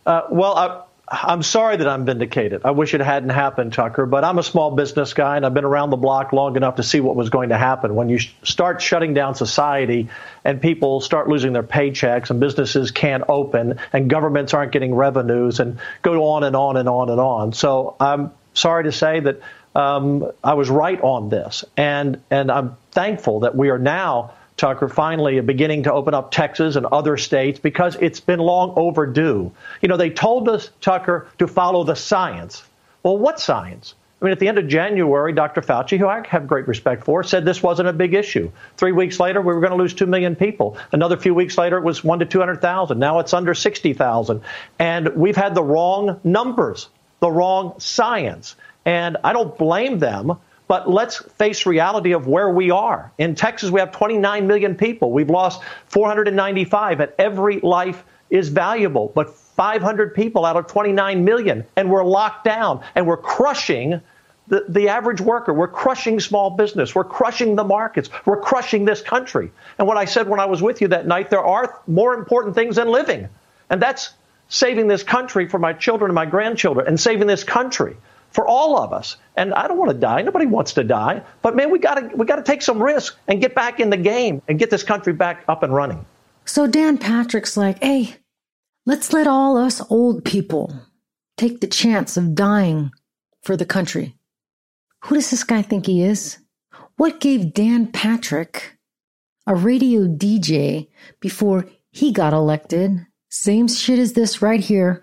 Uh, 0.05 0.23
well, 0.31 0.55
I, 0.59 0.83
I'm 1.12 1.42
sorry 1.42 1.77
that 1.77 1.88
I'm 1.88 2.05
vindicated. 2.05 2.62
I 2.64 2.70
wish 2.70 2.94
it 2.94 3.01
hadn't 3.01 3.31
happened, 3.31 3.73
Tucker, 3.73 4.07
but 4.07 4.23
I'm 4.23 4.38
a 4.38 4.44
small 4.44 4.70
business 4.70 5.12
guy 5.12 5.37
and 5.37 5.44
I've 5.44 5.55
been 5.55 5.64
around 5.64 5.90
the 5.90 5.96
block 5.96 6.33
long 6.33 6.57
enough 6.57 6.77
to 6.77 6.85
see 6.85 7.01
what 7.01 7.16
was 7.16 7.31
going 7.31 7.49
to 7.49 7.59
happen. 7.59 7.96
When 7.96 8.09
you 8.09 8.20
start 8.44 8.81
shutting 8.81 9.12
down 9.12 9.35
society 9.35 10.09
and 10.44 10.62
people 10.62 11.01
start 11.01 11.29
losing 11.29 11.53
their 11.53 11.64
paychecks 11.64 12.31
and 12.31 12.38
businesses 12.38 12.92
can't 12.92 13.25
open 13.29 13.81
and 13.92 14.09
governments 14.09 14.55
aren't 14.55 14.70
getting 14.70 14.94
revenues 14.94 15.59
and 15.59 15.81
go 16.03 16.29
on 16.29 16.44
and 16.44 16.55
on 16.55 16.77
and 16.77 16.88
on 16.88 17.11
and 17.11 17.20
on. 17.20 17.55
So 17.55 17.96
I'm 17.99 18.31
sorry 18.55 18.85
to 18.85 18.92
say 18.92 19.18
that 19.18 19.40
um, 19.75 20.31
I 20.44 20.55
was 20.55 20.70
right 20.70 21.01
on 21.01 21.29
this. 21.29 21.64
And, 21.77 22.23
and 22.31 22.53
I'm 22.53 22.77
thankful 22.92 23.40
that 23.40 23.57
we 23.57 23.70
are 23.70 23.79
now 23.79 24.35
Tucker, 24.61 24.88
finally 24.88 25.40
beginning 25.40 25.85
to 25.85 25.92
open 25.92 26.12
up 26.12 26.31
Texas 26.31 26.77
and 26.77 26.85
other 26.85 27.16
states 27.16 27.59
because 27.59 27.96
it's 27.99 28.20
been 28.20 28.40
long 28.40 28.75
overdue. 28.77 29.51
You 29.81 29.88
know, 29.88 29.96
they 29.96 30.11
told 30.11 30.51
us, 30.51 30.70
Tucker, 30.83 31.29
to 31.38 31.49
follow 31.49 31.83
the 31.83 31.96
science. 31.96 32.62
Well, 33.03 33.16
what 33.16 33.40
science? 33.40 33.94
I 34.20 34.27
mean, 34.27 34.33
at 34.33 34.38
the 34.38 34.49
end 34.49 34.59
of 34.59 34.68
January, 34.68 35.33
Dr. 35.33 35.62
Fauci, 35.62 35.96
who 35.96 36.07
I 36.07 36.23
have 36.29 36.46
great 36.46 36.68
respect 36.68 37.05
for, 37.05 37.25
said 37.25 37.46
this 37.46 37.62
wasn't 37.62 37.88
a 37.88 37.92
big 37.94 38.12
issue. 38.12 38.51
Three 38.77 38.92
weeks 38.92 39.18
later, 39.18 39.40
we 39.40 39.55
were 39.55 39.61
going 39.61 39.70
to 39.70 39.79
lose 39.79 39.94
2 39.94 40.05
million 40.05 40.37
people. 40.37 40.77
Another 40.92 41.16
few 41.16 41.35
weeks 41.35 41.57
later, 41.57 41.79
it 41.79 41.85
was 41.85 42.05
1 42.05 42.18
to 42.18 42.27
200,000. 42.27 42.99
Now 42.99 43.20
it's 43.20 43.33
under 43.33 43.55
60,000. 43.55 44.42
And 44.79 45.09
we've 45.16 45.37
had 45.37 45.55
the 45.55 45.64
wrong 45.64 46.20
numbers, 46.23 46.90
the 47.20 47.31
wrong 47.31 47.81
science. 47.81 48.57
And 48.85 49.16
I 49.25 49.33
don't 49.33 49.57
blame 49.57 50.01
them. 50.01 50.38
But 50.70 50.88
let's 50.88 51.16
face 51.16 51.66
reality 51.66 52.12
of 52.12 52.28
where 52.28 52.48
we 52.48 52.70
are. 52.70 53.11
In 53.18 53.35
Texas, 53.35 53.72
we 53.72 53.80
have 53.80 53.90
29 53.90 54.46
million 54.46 54.76
people. 54.76 55.11
We've 55.11 55.28
lost 55.28 55.64
495, 55.87 57.00
and 57.00 57.12
every 57.18 57.59
life 57.59 58.04
is 58.30 58.50
valuable. 58.50 59.11
But 59.12 59.35
500 59.35 60.14
people 60.14 60.44
out 60.44 60.56
of 60.56 60.68
29 60.68 61.24
million, 61.24 61.66
and 61.74 61.90
we're 61.90 62.04
locked 62.04 62.44
down, 62.44 62.85
and 62.94 63.04
we're 63.04 63.16
crushing 63.16 64.00
the, 64.46 64.64
the 64.68 64.90
average 64.90 65.20
worker. 65.20 65.52
We're 65.52 65.66
crushing 65.66 66.20
small 66.20 66.50
business. 66.50 66.94
We're 66.94 67.02
crushing 67.02 67.56
the 67.56 67.64
markets. 67.64 68.09
We're 68.24 68.40
crushing 68.40 68.85
this 68.85 69.02
country. 69.02 69.50
And 69.76 69.88
what 69.88 69.96
I 69.96 70.04
said 70.04 70.28
when 70.28 70.38
I 70.38 70.46
was 70.46 70.62
with 70.62 70.80
you 70.80 70.87
that 70.87 71.04
night, 71.04 71.30
there 71.30 71.44
are 71.44 71.80
more 71.88 72.14
important 72.14 72.54
things 72.54 72.77
than 72.77 72.87
living, 72.87 73.29
and 73.71 73.83
that's 73.83 74.10
saving 74.48 74.87
this 74.87 75.02
country 75.02 75.48
for 75.48 75.58
my 75.58 75.73
children 75.73 76.10
and 76.10 76.14
my 76.14 76.27
grandchildren, 76.27 76.87
and 76.87 77.00
saving 77.00 77.27
this 77.27 77.42
country 77.42 77.96
for 78.31 78.46
all 78.46 78.78
of 78.78 78.92
us. 78.92 79.16
And 79.37 79.54
I 79.54 79.68
don't 79.68 79.78
want 79.78 79.90
to 79.90 79.96
die. 79.96 80.22
Nobody 80.22 80.46
wants 80.46 80.74
to 80.74 80.85
die. 80.85 81.22
But 81.42 81.56
man, 81.56 81.70
we 81.70 81.78
got 81.78 81.94
to 81.94 82.16
we 82.16 82.26
got 82.26 82.37
to 82.37 82.42
take 82.42 82.62
some 82.62 82.83
risk 82.83 83.16
and 83.28 83.40
get 83.40 83.54
back 83.54 83.81
in 83.81 83.90
the 83.90 83.96
game 83.96 84.42
and 84.48 84.58
get 84.58 84.70
this 84.70 84.83
country 84.83 85.12
back 85.12 85.44
up 85.48 85.62
and 85.62 85.74
running. 85.74 86.04
So 86.44 86.66
Dan 86.66 86.98
Patrick's 86.98 87.56
like, 87.56 87.83
hey, 87.83 88.16
let's 88.87 89.12
let 89.12 89.26
all 89.26 89.56
us 89.56 89.83
old 89.90 90.24
people 90.24 90.74
take 91.37 91.60
the 91.60 91.66
chance 91.66 92.16
of 92.16 92.35
dying 92.35 92.90
for 93.42 93.56
the 93.56 93.66
country. 93.66 94.16
Who 95.04 95.14
does 95.14 95.31
this 95.31 95.44
guy 95.44 95.62
think 95.62 95.87
he 95.87 96.02
is? 96.02 96.38
What 96.96 97.20
gave 97.20 97.54
Dan 97.54 97.87
Patrick, 97.87 98.76
a 99.46 99.54
radio 99.54 100.06
DJ, 100.06 100.88
before 101.20 101.66
he 101.90 102.12
got 102.12 102.35
elected? 102.35 103.06
Same 103.31 103.68
shit 103.68 103.98
as 103.98 104.12
this 104.12 104.42
right 104.42 104.60
here. 104.60 105.00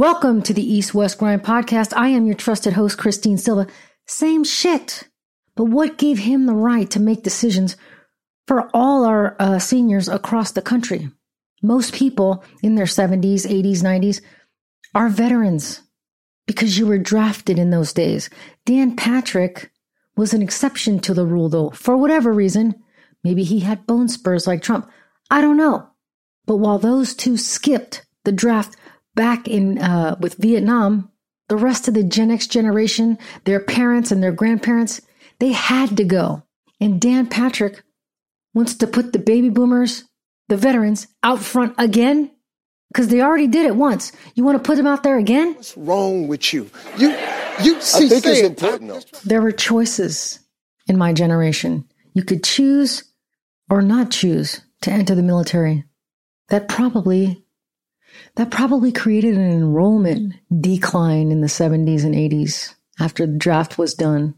Welcome 0.00 0.40
to 0.44 0.54
the 0.54 0.62
East 0.62 0.94
West 0.94 1.18
Grind 1.18 1.42
podcast. 1.42 1.92
I 1.94 2.08
am 2.08 2.24
your 2.24 2.34
trusted 2.34 2.72
host, 2.72 2.96
Christine 2.96 3.36
Silva. 3.36 3.66
Same 4.06 4.44
shit. 4.44 5.06
But 5.54 5.66
what 5.66 5.98
gave 5.98 6.20
him 6.20 6.46
the 6.46 6.54
right 6.54 6.90
to 6.92 6.98
make 6.98 7.22
decisions 7.22 7.76
for 8.48 8.70
all 8.72 9.04
our 9.04 9.36
uh, 9.38 9.58
seniors 9.58 10.08
across 10.08 10.52
the 10.52 10.62
country? 10.62 11.10
most 11.62 11.92
people 11.92 12.42
in 12.62 12.76
their 12.76 12.86
70s, 12.86 13.46
80s, 13.46 13.82
90s 13.82 14.22
are 14.94 15.10
veterans 15.10 15.82
because 16.46 16.78
you 16.78 16.86
were 16.86 16.96
drafted 16.96 17.58
in 17.58 17.68
those 17.68 17.92
days. 17.92 18.30
Dan 18.64 18.96
Patrick 18.96 19.70
was 20.16 20.32
an 20.32 20.40
exception 20.40 20.98
to 21.00 21.12
the 21.12 21.26
rule, 21.26 21.50
though, 21.50 21.68
for 21.72 21.98
whatever 21.98 22.32
reason. 22.32 22.74
Maybe 23.22 23.44
he 23.44 23.60
had 23.60 23.86
bone 23.86 24.08
spurs 24.08 24.46
like 24.46 24.62
Trump. 24.62 24.90
I 25.30 25.42
don't 25.42 25.58
know. 25.58 25.90
But 26.46 26.56
while 26.56 26.78
those 26.78 27.12
two 27.12 27.36
skipped 27.36 28.06
the 28.24 28.32
draft 28.32 28.76
back 29.20 29.46
in 29.46 29.76
uh, 29.76 30.16
with 30.18 30.36
Vietnam, 30.36 31.10
the 31.50 31.56
rest 31.56 31.86
of 31.88 31.92
the 31.92 32.02
Gen 32.02 32.30
X 32.30 32.46
generation, 32.46 33.18
their 33.44 33.60
parents 33.60 34.10
and 34.10 34.22
their 34.22 34.32
grandparents, 34.32 35.02
they 35.40 35.52
had 35.52 35.94
to 35.98 36.04
go. 36.04 36.42
And 36.80 36.98
Dan 36.98 37.26
Patrick 37.26 37.82
wants 38.54 38.76
to 38.76 38.86
put 38.86 39.12
the 39.12 39.18
baby 39.18 39.50
boomers, 39.50 40.04
the 40.48 40.56
veterans, 40.56 41.06
out 41.22 41.40
front 41.40 41.74
again 41.76 42.30
because 42.90 43.08
they 43.08 43.20
already 43.20 43.46
did 43.46 43.66
it 43.66 43.76
once. 43.76 44.10
You 44.34 44.42
want 44.42 44.56
to 44.56 44.66
put 44.66 44.78
them 44.78 44.86
out 44.86 45.02
there 45.02 45.18
again? 45.18 45.52
What's 45.52 45.76
wrong 45.76 46.26
with 46.26 46.54
you? 46.54 46.70
You, 46.96 47.10
you 47.62 47.78
see, 47.82 48.06
I 48.06 48.08
think 48.08 48.24
it's 48.24 48.40
important 48.40 48.88
though. 48.88 49.18
There 49.26 49.42
were 49.42 49.52
choices 49.52 50.40
in 50.86 50.96
my 50.96 51.12
generation. 51.12 51.84
You 52.14 52.22
could 52.22 52.42
choose 52.42 53.04
or 53.68 53.82
not 53.82 54.10
choose 54.10 54.62
to 54.80 54.90
enter 54.90 55.14
the 55.14 55.22
military. 55.22 55.84
That 56.48 56.70
probably 56.70 57.44
that 58.36 58.50
probably 58.50 58.92
created 58.92 59.36
an 59.36 59.50
enrollment 59.50 60.34
decline 60.60 61.30
in 61.30 61.40
the 61.40 61.46
70s 61.46 62.04
and 62.04 62.14
80s 62.14 62.74
after 62.98 63.26
the 63.26 63.36
draft 63.36 63.78
was 63.78 63.94
done. 63.94 64.34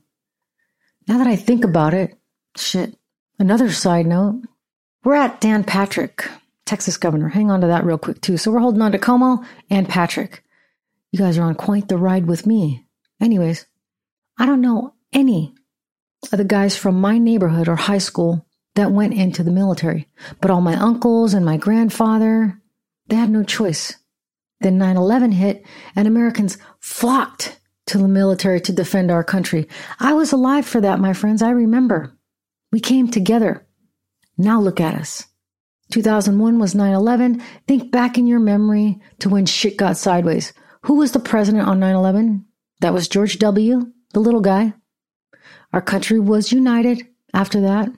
Now 1.08 1.18
that 1.18 1.26
I 1.26 1.36
think 1.36 1.64
about 1.64 1.94
it, 1.94 2.16
shit. 2.56 2.96
Another 3.38 3.70
side 3.70 4.06
note, 4.06 4.42
we're 5.04 5.14
at 5.14 5.40
Dan 5.40 5.64
Patrick, 5.64 6.28
Texas 6.64 6.96
governor. 6.96 7.28
Hang 7.28 7.50
on 7.50 7.60
to 7.62 7.66
that 7.68 7.84
real 7.84 7.98
quick 7.98 8.20
too. 8.20 8.36
So 8.36 8.50
we're 8.50 8.60
holding 8.60 8.82
on 8.82 8.92
to 8.92 8.98
Cuomo 8.98 9.44
and 9.68 9.88
Patrick. 9.88 10.44
You 11.10 11.18
guys 11.18 11.38
are 11.38 11.44
on 11.44 11.54
quite 11.54 11.88
the 11.88 11.98
ride 11.98 12.26
with 12.26 12.46
me. 12.46 12.86
Anyways, 13.20 13.66
I 14.38 14.46
don't 14.46 14.60
know 14.60 14.94
any 15.12 15.54
of 16.30 16.38
the 16.38 16.44
guys 16.44 16.76
from 16.76 17.00
my 17.00 17.18
neighborhood 17.18 17.68
or 17.68 17.76
high 17.76 17.98
school 17.98 18.46
that 18.74 18.92
went 18.92 19.14
into 19.14 19.42
the 19.42 19.50
military. 19.50 20.08
But 20.40 20.50
all 20.50 20.60
my 20.60 20.74
uncles 20.76 21.34
and 21.34 21.44
my 21.44 21.56
grandfather, 21.56 22.61
they 23.12 23.18
had 23.18 23.28
no 23.28 23.44
choice. 23.44 23.94
Then 24.62 24.78
9 24.78 24.96
11 24.96 25.32
hit, 25.32 25.66
and 25.94 26.08
Americans 26.08 26.56
flocked 26.80 27.60
to 27.84 27.98
the 27.98 28.08
military 28.08 28.58
to 28.62 28.72
defend 28.72 29.10
our 29.10 29.22
country. 29.22 29.68
I 30.00 30.14
was 30.14 30.32
alive 30.32 30.64
for 30.64 30.80
that, 30.80 30.98
my 30.98 31.12
friends. 31.12 31.42
I 31.42 31.50
remember. 31.50 32.16
We 32.70 32.80
came 32.80 33.08
together. 33.08 33.66
Now 34.38 34.62
look 34.62 34.80
at 34.80 34.94
us. 34.94 35.26
2001 35.90 36.58
was 36.58 36.74
9 36.74 36.90
11. 36.94 37.42
Think 37.68 37.92
back 37.92 38.16
in 38.16 38.26
your 38.26 38.40
memory 38.40 38.98
to 39.18 39.28
when 39.28 39.44
shit 39.44 39.76
got 39.76 39.98
sideways. 39.98 40.54
Who 40.84 40.94
was 40.94 41.12
the 41.12 41.20
president 41.20 41.68
on 41.68 41.80
9 41.80 41.94
11? 41.94 42.46
That 42.80 42.94
was 42.94 43.08
George 43.08 43.38
W., 43.40 43.92
the 44.14 44.20
little 44.20 44.40
guy. 44.40 44.72
Our 45.74 45.82
country 45.82 46.18
was 46.18 46.50
united 46.50 47.06
after 47.34 47.60
that. 47.60 47.90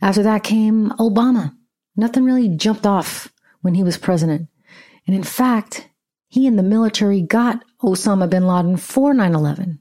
After 0.00 0.22
that 0.22 0.42
came 0.42 0.88
Obama. 0.92 1.54
Nothing 1.96 2.24
really 2.24 2.48
jumped 2.48 2.86
off 2.86 3.30
when 3.60 3.74
he 3.74 3.82
was 3.82 3.98
president. 3.98 4.48
And 5.06 5.14
in 5.16 5.22
fact, 5.22 5.88
he 6.28 6.46
and 6.46 6.58
the 6.58 6.62
military 6.62 7.22
got 7.22 7.64
Osama 7.82 8.28
bin 8.28 8.46
Laden 8.46 8.76
for 8.76 9.14
9 9.14 9.34
11. 9.34 9.80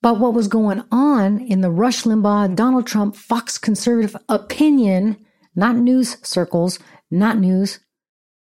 But 0.00 0.18
what 0.18 0.34
was 0.34 0.48
going 0.48 0.82
on 0.90 1.40
in 1.40 1.60
the 1.60 1.70
Rush 1.70 2.02
Limbaugh, 2.02 2.56
Donald 2.56 2.86
Trump, 2.86 3.14
Fox 3.14 3.56
conservative 3.56 4.16
opinion, 4.28 5.16
not 5.54 5.76
news 5.76 6.16
circles, 6.26 6.78
not 7.10 7.38
news. 7.38 7.78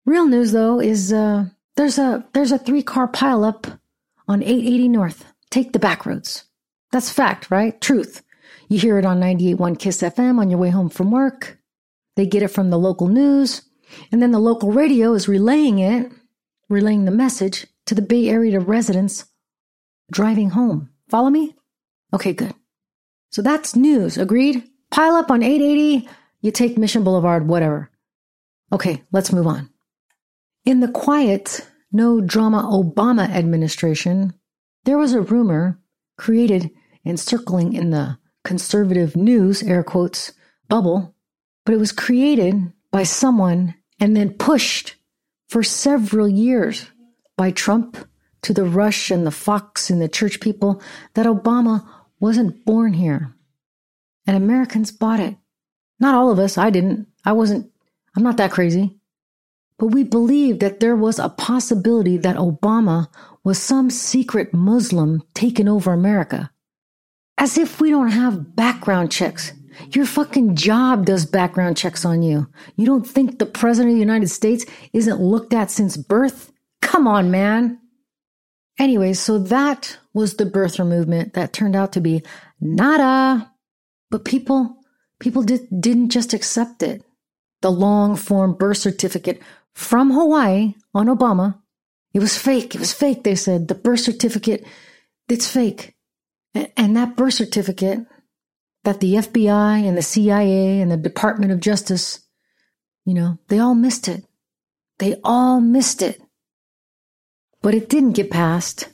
Real 0.06 0.26
news 0.26 0.52
though 0.52 0.80
is 0.80 1.14
uh, 1.14 1.46
there's 1.76 1.98
a 1.98 2.26
there's 2.34 2.52
a 2.52 2.60
three 2.60 2.84
car 2.84 3.08
pileup 3.08 3.80
on 4.28 4.44
880 4.44 4.90
North. 4.90 5.26
Take 5.50 5.74
the 5.74 5.80
back 5.80 6.06
roads. 6.06 6.46
That's 6.92 7.10
fact, 7.10 7.50
right? 7.50 7.80
Truth. 7.80 8.22
You 8.68 8.80
hear 8.80 8.98
it 8.98 9.06
on 9.06 9.20
98.1 9.20 9.80
Kiss 9.80 10.02
FM 10.02 10.40
on 10.40 10.50
your 10.50 10.60
way 10.60 10.70
home 10.70 10.90
from 10.90 11.12
work. 11.12 11.60
They 12.16 12.26
get 12.26 12.44
it 12.44 12.50
from 12.50 12.70
the 12.70 12.80
local 12.80 13.08
news, 13.08 13.62
and 14.12 14.22
then 14.22 14.32
the 14.32 14.40
local 14.40 14.72
radio 14.72 15.14
is 15.14 15.28
relaying 15.28 15.80
it, 15.80 16.12
relaying 16.70 17.06
the 17.06 17.12
message 17.12 17.68
to 17.86 17.96
the 17.96 18.02
Bay 18.02 18.30
Area 18.30 18.60
residents 18.60 19.26
driving 20.12 20.52
home. 20.52 20.90
Follow 21.10 21.30
me? 21.30 21.56
Okay, 22.14 22.34
good. 22.34 22.54
So 23.32 23.42
that's 23.42 23.76
news. 23.76 24.18
Agreed? 24.18 24.64
Pile 24.92 25.16
up 25.16 25.32
on 25.32 25.44
880, 25.44 26.08
you 26.42 26.52
take 26.52 26.78
Mission 26.78 27.04
Boulevard, 27.04 27.48
whatever. 27.48 27.90
Okay, 28.72 29.04
let's 29.12 29.34
move 29.34 29.48
on. 29.48 29.70
In 30.64 30.80
the 30.80 30.88
quiet, 30.88 31.68
no 31.92 32.22
drama 32.22 32.64
Obama 32.64 33.30
administration, 33.30 34.34
there 34.86 34.98
was 34.98 35.14
a 35.14 35.22
rumor 35.22 35.80
created 36.18 36.72
and 37.04 37.20
circling 37.20 37.74
in 37.74 37.90
the 37.90 38.18
conservative 38.44 39.16
news, 39.16 39.64
air 39.64 39.84
quotes, 39.84 40.32
bubble, 40.70 41.16
but 41.66 41.74
it 41.74 41.80
was 41.80 41.92
created 41.92 42.72
by 42.92 43.04
someone 43.04 43.76
and 44.00 44.16
then 44.16 44.34
pushed 44.34 44.96
for 45.48 45.64
several 45.64 46.28
years 46.28 46.88
by 47.38 47.52
Trump 47.52 47.98
to 48.42 48.54
the 48.54 48.66
Rush 48.66 49.12
and 49.12 49.26
the 49.26 49.32
Fox 49.32 49.90
and 49.90 50.02
the 50.02 50.10
church 50.10 50.40
people 50.40 50.82
that 51.14 51.26
Obama 51.26 51.88
wasn't 52.20 52.66
born 52.66 52.94
here. 52.94 53.34
And 54.28 54.38
Americans 54.38 54.92
bought 54.92 55.20
it. 55.20 55.36
Not 56.00 56.16
all 56.16 56.32
of 56.32 56.40
us. 56.40 56.58
I 56.58 56.70
didn't. 56.70 57.08
I 57.24 57.34
wasn't. 57.34 57.72
I'm 58.16 58.24
not 58.24 58.38
that 58.38 58.52
crazy. 58.52 58.98
But 59.78 59.88
we 59.88 60.04
believed 60.04 60.62
that 60.62 60.80
there 60.80 60.96
was 60.96 61.20
a 61.20 61.30
possibility 61.30 62.18
that 62.18 62.38
Obama 62.38 63.08
was 63.44 63.60
some 63.60 63.90
secret 63.90 64.54
Muslim 64.54 65.22
taking 65.34 65.68
over 65.68 65.92
America. 65.92 66.52
As 67.38 67.58
if 67.58 67.82
we 67.82 67.90
don't 67.90 68.12
have 68.12 68.56
background 68.56 69.12
checks. 69.12 69.52
Your 69.92 70.06
fucking 70.06 70.56
job 70.56 71.06
does 71.06 71.26
background 71.26 71.78
checks 71.78 72.06
on 72.06 72.22
you. 72.22 72.48
You 72.76 72.86
don't 72.86 73.08
think 73.08 73.40
the 73.40 73.46
President 73.46 73.92
of 73.92 73.96
the 73.96 74.00
United 74.00 74.30
States 74.30 74.66
isn't 74.94 75.22
looked 75.22 75.54
at 75.54 75.72
since 75.72 75.98
birth? 75.98 76.52
Come 76.82 77.08
on, 77.08 77.32
man. 77.32 77.80
Anyways, 78.78 79.20
so 79.20 79.40
that 79.40 79.98
was 80.14 80.36
the 80.36 80.46
birther 80.46 80.88
movement 80.88 81.34
that 81.34 81.54
turned 81.54 81.76
out 81.76 81.94
to 81.94 82.02
be 82.02 82.24
nada. 82.60 83.52
But 84.12 84.26
people, 84.26 84.78
people 85.20 85.44
did, 85.44 85.68
didn't 85.80 86.10
just 86.10 86.34
accept 86.34 86.84
it. 86.84 87.04
The 87.62 87.72
long 87.72 88.16
form 88.16 88.54
birth 88.54 88.78
certificate 88.78 89.42
from 89.74 90.12
Hawaii 90.12 90.76
on 90.94 91.08
Obama. 91.08 91.60
It 92.14 92.20
was 92.20 92.38
fake. 92.38 92.76
It 92.76 92.80
was 92.80 92.94
fake. 92.94 93.24
They 93.24 93.36
said 93.36 93.68
the 93.68 93.76
birth 93.76 94.02
certificate, 94.02 94.66
it's 95.28 95.50
fake. 95.50 95.96
And 96.78 96.96
that 96.96 97.18
birth 97.18 97.34
certificate 97.34 98.06
that 98.86 99.00
the 99.00 99.16
FBI 99.16 99.86
and 99.86 99.98
the 99.98 100.02
CIA 100.02 100.80
and 100.80 100.92
the 100.92 100.98
Department 100.98 101.52
of 101.52 101.60
Justice, 101.60 102.20
you 103.04 103.14
know, 103.14 103.38
they 103.50 103.60
all 103.60 103.76
missed 103.76 104.08
it. 104.08 104.24
They 105.00 105.16
all 105.24 105.60
missed 105.60 106.02
it. 106.02 106.22
But 107.62 107.76
it 107.76 107.90
didn't 107.90 108.14
get 108.14 108.30
passed. 108.30 108.90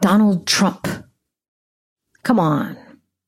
Donald 0.00 0.46
Trump. 0.46 0.88
Come 2.24 2.40
on. 2.40 2.76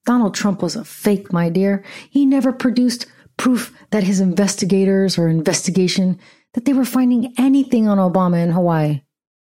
Donald 0.04 0.34
Trump 0.34 0.62
was 0.62 0.74
a 0.74 0.84
fake, 0.84 1.32
my 1.32 1.48
dear. 1.48 1.84
He 2.10 2.26
never 2.26 2.52
produced 2.52 3.06
proof 3.36 3.72
that 3.90 4.02
his 4.02 4.20
investigators 4.20 5.16
or 5.16 5.28
investigation 5.28 6.18
that 6.54 6.64
they 6.64 6.72
were 6.72 6.84
finding 6.84 7.32
anything 7.38 7.88
on 7.88 7.98
Obama 7.98 8.42
in 8.42 8.50
Hawaii. 8.50 9.02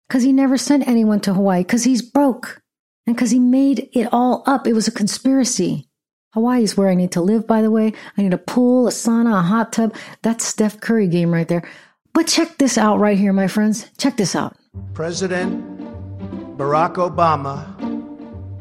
Cause 0.09 0.23
he 0.23 0.33
never 0.33 0.57
sent 0.57 0.87
anyone 0.87 1.19
to 1.19 1.35
Hawaii 1.35 1.63
cause 1.63 1.83
he's 1.83 2.01
broke 2.01 2.63
and 3.09 3.17
cause 3.17 3.31
he 3.31 3.39
made 3.39 3.89
it 3.93 4.07
all 4.11 4.43
up. 4.45 4.67
It 4.67 4.73
was 4.73 4.87
a 4.87 4.91
conspiracy. 4.91 5.89
Hawaii 6.33 6.61
is 6.61 6.77
where 6.77 6.89
I 6.89 6.93
need 6.93 7.11
to 7.13 7.21
live, 7.21 7.47
by 7.47 7.63
the 7.63 7.71
way. 7.71 7.91
I 8.15 8.21
need 8.21 8.35
a 8.35 8.37
pool, 8.37 8.87
a 8.87 8.91
sauna, 8.91 9.39
a 9.39 9.41
hot 9.41 9.73
tub. 9.73 9.95
That's 10.21 10.45
Steph 10.45 10.79
Curry 10.79 11.07
game 11.07 11.33
right 11.33 11.47
there. 11.47 11.67
But 12.13 12.27
check 12.27 12.59
this 12.59 12.77
out 12.77 12.99
right 12.99 13.17
here, 13.17 13.33
my 13.33 13.47
friends. 13.47 13.89
Check 13.97 14.15
this 14.15 14.35
out. 14.35 14.55
President 14.93 15.65
Barack 16.55 16.97
Obama 16.97 17.65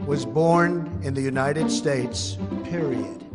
was 0.06 0.24
born 0.24 0.98
in 1.02 1.12
the 1.12 1.20
United 1.20 1.70
States, 1.70 2.38
period. 2.64 3.27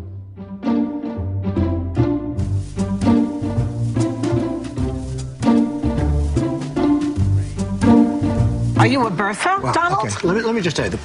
Are 8.78 8.88
you 8.88 9.06
a 9.06 9.12
birther, 9.12 9.62
Well, 9.62 9.74
Donald? 9.74 10.08
Okay, 10.08 10.28
let 10.28 10.36
me, 10.36 10.42
let 10.42 10.56
me 10.56 10.62
just 10.62 10.76
tell 10.76 10.92
you. 10.92 10.98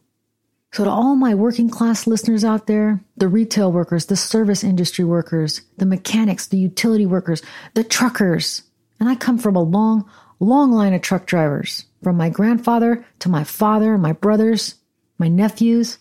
So, 0.73 0.85
to 0.85 0.89
all 0.89 1.17
my 1.17 1.35
working 1.35 1.69
class 1.69 2.07
listeners 2.07 2.45
out 2.45 2.67
there, 2.67 3.03
the 3.17 3.27
retail 3.27 3.73
workers, 3.73 4.05
the 4.05 4.15
service 4.15 4.63
industry 4.63 5.03
workers, 5.03 5.61
the 5.77 5.85
mechanics, 5.85 6.47
the 6.47 6.57
utility 6.57 7.05
workers, 7.05 7.41
the 7.73 7.83
truckers, 7.83 8.61
and 8.97 9.09
I 9.09 9.15
come 9.15 9.37
from 9.37 9.57
a 9.57 9.61
long, 9.61 10.09
long 10.39 10.71
line 10.71 10.93
of 10.93 11.01
truck 11.01 11.25
drivers, 11.25 11.85
from 12.01 12.15
my 12.15 12.29
grandfather 12.29 13.05
to 13.19 13.27
my 13.27 13.43
father, 13.43 13.97
my 13.97 14.13
brothers, 14.13 14.75
my 15.17 15.27
nephews. 15.27 15.97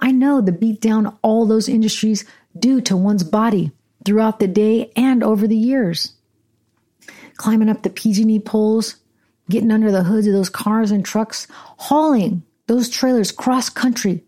I 0.00 0.10
know 0.10 0.40
the 0.40 0.50
beat 0.50 0.80
down 0.80 1.16
all 1.22 1.46
those 1.46 1.68
industries 1.68 2.24
do 2.58 2.80
to 2.80 2.96
one's 2.96 3.22
body 3.22 3.70
throughout 4.04 4.40
the 4.40 4.48
day 4.48 4.90
and 4.96 5.22
over 5.22 5.46
the 5.46 5.56
years. 5.56 6.14
Climbing 7.36 7.68
up 7.68 7.82
the 7.82 7.90
PG&E 7.90 8.40
poles, 8.40 8.96
getting 9.48 9.70
under 9.70 9.92
the 9.92 10.02
hoods 10.02 10.26
of 10.26 10.32
those 10.32 10.50
cars 10.50 10.90
and 10.90 11.04
trucks, 11.04 11.46
hauling 11.52 12.42
those 12.72 12.88
trailers 12.88 13.30
cross 13.30 13.68
country 13.68 14.24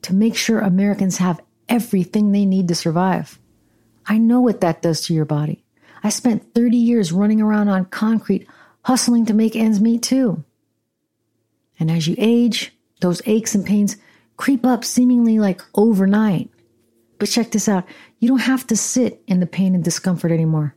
to 0.00 0.14
make 0.14 0.34
sure 0.34 0.60
Americans 0.60 1.18
have 1.18 1.42
everything 1.68 2.32
they 2.32 2.46
need 2.46 2.68
to 2.68 2.74
survive. 2.74 3.38
I 4.06 4.16
know 4.16 4.40
what 4.40 4.62
that 4.62 4.80
does 4.80 5.02
to 5.02 5.14
your 5.14 5.26
body. 5.26 5.62
I 6.02 6.08
spent 6.08 6.54
30 6.54 6.78
years 6.78 7.12
running 7.12 7.42
around 7.42 7.68
on 7.68 7.84
concrete, 7.84 8.48
hustling 8.82 9.26
to 9.26 9.34
make 9.34 9.54
ends 9.54 9.78
meet 9.78 10.02
too. 10.02 10.42
And 11.78 11.90
as 11.90 12.08
you 12.08 12.14
age, 12.16 12.72
those 13.02 13.20
aches 13.26 13.54
and 13.54 13.66
pains 13.66 13.98
creep 14.38 14.64
up 14.64 14.86
seemingly 14.86 15.38
like 15.38 15.60
overnight. 15.74 16.48
But 17.18 17.28
check 17.28 17.50
this 17.50 17.68
out 17.68 17.84
you 18.20 18.28
don't 18.28 18.38
have 18.38 18.66
to 18.68 18.76
sit 18.76 19.22
in 19.26 19.40
the 19.40 19.46
pain 19.46 19.74
and 19.74 19.84
discomfort 19.84 20.32
anymore. 20.32 20.74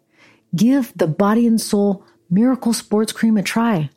Give 0.53 0.91
the 0.97 1.07
body 1.07 1.47
and 1.47 1.61
soul 1.61 2.03
miracle 2.30 2.74
sports 2.74 3.13
cream 3.13 3.38
a 3.38 3.41
try. 3.41 3.89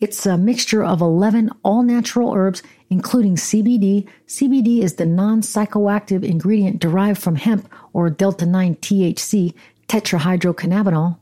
It's 0.00 0.26
a 0.26 0.36
mixture 0.36 0.84
of 0.84 1.00
11 1.00 1.50
all 1.62 1.82
natural 1.82 2.32
herbs, 2.32 2.62
including 2.90 3.36
CBD. 3.36 4.08
CBD 4.26 4.82
is 4.82 4.94
the 4.94 5.06
non 5.06 5.40
psychoactive 5.40 6.24
ingredient 6.24 6.80
derived 6.80 7.22
from 7.22 7.36
hemp 7.36 7.72
or 7.92 8.10
delta 8.10 8.44
9 8.44 8.76
THC, 8.76 9.54
tetrahydrocannabinol, 9.88 11.18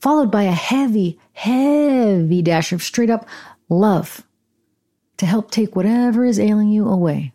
followed 0.00 0.30
by 0.30 0.44
a 0.44 0.52
heavy, 0.52 1.18
heavy 1.32 2.42
dash 2.42 2.72
of 2.72 2.82
straight 2.82 3.10
up 3.10 3.26
love 3.68 4.22
to 5.16 5.26
help 5.26 5.50
take 5.50 5.76
whatever 5.76 6.24
is 6.24 6.38
ailing 6.38 6.68
you 6.70 6.88
away. 6.88 7.32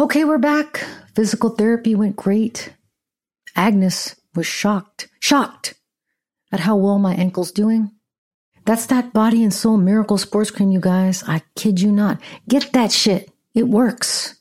Okay, 0.00 0.24
we're 0.24 0.38
back. 0.38 0.84
Physical 1.14 1.50
therapy 1.50 1.94
went 1.94 2.16
great. 2.16 2.72
Agnes 3.54 4.16
was 4.34 4.46
shocked, 4.46 5.08
shocked 5.20 5.74
at 6.50 6.60
how 6.60 6.74
well 6.74 6.98
my 6.98 7.14
ankle's 7.14 7.52
doing. 7.52 7.92
That's 8.64 8.86
that 8.86 9.12
body 9.12 9.42
and 9.42 9.52
soul 9.52 9.76
miracle 9.76 10.18
sports 10.18 10.50
cream, 10.50 10.70
you 10.70 10.80
guys. 10.80 11.24
I 11.26 11.42
kid 11.56 11.80
you 11.80 11.90
not. 11.90 12.20
Get 12.48 12.72
that 12.72 12.92
shit. 12.92 13.30
It 13.54 13.68
works. 13.68 14.36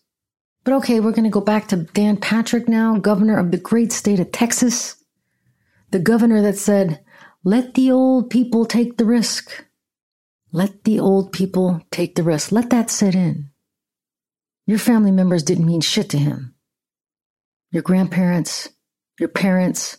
But 0.63 0.75
okay, 0.75 0.99
we're 0.99 1.11
going 1.11 1.23
to 1.23 1.29
go 1.29 1.41
back 1.41 1.67
to 1.69 1.77
Dan 1.77 2.17
Patrick 2.17 2.69
now, 2.69 2.97
governor 2.97 3.39
of 3.39 3.51
the 3.51 3.57
great 3.57 3.91
state 3.91 4.19
of 4.19 4.31
Texas. 4.31 4.95
The 5.89 5.99
governor 5.99 6.41
that 6.43 6.57
said, 6.57 7.03
let 7.43 7.73
the 7.73 7.91
old 7.91 8.29
people 8.29 8.65
take 8.65 8.97
the 8.97 9.05
risk. 9.05 9.65
Let 10.51 10.83
the 10.83 10.99
old 10.99 11.31
people 11.31 11.81
take 11.89 12.15
the 12.15 12.23
risk. 12.23 12.51
Let 12.51 12.69
that 12.69 12.91
sit 12.91 13.15
in. 13.15 13.49
Your 14.67 14.77
family 14.77 15.11
members 15.11 15.41
didn't 15.41 15.65
mean 15.65 15.81
shit 15.81 16.09
to 16.11 16.17
him. 16.19 16.53
Your 17.71 17.81
grandparents, 17.81 18.69
your 19.19 19.29
parents, 19.29 19.97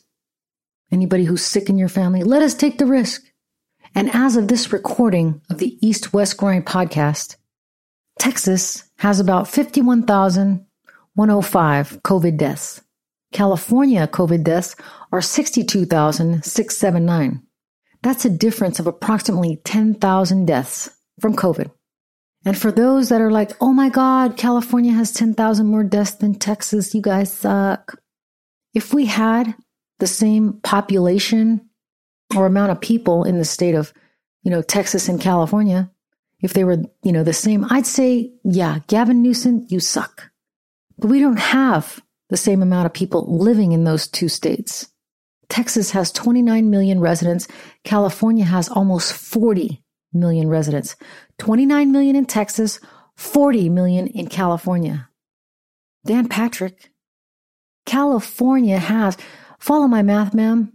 anybody 0.93 1.25
who's 1.25 1.43
sick 1.43 1.69
in 1.69 1.79
your 1.79 1.89
family, 1.89 2.23
let 2.23 2.43
us 2.43 2.55
take 2.55 2.79
the 2.79 2.87
risk. 2.87 3.23
And 3.95 4.15
as 4.15 4.37
of 4.37 4.49
this 4.49 4.73
recording 4.73 5.43
of 5.51 5.59
the 5.59 5.77
East 5.87 6.15
West 6.15 6.39
Grind 6.39 6.65
podcast, 6.65 7.37
Texas 8.19 8.85
has 8.99 9.21
about 9.21 9.49
51,105 9.49 12.03
COVID 12.03 12.39
deaths. 12.39 12.81
California 13.33 14.07
COVID 14.07 14.45
deaths 14.45 14.77
are 15.11 15.21
62,679. 15.21 17.43
That's 18.03 18.25
a 18.25 18.31
difference 18.31 18.79
of 18.79 18.87
approximately 18.87 19.61
10,000 19.65 20.47
deaths 20.47 20.89
from 21.21 21.35
COVID. 21.37 21.73
And 22.45 22.59
for 22.59 22.73
those 22.73 23.11
that 23.11 23.21
are 23.21 23.31
like, 23.31 23.53
oh 23.61 23.73
my 23.73 23.89
God, 23.89 24.37
California 24.37 24.93
has 24.93 25.13
10,000 25.13 25.65
more 25.67 25.85
deaths 25.85 26.11
than 26.13 26.35
Texas, 26.35 26.93
you 26.95 27.01
guys 27.01 27.33
suck. 27.33 27.97
If 28.75 28.93
we 28.93 29.07
had 29.07 29.55
the 29.99 30.09
same 30.09 30.55
population 30.63 31.71
or 32.37 32.47
amount 32.47 32.73
of 32.73 32.81
people 32.81 33.25
in 33.25 33.39
the 33.39 33.45
state 33.45 33.75
of, 33.75 33.93
you 34.43 34.51
know, 34.51 34.63
Texas 34.63 35.09
and 35.09 35.21
California, 35.21 35.91
if 36.41 36.53
they 36.53 36.65
were, 36.65 36.83
you 37.03 37.13
know, 37.13 37.23
the 37.25 37.33
same, 37.33 37.67
I'd 37.71 37.87
say, 37.87 38.33
yeah, 38.45 38.81
Gavin 38.89 39.23
Newsom, 39.23 39.67
you 39.69 39.81
suck. 39.81 40.31
But 40.99 41.09
we 41.09 41.21
don't 41.21 41.39
have 41.39 42.01
the 42.29 42.37
same 42.37 42.63
amount 42.63 42.87
of 42.87 42.93
people 42.93 43.27
living 43.39 43.73
in 43.73 43.85
those 43.85 44.09
two 44.09 44.29
states. 44.29 44.89
Texas 45.49 45.91
has 45.91 46.11
29 46.13 46.71
million 46.71 46.99
residents. 47.01 47.47
California 47.85 48.45
has 48.45 48.69
almost 48.69 49.13
40 49.13 49.83
million 50.13 50.49
residents. 50.49 50.97
29 51.39 51.93
million 51.93 52.17
in 52.17 52.25
Texas, 52.25 52.81
40 53.17 53.69
million 53.69 54.07
in 54.07 54.27
California. 54.27 55.09
Dan 56.05 56.29
Patrick, 56.29 56.91
California 57.85 58.79
has, 58.79 59.17
follow 59.59 59.87
my 59.87 60.03
math, 60.03 60.35
ma'am, 60.35 60.73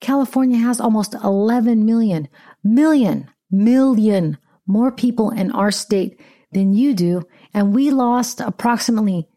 California 0.00 0.58
has 0.58 0.80
almost 0.80 1.14
11 1.14 1.84
million, 1.84 2.28
million, 2.62 3.28
million 3.50 4.38
more 4.66 4.92
people 4.92 5.30
in 5.30 5.50
our 5.52 5.70
state 5.70 6.20
than 6.52 6.72
you 6.72 6.94
do. 6.94 7.22
And 7.52 7.74
we 7.74 7.90
lost 7.90 8.40
approximately 8.40 9.28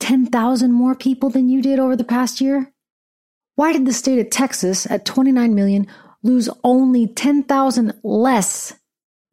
10,000 0.00 0.72
more 0.72 0.94
people 0.94 1.30
than 1.30 1.48
you 1.48 1.62
did 1.62 1.78
over 1.78 1.96
the 1.96 2.04
past 2.04 2.40
year. 2.40 2.72
Why 3.54 3.72
did 3.72 3.86
the 3.86 3.92
state 3.92 4.18
of 4.18 4.30
Texas 4.30 4.86
at 4.90 5.04
29 5.04 5.54
million 5.54 5.86
lose 6.22 6.48
only 6.64 7.06
10,000 7.06 7.92
less 8.02 8.74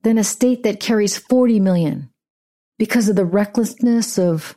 than 0.04 0.18
a 0.18 0.24
state 0.24 0.64
that 0.64 0.80
carries 0.80 1.18
40 1.18 1.60
million? 1.60 2.10
Because 2.78 3.10
of 3.10 3.16
the 3.16 3.26
recklessness 3.26 4.20
of, 4.20 4.56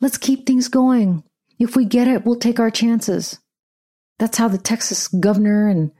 let's 0.00 0.18
keep 0.18 0.46
things 0.46 0.68
going. 0.68 1.24
If 1.58 1.74
we 1.74 1.84
get 1.84 2.08
it, 2.08 2.24
we'll 2.24 2.36
take 2.36 2.60
our 2.60 2.70
chances. 2.70 3.38
That's 4.18 4.38
how 4.38 4.48
the 4.48 4.58
Texas 4.58 5.08
governor 5.08 5.68
and 5.68 5.92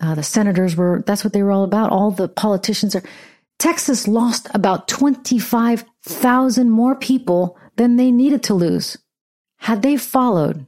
uh, 0.00 0.14
the 0.14 0.22
senators 0.22 0.76
were, 0.76 1.02
that's 1.06 1.24
what 1.24 1.32
they 1.32 1.42
were 1.42 1.52
all 1.52 1.64
about. 1.64 1.90
All 1.90 2.10
the 2.10 2.28
politicians 2.28 2.94
are. 2.94 3.02
Texas 3.58 4.08
lost 4.08 4.48
about 4.52 4.88
25,000 4.88 6.70
more 6.70 6.94
people 6.96 7.56
than 7.76 7.96
they 7.96 8.10
needed 8.10 8.42
to 8.44 8.54
lose. 8.54 8.98
Had 9.58 9.82
they 9.82 9.96
followed 9.96 10.66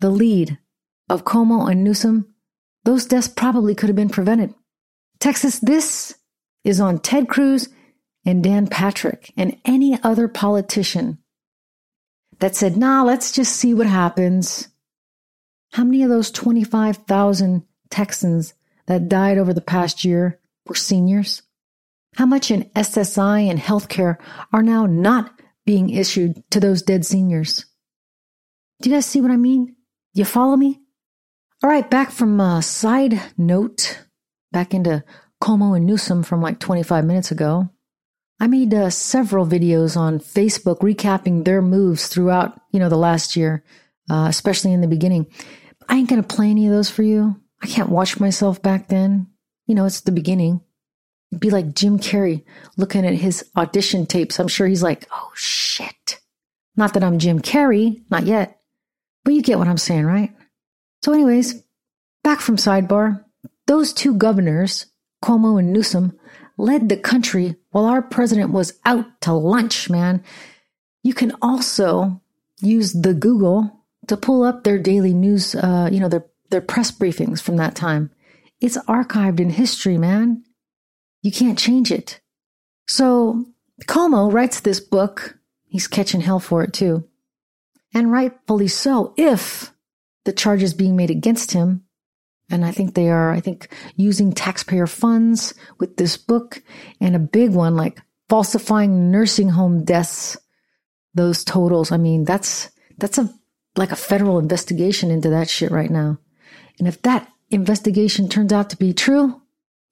the 0.00 0.10
lead 0.10 0.58
of 1.08 1.24
Cuomo 1.24 1.70
and 1.70 1.82
Newsom, 1.82 2.32
those 2.84 3.06
deaths 3.06 3.28
probably 3.28 3.74
could 3.74 3.88
have 3.88 3.96
been 3.96 4.08
prevented. 4.08 4.54
Texas, 5.20 5.58
this 5.60 6.14
is 6.64 6.80
on 6.80 6.98
Ted 6.98 7.28
Cruz 7.28 7.68
and 8.24 8.42
Dan 8.42 8.66
Patrick 8.66 9.32
and 9.36 9.56
any 9.64 9.98
other 10.02 10.28
politician 10.28 11.18
that 12.38 12.56
said, 12.56 12.76
nah, 12.76 13.02
let's 13.02 13.32
just 13.32 13.54
see 13.56 13.74
what 13.74 13.86
happens. 13.86 14.68
How 15.72 15.84
many 15.84 16.02
of 16.02 16.10
those 16.10 16.30
25,000 16.30 17.62
Texans 17.90 18.54
that 18.86 19.08
died 19.08 19.38
over 19.38 19.54
the 19.54 19.60
past 19.60 20.04
year 20.04 20.38
were 20.66 20.74
seniors? 20.74 21.42
How 22.16 22.26
much 22.26 22.50
in 22.50 22.64
SSI 22.76 23.48
and 23.48 23.58
healthcare 23.58 24.18
are 24.52 24.62
now 24.62 24.84
not 24.84 25.40
being 25.64 25.88
issued 25.90 26.42
to 26.50 26.60
those 26.60 26.82
dead 26.82 27.06
seniors? 27.06 27.64
Do 28.82 28.90
you 28.90 28.96
guys 28.96 29.06
see 29.06 29.22
what 29.22 29.30
I 29.30 29.36
mean? 29.36 29.76
You 30.12 30.26
follow 30.26 30.56
me? 30.56 30.80
All 31.62 31.70
right, 31.70 31.88
back 31.88 32.10
from 32.10 32.38
a 32.38 32.60
side 32.60 33.20
note, 33.38 34.04
back 34.50 34.74
into 34.74 35.04
Cuomo 35.42 35.74
and 35.76 35.86
Newsom 35.86 36.22
from 36.22 36.42
like 36.42 36.58
25 36.58 37.04
minutes 37.04 37.30
ago. 37.30 37.70
I 38.40 38.46
made 38.46 38.74
uh, 38.74 38.90
several 38.90 39.46
videos 39.46 39.96
on 39.96 40.18
Facebook 40.18 40.80
recapping 40.80 41.44
their 41.44 41.62
moves 41.62 42.08
throughout, 42.08 42.60
you 42.72 42.80
know, 42.80 42.88
the 42.88 42.96
last 42.96 43.36
year, 43.36 43.64
uh, 44.10 44.26
especially 44.28 44.72
in 44.72 44.80
the 44.80 44.88
beginning. 44.88 45.26
I 45.88 45.96
ain't 45.96 46.08
gonna 46.08 46.22
play 46.22 46.50
any 46.50 46.66
of 46.66 46.72
those 46.72 46.90
for 46.90 47.02
you. 47.02 47.40
I 47.62 47.66
can't 47.66 47.88
watch 47.88 48.18
myself 48.18 48.62
back 48.62 48.88
then. 48.88 49.28
You 49.66 49.74
know, 49.74 49.84
it's 49.84 50.00
the 50.00 50.12
beginning. 50.12 50.60
It'd 51.30 51.40
be 51.40 51.50
like 51.50 51.74
Jim 51.74 51.98
Carrey 51.98 52.44
looking 52.76 53.06
at 53.06 53.14
his 53.14 53.44
audition 53.56 54.06
tapes. 54.06 54.38
I'm 54.38 54.48
sure 54.48 54.66
he's 54.66 54.82
like, 54.82 55.06
oh 55.10 55.30
shit. 55.34 56.20
Not 56.76 56.94
that 56.94 57.04
I'm 57.04 57.18
Jim 57.18 57.40
Carrey, 57.40 58.02
not 58.10 58.26
yet. 58.26 58.60
But 59.24 59.34
you 59.34 59.42
get 59.42 59.58
what 59.58 59.68
I'm 59.68 59.78
saying, 59.78 60.04
right? 60.04 60.34
So, 61.02 61.12
anyways, 61.12 61.62
back 62.24 62.40
from 62.40 62.56
sidebar. 62.56 63.24
Those 63.66 63.92
two 63.92 64.14
governors, 64.14 64.86
Cuomo 65.24 65.58
and 65.58 65.72
Newsom, 65.72 66.18
led 66.58 66.88
the 66.88 66.96
country 66.96 67.56
while 67.70 67.84
our 67.86 68.02
president 68.02 68.50
was 68.50 68.78
out 68.84 69.20
to 69.22 69.32
lunch, 69.32 69.88
man. 69.88 70.22
You 71.02 71.14
can 71.14 71.32
also 71.42 72.20
use 72.60 72.92
the 72.92 73.14
Google 73.14 73.81
to 74.08 74.16
pull 74.16 74.42
up 74.42 74.64
their 74.64 74.78
daily 74.78 75.14
news, 75.14 75.54
uh, 75.54 75.88
you 75.92 76.00
know, 76.00 76.08
their, 76.08 76.26
their 76.50 76.60
press 76.60 76.90
briefings 76.90 77.40
from 77.40 77.56
that 77.56 77.74
time. 77.74 78.10
It's 78.60 78.78
archived 78.78 79.40
in 79.40 79.50
history, 79.50 79.98
man. 79.98 80.44
You 81.22 81.32
can't 81.32 81.58
change 81.58 81.90
it. 81.90 82.20
So 82.88 83.44
Cuomo 83.86 84.32
writes 84.32 84.60
this 84.60 84.80
book. 84.80 85.38
He's 85.66 85.88
catching 85.88 86.20
hell 86.20 86.40
for 86.40 86.62
it 86.62 86.72
too. 86.72 87.08
And 87.94 88.10
rightfully 88.10 88.68
so, 88.68 89.14
if 89.16 89.72
the 90.24 90.32
charges 90.32 90.74
being 90.74 90.96
made 90.96 91.10
against 91.10 91.52
him, 91.52 91.84
and 92.50 92.64
I 92.64 92.70
think 92.70 92.94
they 92.94 93.08
are, 93.08 93.32
I 93.32 93.40
think, 93.40 93.68
using 93.96 94.32
taxpayer 94.32 94.86
funds 94.86 95.54
with 95.78 95.96
this 95.96 96.16
book, 96.16 96.62
and 97.00 97.16
a 97.16 97.20
big 97.20 97.50
one 97.52 97.76
like 97.76 98.00
falsifying 98.28 99.10
nursing 99.10 99.50
home 99.50 99.84
deaths, 99.84 100.36
those 101.14 101.44
totals. 101.44 101.92
I 101.92 101.96
mean, 101.96 102.24
that's 102.24 102.70
that's 102.98 103.18
a 103.18 103.32
like 103.76 103.90
a 103.90 103.96
federal 103.96 104.38
investigation 104.38 105.10
into 105.10 105.30
that 105.30 105.48
shit 105.48 105.70
right 105.70 105.90
now. 105.90 106.18
And 106.78 106.88
if 106.88 107.00
that 107.02 107.30
investigation 107.50 108.28
turns 108.28 108.52
out 108.52 108.70
to 108.70 108.76
be 108.76 108.92
true, 108.92 109.40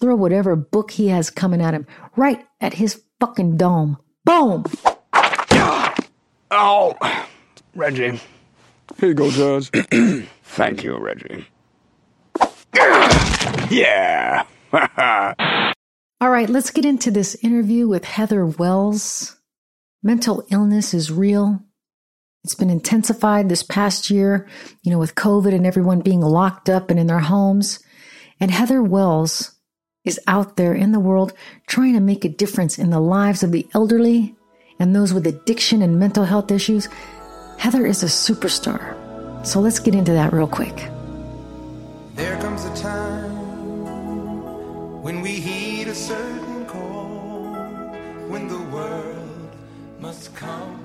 throw 0.01 0.17
whatever 0.17 0.57
book 0.57 0.93
he 0.93 1.09
has 1.09 1.31
coming 1.31 1.61
at 1.61 1.75
him 1.75 1.87
right 2.17 2.45
at 2.61 2.75
his 2.75 3.03
fucking 3.21 3.57
dome. 3.57 3.99
Boom! 4.25 4.65
Oh, 6.51 6.97
Reggie. 7.75 8.21
Here 8.99 9.09
you 9.09 9.15
go, 9.15 9.31
Judge. 9.31 9.71
Thank 10.43 10.83
you, 10.83 10.97
Reggie. 10.99 11.47
yeah. 13.71 14.45
All 16.21 16.31
right, 16.31 16.51
let's 16.51 16.71
get 16.71 16.85
into 16.85 17.11
this 17.11 17.35
interview 17.37 17.89
with 17.89 18.05
Heather 18.05 18.45
Wells. 18.45 19.37
Mental 20.03 20.45
illness 20.51 20.93
is 20.93 21.11
real. 21.13 21.63
It's 22.43 22.55
been 22.55 22.71
intensified 22.71 23.49
this 23.49 23.63
past 23.63 24.11
year, 24.11 24.49
you 24.83 24.91
know, 24.91 24.99
with 24.99 25.15
COVID 25.15 25.55
and 25.55 25.67
everyone 25.67 26.01
being 26.01 26.23
locked 26.23 26.71
up 26.71 26.91
and 26.91 26.99
in 26.99 27.07
their 27.07 27.19
homes. 27.21 27.81
And 28.41 28.51
Heather 28.51 28.83
Wells 28.83 29.53
is 30.05 30.19
out 30.27 30.57
there 30.57 30.73
in 30.73 30.93
the 30.93 31.01
world 31.01 31.35
trying 31.67 31.93
to 31.93 32.01
make 32.01 32.25
a 32.25 32.31
difference 32.31 32.79
in 32.79 32.89
the 32.89 33.01
lives 33.01 33.43
of 33.43 33.53
the 33.53 33.69
elderly 33.75 34.35
and 34.79 34.97
those 34.97 35.13
with 35.13 35.27
addiction 35.27 35.83
and 35.83 35.99
mental 35.99 36.25
health 36.25 36.51
issues. 36.51 36.89
Heather 37.59 37.85
is 37.85 38.03
a 38.03 38.07
superstar. 38.07 38.97
So 39.47 39.61
let's 39.61 39.79
get 39.79 39.95
into 39.95 40.13
that 40.13 40.33
real 40.33 40.47
quick. 40.47 40.89
There 42.15 42.41
comes 42.41 42.65
a 42.65 42.75
time 42.77 43.33
when 45.03 45.21
we 45.21 45.33
heed 45.33 45.89
a 45.89 45.95
certain 45.95 46.65
call, 46.65 47.11
when 48.29 48.49
the 48.49 48.63
world. 48.75 49.10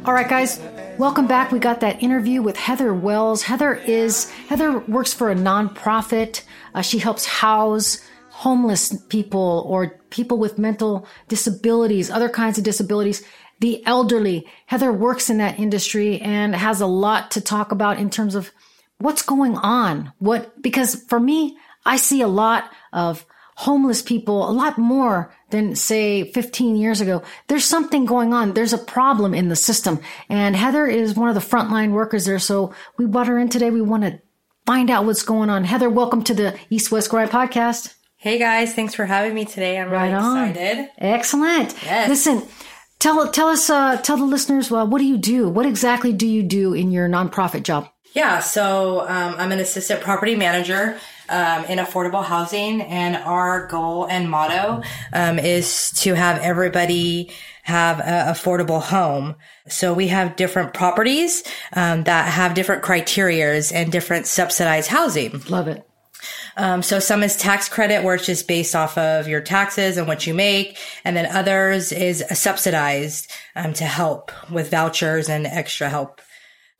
All 0.05 0.13
right, 0.13 0.27
guys, 0.27 0.59
welcome 0.97 1.25
back. 1.25 1.51
We 1.51 1.59
got 1.59 1.79
that 1.79 2.03
interview 2.03 2.41
with 2.41 2.57
Heather 2.57 2.93
Wells. 2.93 3.43
Heather 3.43 3.73
is 3.75 4.29
Heather 4.49 4.79
works 4.79 5.13
for 5.13 5.31
a 5.31 5.35
nonprofit. 5.35 6.43
Uh, 6.73 6.81
she 6.81 6.99
helps 6.99 7.25
house 7.25 8.05
homeless 8.29 8.93
people 9.07 9.65
or 9.67 10.01
people 10.09 10.37
with 10.37 10.57
mental 10.57 11.07
disabilities, 11.29 12.11
other 12.11 12.27
kinds 12.27 12.57
of 12.57 12.65
disabilities, 12.65 13.23
the 13.61 13.85
elderly. 13.85 14.45
Heather 14.65 14.91
works 14.91 15.29
in 15.29 15.37
that 15.37 15.59
industry 15.59 16.19
and 16.19 16.53
has 16.53 16.81
a 16.81 16.85
lot 16.85 17.31
to 17.31 17.41
talk 17.41 17.71
about 17.71 17.97
in 17.97 18.09
terms 18.09 18.35
of 18.35 18.51
what's 18.97 19.21
going 19.21 19.55
on. 19.55 20.11
What 20.19 20.61
because 20.61 20.95
for 21.07 21.21
me, 21.21 21.57
I 21.85 21.95
see 21.95 22.21
a 22.21 22.27
lot 22.27 22.69
of 22.91 23.25
homeless 23.55 24.01
people, 24.01 24.49
a 24.49 24.51
lot 24.51 24.77
more 24.77 25.33
than 25.55 25.75
say 25.75 26.31
15 26.31 26.75
years 26.75 27.01
ago. 27.01 27.23
There's 27.47 27.65
something 27.65 28.05
going 28.05 28.33
on. 28.33 28.53
There's 28.53 28.73
a 28.73 28.77
problem 28.77 29.33
in 29.33 29.47
the 29.47 29.55
system. 29.55 29.99
And 30.29 30.55
Heather 30.55 30.85
is 30.85 31.15
one 31.15 31.29
of 31.29 31.35
the 31.35 31.41
frontline 31.41 31.91
workers 31.91 32.25
there. 32.25 32.39
So 32.39 32.73
we 32.97 33.05
brought 33.05 33.27
her 33.27 33.39
in 33.39 33.49
today. 33.49 33.71
We 33.71 33.81
want 33.81 34.03
to 34.03 34.19
find 34.65 34.89
out 34.89 35.05
what's 35.05 35.23
going 35.23 35.49
on. 35.49 35.63
Heather, 35.63 35.89
welcome 35.89 36.23
to 36.25 36.33
the 36.33 36.57
East 36.69 36.91
West 36.91 37.09
Grind 37.09 37.31
podcast. 37.31 37.93
Hey 38.17 38.39
guys, 38.39 38.73
thanks 38.73 38.95
for 38.95 39.05
having 39.05 39.33
me 39.35 39.45
today. 39.45 39.77
I'm 39.79 39.89
really 39.89 40.11
Right 40.11 40.13
on. 40.13 40.49
excited. 40.49 40.89
Excellent. 40.97 41.75
Yes. 41.83 42.09
Listen, 42.09 42.41
tell 42.99 43.29
tell 43.31 43.49
us 43.49 43.69
uh, 43.69 43.97
tell 43.97 44.17
the 44.17 44.25
listeners 44.25 44.71
well, 44.71 44.87
what 44.87 44.97
do 44.99 45.05
you 45.05 45.17
do? 45.17 45.47
What 45.47 45.65
exactly 45.67 46.11
do 46.11 46.25
you 46.27 46.41
do 46.41 46.73
in 46.73 46.91
your 46.91 47.07
nonprofit 47.07 47.63
job? 47.63 47.87
Yeah, 48.13 48.39
so 48.39 49.01
um, 49.01 49.35
I'm 49.37 49.51
an 49.51 49.59
assistant 49.59 50.01
property 50.01 50.35
manager 50.35 50.97
um, 51.29 51.65
in 51.65 51.79
affordable 51.79 52.23
housing, 52.23 52.81
and 52.81 53.15
our 53.15 53.67
goal 53.67 54.05
and 54.05 54.29
motto 54.29 54.81
um, 55.13 55.39
is 55.39 55.91
to 55.97 56.13
have 56.13 56.39
everybody 56.39 57.31
have 57.63 57.99
an 57.99 58.33
affordable 58.33 58.81
home. 58.81 59.35
So 59.67 59.93
we 59.93 60.09
have 60.09 60.35
different 60.35 60.73
properties 60.73 61.43
um, 61.73 62.03
that 62.03 62.31
have 62.31 62.53
different 62.53 62.83
criterias 62.83 63.73
and 63.73 63.91
different 63.91 64.27
subsidized 64.27 64.89
housing. 64.89 65.41
Love 65.49 65.67
it. 65.67 65.87
Um, 66.57 66.81
so 66.83 66.99
some 66.99 67.23
is 67.23 67.35
tax 67.35 67.67
credit 67.67 68.03
where 68.03 68.15
it's 68.15 68.25
just 68.25 68.47
based 68.47 68.75
off 68.75 68.97
of 68.97 69.27
your 69.27 69.41
taxes 69.41 69.97
and 69.97 70.07
what 70.07 70.25
you 70.25 70.33
make. 70.33 70.77
And 71.03 71.15
then 71.15 71.25
others 71.25 71.91
is 71.91 72.23
subsidized, 72.31 73.31
um, 73.55 73.73
to 73.73 73.83
help 73.83 74.31
with 74.49 74.71
vouchers 74.71 75.27
and 75.27 75.45
extra 75.45 75.89
help. 75.89 76.21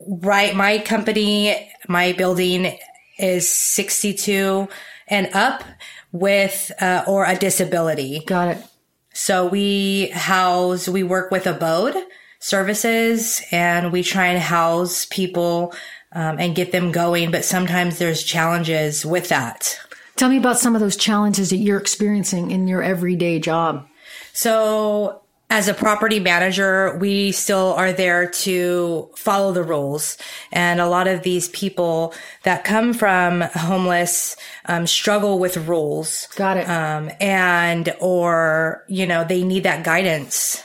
Right. 0.00 0.54
My 0.54 0.78
company, 0.78 1.70
my 1.88 2.12
building 2.12 2.78
is 3.18 3.48
62 3.48 4.68
and 5.08 5.28
up 5.34 5.64
with, 6.12 6.72
uh, 6.80 7.04
or 7.06 7.24
a 7.24 7.36
disability. 7.36 8.22
Got 8.26 8.56
it. 8.56 8.64
So 9.12 9.46
we 9.46 10.08
house, 10.08 10.88
we 10.88 11.02
work 11.02 11.30
with 11.30 11.46
abode 11.46 11.96
services 12.38 13.42
and 13.50 13.92
we 13.92 14.02
try 14.02 14.26
and 14.26 14.42
house 14.42 15.06
people, 15.06 15.74
um, 16.12 16.38
and 16.38 16.54
get 16.54 16.72
them 16.72 16.92
going. 16.92 17.30
But 17.30 17.44
sometimes 17.44 17.98
there's 17.98 18.22
challenges 18.22 19.06
with 19.06 19.28
that. 19.28 19.78
Tell 20.16 20.30
me 20.30 20.38
about 20.38 20.58
some 20.58 20.74
of 20.74 20.80
those 20.80 20.96
challenges 20.96 21.50
that 21.50 21.56
you're 21.56 21.78
experiencing 21.78 22.50
in 22.50 22.68
your 22.68 22.82
everyday 22.82 23.38
job. 23.38 23.86
So 24.32 25.22
as 25.48 25.68
a 25.68 25.74
property 25.74 26.18
manager, 26.18 26.96
we 26.98 27.30
still 27.30 27.72
are 27.74 27.92
there 27.92 28.28
to 28.28 29.08
follow 29.16 29.52
the 29.52 29.62
rules. 29.62 30.18
And 30.50 30.80
a 30.80 30.88
lot 30.88 31.06
of 31.06 31.22
these 31.22 31.48
people 31.50 32.14
that 32.42 32.64
come 32.64 32.92
from 32.92 33.42
homeless, 33.42 34.36
um, 34.64 34.86
struggle 34.88 35.38
with 35.38 35.56
rules. 35.56 36.26
Got 36.34 36.56
it. 36.56 36.68
Um, 36.68 37.10
and, 37.20 37.94
or, 38.00 38.84
you 38.88 39.06
know, 39.06 39.22
they 39.22 39.44
need 39.44 39.62
that 39.62 39.84
guidance 39.84 40.62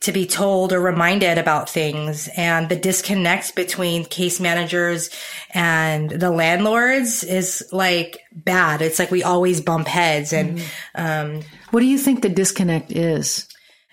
to 0.00 0.12
be 0.12 0.26
told 0.26 0.72
or 0.72 0.80
reminded 0.80 1.38
about 1.38 1.70
things 1.70 2.28
and 2.36 2.68
the 2.68 2.74
disconnect 2.74 3.54
between 3.54 4.04
case 4.04 4.40
managers 4.40 5.10
and 5.54 6.10
the 6.10 6.30
landlords 6.30 7.22
is 7.22 7.64
like 7.70 8.18
bad. 8.32 8.82
It's 8.82 8.98
like 8.98 9.12
we 9.12 9.22
always 9.22 9.60
bump 9.60 9.86
heads 9.86 10.32
and, 10.32 10.60
um, 10.96 11.42
What 11.70 11.80
do 11.80 11.86
you 11.86 11.98
think 11.98 12.22
the 12.22 12.28
disconnect 12.28 12.90
is? 12.90 13.46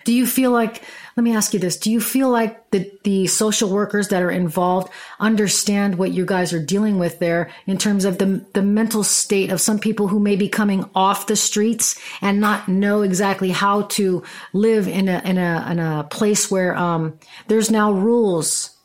Do 0.04 0.12
you 0.12 0.26
feel 0.26 0.50
like, 0.50 0.82
let 1.16 1.24
me 1.24 1.34
ask 1.34 1.52
you 1.52 1.60
this, 1.60 1.76
do 1.76 1.90
you 1.90 2.00
feel 2.00 2.30
like 2.30 2.70
the, 2.70 2.90
the 3.04 3.26
social 3.26 3.68
workers 3.68 4.08
that 4.08 4.22
are 4.22 4.30
involved 4.30 4.90
understand 5.18 5.98
what 5.98 6.12
you 6.12 6.24
guys 6.24 6.52
are 6.52 6.64
dealing 6.64 6.98
with 6.98 7.18
there 7.18 7.50
in 7.66 7.76
terms 7.76 8.04
of 8.04 8.18
the, 8.18 8.44
the 8.54 8.62
mental 8.62 9.04
state 9.04 9.50
of 9.50 9.60
some 9.60 9.78
people 9.78 10.08
who 10.08 10.18
may 10.18 10.36
be 10.36 10.48
coming 10.48 10.88
off 10.94 11.26
the 11.26 11.36
streets 11.36 12.00
and 12.22 12.40
not 12.40 12.68
know 12.68 13.02
exactly 13.02 13.50
how 13.50 13.82
to 13.82 14.22
live 14.52 14.88
in 14.88 15.08
a, 15.08 15.20
in 15.24 15.36
a, 15.36 15.66
in 15.70 15.78
a 15.78 16.04
place 16.10 16.50
where, 16.50 16.74
um, 16.76 17.18
there's 17.48 17.70
now 17.70 17.92
rules 17.92 18.76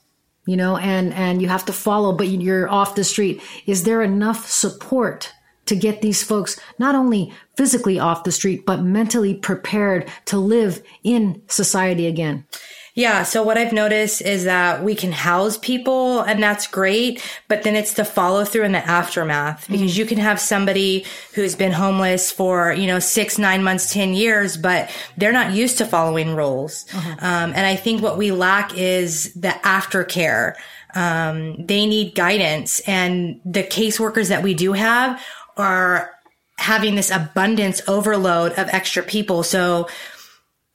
you 0.48 0.56
know, 0.56 0.78
and, 0.78 1.12
and 1.14 1.42
you 1.42 1.48
have 1.48 1.66
to 1.66 1.74
follow, 1.74 2.14
but 2.14 2.28
you're 2.28 2.70
off 2.70 2.94
the 2.94 3.04
street. 3.04 3.42
Is 3.66 3.84
there 3.84 4.04
enough 4.04 4.48
support 4.48 5.34
to 5.66 5.76
get 5.76 6.02
these 6.02 6.24
folks 6.24 6.60
not 6.80 6.96
only 6.96 7.34
physically 7.56 8.00
off 8.00 8.24
the 8.24 8.32
street, 8.32 8.66
but 8.66 8.82
mentally 8.82 9.34
prepared 9.34 10.10
to 10.26 10.38
live 10.38 10.82
in 11.04 11.42
society 11.48 12.08
again? 12.08 12.46
Yeah. 12.96 13.24
So 13.24 13.44
what 13.44 13.58
I've 13.58 13.74
noticed 13.74 14.22
is 14.22 14.46
that 14.46 14.82
we 14.82 14.96
can 14.96 15.12
house 15.12 15.58
people 15.58 16.22
and 16.22 16.42
that's 16.42 16.66
great, 16.66 17.22
but 17.50 17.64
then 17.64 17.76
it's 17.76 17.94
the 17.94 18.06
follow 18.06 18.46
through 18.46 18.64
and 18.64 18.74
the 18.74 18.86
aftermath 18.88 19.68
because 19.70 19.94
mm. 19.94 19.98
you 19.98 20.06
can 20.06 20.18
have 20.18 20.40
somebody 20.40 21.06
who's 21.34 21.56
been 21.56 21.74
homeless 21.74 22.32
for, 22.32 22.72
you 22.72 22.88
know, 22.88 23.00
six, 23.00 23.38
nine 23.38 23.66
months, 23.66 23.92
10 23.92 24.14
years, 24.14 24.56
but 24.56 24.90
they're 25.18 25.34
not 25.34 25.54
used 25.54 25.78
to 25.80 25.86
following 25.86 26.38
rules. 26.38 26.86
Uh-huh. 26.94 27.10
Um, 27.20 27.52
and 27.54 27.66
I 27.66 27.76
think 27.76 28.02
what 28.02 28.18
we 28.18 28.32
lack 28.32 28.78
is 28.78 29.34
the 29.34 29.50
aftercare. 29.50 30.56
Um, 30.96 31.66
they 31.66 31.86
need 31.86 32.16
guidance 32.16 32.80
and 32.88 33.42
the 33.44 33.64
caseworkers 33.64 34.30
that 34.30 34.42
we 34.42 34.54
do 34.54 34.72
have 34.72 35.22
are 35.58 36.12
having 36.58 36.96
this 36.96 37.12
abundance 37.12 37.82
overload 37.88 38.54
of 38.54 38.70
extra 38.70 39.04
people. 39.04 39.44
So 39.44 39.88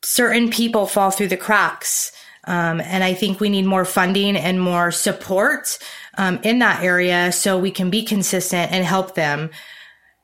certain 0.02 0.50
people 0.50 0.86
fall 0.86 1.10
through 1.10 1.28
the 1.28 1.36
cracks. 1.36 2.12
Um, 2.44 2.80
and 2.80 3.04
I 3.04 3.14
think 3.14 3.38
we 3.38 3.48
need 3.48 3.66
more 3.66 3.84
funding 3.84 4.36
and 4.36 4.60
more 4.60 4.90
support 4.90 5.78
um, 6.16 6.40
in 6.42 6.58
that 6.60 6.82
area 6.82 7.32
so 7.32 7.58
we 7.58 7.70
can 7.70 7.90
be 7.90 8.02
consistent 8.02 8.72
and 8.72 8.84
help 8.84 9.14
them 9.14 9.50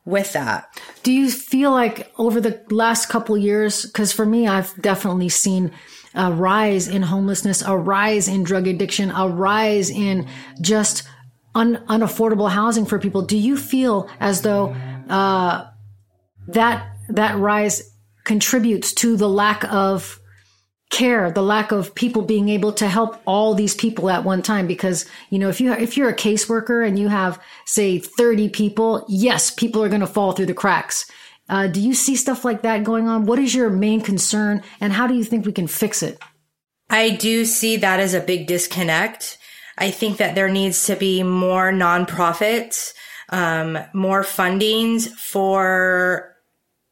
with 0.04 0.32
that. 0.32 0.68
Do 1.02 1.12
you 1.12 1.30
feel 1.30 1.72
like 1.72 2.10
over 2.16 2.40
the 2.40 2.64
last 2.70 3.08
couple 3.08 3.36
years, 3.36 3.84
because 3.84 4.12
for 4.12 4.24
me, 4.24 4.46
I've 4.46 4.72
definitely 4.80 5.28
seen 5.28 5.72
a 6.14 6.32
rise 6.32 6.88
in 6.88 7.02
homelessness, 7.02 7.62
a 7.62 7.76
rise 7.76 8.28
in 8.28 8.44
drug 8.44 8.66
addiction, 8.66 9.10
a 9.10 9.28
rise 9.28 9.90
in 9.90 10.26
just 10.60 11.02
un- 11.56 11.84
unaffordable 11.88 12.50
housing 12.50 12.86
for 12.86 12.98
people. 12.98 13.22
Do 13.22 13.36
you 13.36 13.56
feel 13.56 14.08
as 14.20 14.42
though 14.42 14.76
uh, 15.08 15.66
that 16.48 16.88
that 17.08 17.36
rise 17.38 17.92
contributes 18.24 18.92
to 18.92 19.16
the 19.16 19.28
lack 19.28 19.64
of 19.72 20.20
care, 20.90 21.30
the 21.30 21.42
lack 21.42 21.72
of 21.72 21.94
people 21.94 22.22
being 22.22 22.48
able 22.48 22.72
to 22.72 22.88
help 22.88 23.20
all 23.26 23.54
these 23.54 23.74
people 23.74 24.08
at 24.08 24.24
one 24.24 24.42
time. 24.42 24.66
Because, 24.66 25.04
you 25.30 25.38
know, 25.38 25.48
if 25.48 25.60
you, 25.60 25.72
if 25.72 25.96
you're 25.96 26.08
a 26.08 26.14
caseworker 26.14 26.86
and 26.86 26.98
you 26.98 27.08
have, 27.08 27.40
say, 27.64 27.98
30 27.98 28.48
people, 28.50 29.04
yes, 29.08 29.50
people 29.50 29.82
are 29.82 29.88
going 29.88 30.00
to 30.00 30.06
fall 30.06 30.32
through 30.32 30.46
the 30.46 30.54
cracks. 30.54 31.10
Uh, 31.48 31.66
do 31.66 31.80
you 31.80 31.94
see 31.94 32.16
stuff 32.16 32.44
like 32.44 32.62
that 32.62 32.84
going 32.84 33.08
on? 33.08 33.26
What 33.26 33.38
is 33.38 33.54
your 33.54 33.70
main 33.70 34.00
concern 34.00 34.62
and 34.80 34.92
how 34.92 35.06
do 35.06 35.14
you 35.14 35.24
think 35.24 35.46
we 35.46 35.52
can 35.52 35.66
fix 35.66 36.02
it? 36.02 36.18
I 36.90 37.10
do 37.10 37.44
see 37.44 37.76
that 37.76 38.00
as 38.00 38.14
a 38.14 38.20
big 38.20 38.46
disconnect. 38.46 39.38
I 39.78 39.90
think 39.90 40.18
that 40.18 40.34
there 40.34 40.48
needs 40.48 40.86
to 40.86 40.96
be 40.96 41.22
more 41.22 41.70
nonprofits, 41.72 42.92
um, 43.28 43.78
more 43.92 44.22
fundings 44.22 45.08
for 45.08 46.34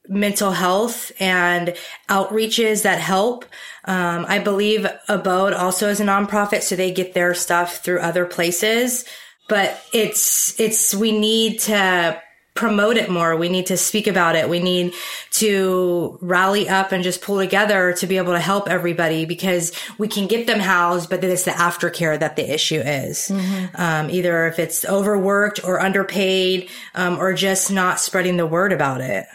mental 0.06 0.52
health 0.52 1.12
and 1.18 1.74
outreaches 2.10 2.82
that 2.82 3.00
help. 3.00 3.46
Um, 3.86 4.26
I 4.28 4.38
believe 4.38 4.86
Abode 5.08 5.54
also 5.54 5.88
is 5.88 6.00
a 6.00 6.04
nonprofit, 6.04 6.62
so 6.62 6.76
they 6.76 6.92
get 6.92 7.14
their 7.14 7.34
stuff 7.34 7.78
through 7.78 8.00
other 8.00 8.26
places. 8.26 9.04
But 9.48 9.82
it's, 9.92 10.58
it's, 10.58 10.94
we 10.94 11.12
need 11.12 11.60
to 11.60 12.20
promote 12.54 12.96
it 12.96 13.10
more. 13.10 13.34
We 13.36 13.48
need 13.48 13.66
to 13.66 13.76
speak 13.76 14.06
about 14.06 14.36
it. 14.36 14.48
We 14.48 14.60
need 14.60 14.94
to 15.32 16.16
rally 16.20 16.68
up 16.68 16.92
and 16.92 17.02
just 17.02 17.20
pull 17.20 17.38
together 17.38 17.92
to 17.94 18.06
be 18.06 18.16
able 18.16 18.32
to 18.32 18.40
help 18.40 18.68
everybody 18.68 19.24
because 19.24 19.72
we 19.98 20.06
can 20.06 20.28
get 20.28 20.46
them 20.46 20.60
housed, 20.60 21.10
but 21.10 21.20
then 21.20 21.30
it's 21.30 21.44
the 21.44 21.50
aftercare 21.50 22.18
that 22.18 22.36
the 22.36 22.48
issue 22.48 22.80
is. 22.80 23.28
Mm-hmm. 23.28 23.80
Um, 23.80 24.08
either 24.08 24.46
if 24.46 24.60
it's 24.60 24.84
overworked 24.84 25.64
or 25.64 25.80
underpaid, 25.80 26.70
um, 26.94 27.18
or 27.18 27.34
just 27.34 27.72
not 27.72 27.98
spreading 27.98 28.36
the 28.36 28.46
word 28.46 28.72
about 28.72 29.00
it. 29.00 29.26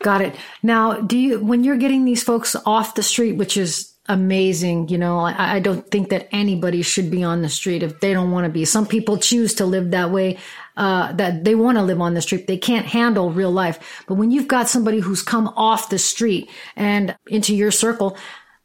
Got 0.00 0.20
it. 0.20 0.36
Now, 0.62 1.00
do 1.00 1.18
you, 1.18 1.40
when 1.44 1.64
you're 1.64 1.76
getting 1.76 2.04
these 2.04 2.22
folks 2.22 2.54
off 2.66 2.94
the 2.94 3.02
street, 3.02 3.32
which 3.32 3.56
is 3.56 3.93
amazing, 4.06 4.88
you 4.88 4.98
know, 4.98 5.18
I, 5.18 5.56
I 5.56 5.60
don't 5.60 5.88
think 5.90 6.10
that 6.10 6.28
anybody 6.30 6.82
should 6.82 7.10
be 7.10 7.22
on 7.22 7.42
the 7.42 7.48
street 7.48 7.82
if 7.82 8.00
they 8.00 8.12
don't 8.12 8.30
want 8.30 8.44
to 8.44 8.52
be. 8.52 8.64
Some 8.64 8.86
people 8.86 9.16
choose 9.16 9.54
to 9.54 9.66
live 9.66 9.90
that 9.92 10.10
way, 10.10 10.38
uh, 10.76 11.12
that 11.12 11.44
they 11.44 11.54
want 11.54 11.78
to 11.78 11.82
live 11.82 12.00
on 12.00 12.14
the 12.14 12.22
street. 12.22 12.46
They 12.46 12.58
can't 12.58 12.86
handle 12.86 13.30
real 13.30 13.50
life. 13.50 14.04
But 14.06 14.14
when 14.14 14.30
you've 14.30 14.48
got 14.48 14.68
somebody 14.68 15.00
who's 15.00 15.22
come 15.22 15.48
off 15.56 15.88
the 15.88 15.98
street 15.98 16.50
and 16.76 17.16
into 17.28 17.54
your 17.54 17.70
circle, 17.70 18.16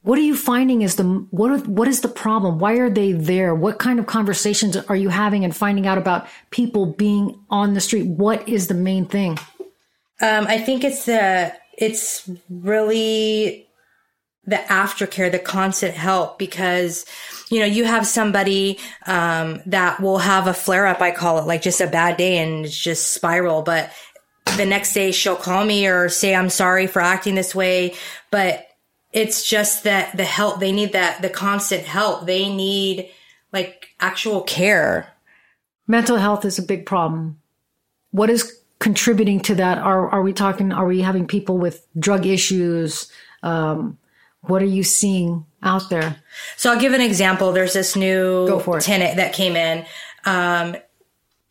what 0.02 0.18
are 0.18 0.24
you 0.24 0.36
finding 0.36 0.82
is 0.82 0.96
the 0.96 1.04
what 1.04 1.68
what 1.68 1.88
is 1.88 2.02
the 2.02 2.08
problem? 2.08 2.58
Why 2.58 2.74
are 2.76 2.90
they 2.90 3.12
there? 3.12 3.54
What 3.54 3.80
kind 3.80 4.00
of 4.00 4.08
conversations 4.08 4.78
are 4.78 4.96
you 4.96 5.10
having 5.10 5.44
and 5.44 5.54
finding 5.54 5.88
out 5.88 5.98
about 5.98 6.28
people 6.52 6.86
being 6.86 7.38
on 7.50 7.74
the 7.74 7.82
street? 7.82 8.08
What 8.08 8.48
is 8.48 8.68
the 8.68 8.74
main 8.74 9.06
thing? 9.06 9.38
Um, 10.22 10.48
I 10.48 10.58
think 10.58 10.84
it's 10.84 11.06
the, 11.06 11.54
it's 11.78 12.30
really 12.50 13.68
the 14.50 14.58
aftercare, 14.68 15.32
the 15.32 15.39
constant 15.39 15.93
help 15.93 16.39
because, 16.39 17.06
you 17.50 17.60
know, 17.60 17.66
you 17.66 17.86
have 17.86 18.08
somebody, 18.08 18.80
um, 19.06 19.62
that 19.66 20.00
will 20.00 20.18
have 20.18 20.47
a 20.47 20.54
flare 20.54 20.88
up, 20.88 21.02
I 21.02 21.12
call 21.12 21.39
it 21.39 21.45
like 21.45 21.62
just 21.62 21.82
a 21.82 21.88
bad 21.88 22.18
day 22.18 22.38
and 22.38 22.66
it's 22.66 22.78
just 22.78 23.12
spiral. 23.12 23.62
But 23.62 23.91
the 24.58 24.66
next 24.66 24.93
day 24.93 25.12
she'll 25.12 25.36
call 25.36 25.64
me 25.66 25.88
or 25.88 26.10
say, 26.10 26.34
I'm 26.34 26.50
sorry 26.50 26.88
for 26.88 27.02
acting 27.02 27.36
this 27.36 27.54
way. 27.54 27.93
But 28.32 28.66
it's 29.14 29.47
just 29.47 29.84
that 29.84 30.16
the 30.18 30.26
help, 30.26 30.60
they 30.60 30.72
need 30.72 30.93
that, 30.93 31.22
the 31.22 31.30
constant 31.30 31.84
help. 31.84 32.26
They 32.26 32.54
need 32.54 33.10
like 33.52 33.89
actual 34.00 34.41
care. 34.41 35.14
Mental 35.88 36.18
health 36.18 36.45
is 36.45 36.60
a 36.60 36.64
big 36.64 36.86
problem. 36.86 37.39
What 38.12 38.30
is 38.30 38.60
contributing 38.80 39.39
to 39.41 39.56
that? 39.56 39.78
Are 39.78 40.10
are 40.10 40.22
we 40.22 40.34
talking? 40.34 40.72
Are 40.72 40.86
we 40.86 41.02
having 41.02 41.28
people 41.28 41.58
with 41.58 41.86
drug 41.97 42.26
issues? 42.26 43.12
Um, 43.43 43.97
what 44.42 44.62
are 44.62 44.66
you 44.66 44.84
seeing 44.84 45.46
out 45.62 45.90
there? 45.90 46.22
So 46.58 46.72
I'll 46.72 46.80
give 46.80 46.94
an 46.94 47.02
example. 47.02 47.52
There's 47.52 47.74
this 47.74 47.96
new 47.96 48.62
tenant 48.80 49.18
that 49.18 49.34
came 49.34 49.56
in. 49.56 49.86
Um, 50.26 50.76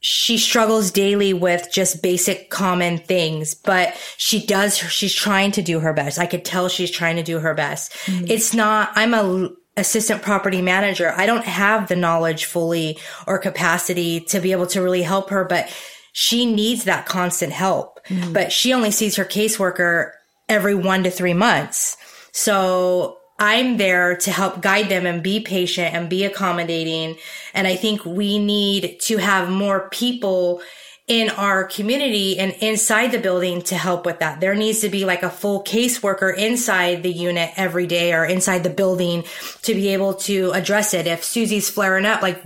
she 0.00 0.38
struggles 0.38 0.90
daily 0.90 1.32
with 1.32 1.68
just 1.72 2.02
basic 2.02 2.50
common 2.50 2.98
things, 2.98 3.54
but 3.54 3.96
she 4.16 4.46
does, 4.46 4.76
she's 4.76 5.12
trying 5.12 5.52
to 5.52 5.62
do 5.62 5.80
her 5.80 5.92
best. 5.92 6.18
I 6.18 6.26
could 6.26 6.44
tell 6.44 6.68
she's 6.68 6.90
trying 6.90 7.16
to 7.16 7.22
do 7.22 7.40
her 7.40 7.52
best. 7.52 7.92
Mm-hmm. 8.06 8.26
It's 8.28 8.54
not, 8.54 8.92
I'm 8.94 9.12
a 9.12 9.50
assistant 9.76 10.22
property 10.22 10.62
manager. 10.62 11.12
I 11.16 11.26
don't 11.26 11.44
have 11.44 11.88
the 11.88 11.96
knowledge 11.96 12.44
fully 12.44 12.98
or 13.26 13.38
capacity 13.38 14.20
to 14.20 14.40
be 14.40 14.52
able 14.52 14.66
to 14.68 14.82
really 14.82 15.02
help 15.02 15.30
her, 15.30 15.44
but 15.44 15.68
she 16.12 16.46
needs 16.52 16.84
that 16.84 17.06
constant 17.06 17.52
help, 17.52 18.04
mm-hmm. 18.06 18.32
but 18.32 18.52
she 18.52 18.72
only 18.72 18.90
sees 18.90 19.16
her 19.16 19.24
caseworker 19.24 20.12
every 20.48 20.74
one 20.74 21.04
to 21.04 21.10
three 21.10 21.34
months. 21.34 21.96
So 22.38 23.18
I'm 23.36 23.78
there 23.78 24.16
to 24.18 24.30
help 24.30 24.60
guide 24.60 24.88
them 24.88 25.06
and 25.06 25.24
be 25.24 25.40
patient 25.40 25.92
and 25.92 26.08
be 26.08 26.24
accommodating. 26.24 27.16
And 27.52 27.66
I 27.66 27.74
think 27.74 28.04
we 28.04 28.38
need 28.38 29.00
to 29.00 29.16
have 29.16 29.50
more 29.50 29.88
people 29.88 30.62
in 31.08 31.30
our 31.30 31.64
community 31.64 32.38
and 32.38 32.52
inside 32.60 33.10
the 33.10 33.18
building 33.18 33.62
to 33.62 33.74
help 33.74 34.06
with 34.06 34.20
that. 34.20 34.38
There 34.38 34.54
needs 34.54 34.82
to 34.82 34.88
be 34.88 35.04
like 35.04 35.24
a 35.24 35.30
full 35.30 35.64
caseworker 35.64 36.32
inside 36.36 37.02
the 37.02 37.12
unit 37.12 37.50
every 37.56 37.88
day 37.88 38.12
or 38.12 38.24
inside 38.24 38.62
the 38.62 38.70
building 38.70 39.24
to 39.62 39.74
be 39.74 39.88
able 39.88 40.14
to 40.14 40.52
address 40.52 40.94
it. 40.94 41.08
If 41.08 41.24
Susie's 41.24 41.68
flaring 41.68 42.06
up, 42.06 42.22
like 42.22 42.40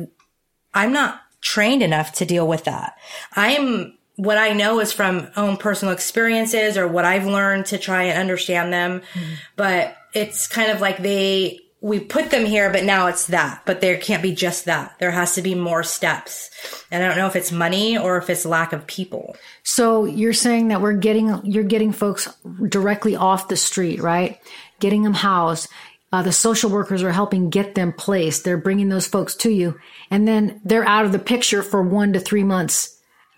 I'm 0.73 0.95
not 0.95 1.21
trained 1.43 1.83
enough 1.83 2.13
to 2.15 2.25
deal 2.25 2.49
with 2.49 2.65
that. 2.65 2.97
I'm 3.35 3.99
what 4.17 4.39
I 4.39 4.53
know 4.53 4.81
is 4.81 4.93
from 4.93 5.29
own 5.37 5.57
personal 5.57 5.95
experiences 5.95 6.77
or 6.77 6.87
what 6.87 7.05
I've 7.05 7.27
learned 7.27 7.67
to 7.67 7.79
try 7.79 8.05
and 8.05 8.19
understand 8.19 8.73
them. 8.73 9.01
Mm-hmm. 9.15 9.35
But 9.57 9.97
it's 10.15 10.47
kind 10.47 10.71
of 10.71 10.81
like 10.81 10.99
they, 10.99 11.61
we 11.81 11.99
put 11.99 12.31
them 12.31 12.45
here, 12.45 12.71
but 12.71 12.85
now 12.85 13.07
it's 13.07 13.29
that. 13.29 13.63
But 13.65 13.81
there 13.81 13.97
can't 13.97 14.23
be 14.23 14.35
just 14.35 14.67
that. 14.67 14.99
There 15.01 15.11
has 15.11 15.35
to 15.35 15.43
be 15.43 15.55
more 15.55 15.83
steps. 15.83 16.51
And 16.91 17.03
I 17.03 17.09
don't 17.09 17.17
know 17.17 17.27
if 17.27 17.37
it's 17.37 17.51
money 17.51 17.97
or 17.97 18.19
if 18.19 18.29
it's 18.29 18.45
lack 18.45 18.73
of 18.73 18.87
people. 18.87 19.35
So 19.65 20.05
you're 20.05 20.33
saying 20.35 20.69
that 20.69 20.81
we're 20.81 20.93
getting, 20.93 21.45
you're 21.45 21.65
getting 21.65 21.93
folks 21.93 22.29
directly 22.69 23.17
off 23.17 23.49
the 23.49 23.57
street, 23.57 24.01
right? 24.01 24.39
Getting 24.79 25.03
them 25.03 25.15
housed. 25.15 25.69
Uh, 26.13 26.23
the 26.23 26.33
social 26.33 26.69
workers 26.69 27.03
are 27.03 27.11
helping 27.11 27.49
get 27.49 27.75
them 27.75 27.93
placed. 27.93 28.45
They're 28.45 28.59
bringing 28.59 28.91
those 28.91 29.07
folks 29.07 29.35
to 29.37 29.51
you. 29.51 29.81
And 30.11 30.29
then 30.29 30.61
they're 30.63 30.87
out 30.87 31.07
of 31.07 31.13
the 31.13 31.19
picture 31.19 31.63
for 31.63 31.83
one 31.83 32.13
to 32.13 32.21
three 32.21 32.45
months 32.45 32.92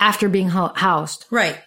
after 0.05 0.29
being 0.29 0.51
housed. 0.51 1.25
Right. 1.31 1.59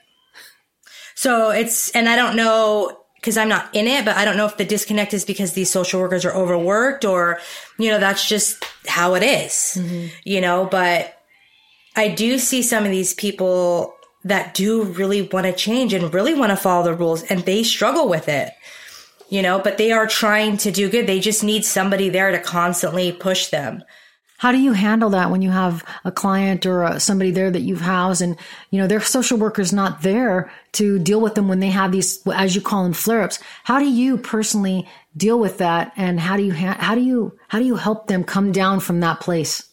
So 1.16 1.50
it's, 1.50 1.90
and 1.92 2.08
I 2.08 2.16
don't 2.16 2.36
know, 2.36 2.96
because 3.16 3.36
I'm 3.36 3.50
not 3.50 3.74
in 3.76 3.88
it, 3.88 4.06
but 4.06 4.16
I 4.16 4.26
don't 4.26 4.38
know 4.38 4.46
if 4.46 4.58
the 4.58 4.66
disconnect 4.66 5.16
is 5.16 5.26
because 5.26 5.54
these 5.54 5.72
social 5.72 6.00
workers 6.00 6.24
are 6.24 6.36
overworked 6.36 7.04
or, 7.04 7.40
you 7.80 7.90
know, 7.90 8.00
that's 8.00 8.30
just 8.30 8.64
how 8.86 9.16
it 9.16 9.24
is, 9.24 9.78
mm-hmm. 9.80 10.08
you 10.24 10.40
know, 10.40 10.68
but 10.70 11.20
I 11.96 12.10
do 12.10 12.38
see 12.38 12.62
some 12.62 12.86
of 12.86 12.92
these 12.92 13.16
people 13.16 13.96
that 14.24 14.54
do 14.54 14.84
really 14.84 15.24
want 15.24 15.48
to 15.48 15.54
change 15.54 15.94
and 15.94 16.14
really 16.14 16.36
want 16.36 16.52
to 16.52 16.56
follow 16.58 16.84
the 16.84 16.94
rules 16.94 17.24
and 17.24 17.40
they 17.42 17.64
struggle 17.64 18.08
with 18.08 18.30
it 18.30 18.54
you 19.30 19.42
know, 19.42 19.60
but 19.60 19.78
they 19.78 19.92
are 19.92 20.08
trying 20.08 20.58
to 20.58 20.72
do 20.72 20.90
good. 20.90 21.08
They 21.08 21.20
just 21.20 21.44
need 21.44 21.66
somebody 21.66 22.10
there 22.10 22.32
to 22.32 22.40
constantly 22.40 23.12
push 23.12 23.48
them. 23.48 23.84
How 24.38 24.52
do 24.52 24.60
you 24.60 24.74
handle 24.74 25.10
that 25.10 25.32
when 25.32 25.42
you 25.42 25.50
have 25.50 25.84
a 26.06 26.12
client 26.12 26.66
or 26.66 26.84
a, 26.84 27.00
somebody 27.00 27.32
there 27.32 27.50
that 27.50 27.62
you've 27.62 27.82
housed 27.82 28.22
and, 28.22 28.38
you 28.70 28.80
know, 28.80 28.88
their 28.88 29.02
social 29.02 29.38
worker's 29.38 29.74
not 29.74 30.04
there 30.04 30.52
to 30.74 31.00
deal 31.00 31.20
with 31.20 31.34
them 31.36 31.48
when 31.48 31.60
they 31.60 31.72
have 31.72 31.92
these, 31.92 32.26
as 32.28 32.56
you 32.56 32.62
call 32.62 32.84
them, 32.84 32.94
flare-ups? 32.94 33.40
How 33.64 33.80
do 33.80 33.90
you 33.90 34.18
personally 34.18 34.88
deal 35.16 35.40
with 35.40 35.58
that? 35.58 35.92
And 35.98 36.20
how 36.20 36.38
do 36.38 36.44
you, 36.44 36.54
ha- 36.54 36.78
how 36.80 36.94
do 36.94 37.02
you, 37.02 37.38
how 37.48 37.58
do 37.58 37.66
you 37.66 37.76
help 37.76 38.08
them 38.08 38.24
come 38.24 38.52
down 38.52 38.80
from 38.80 39.00
that 39.00 39.20
place? 39.20 39.64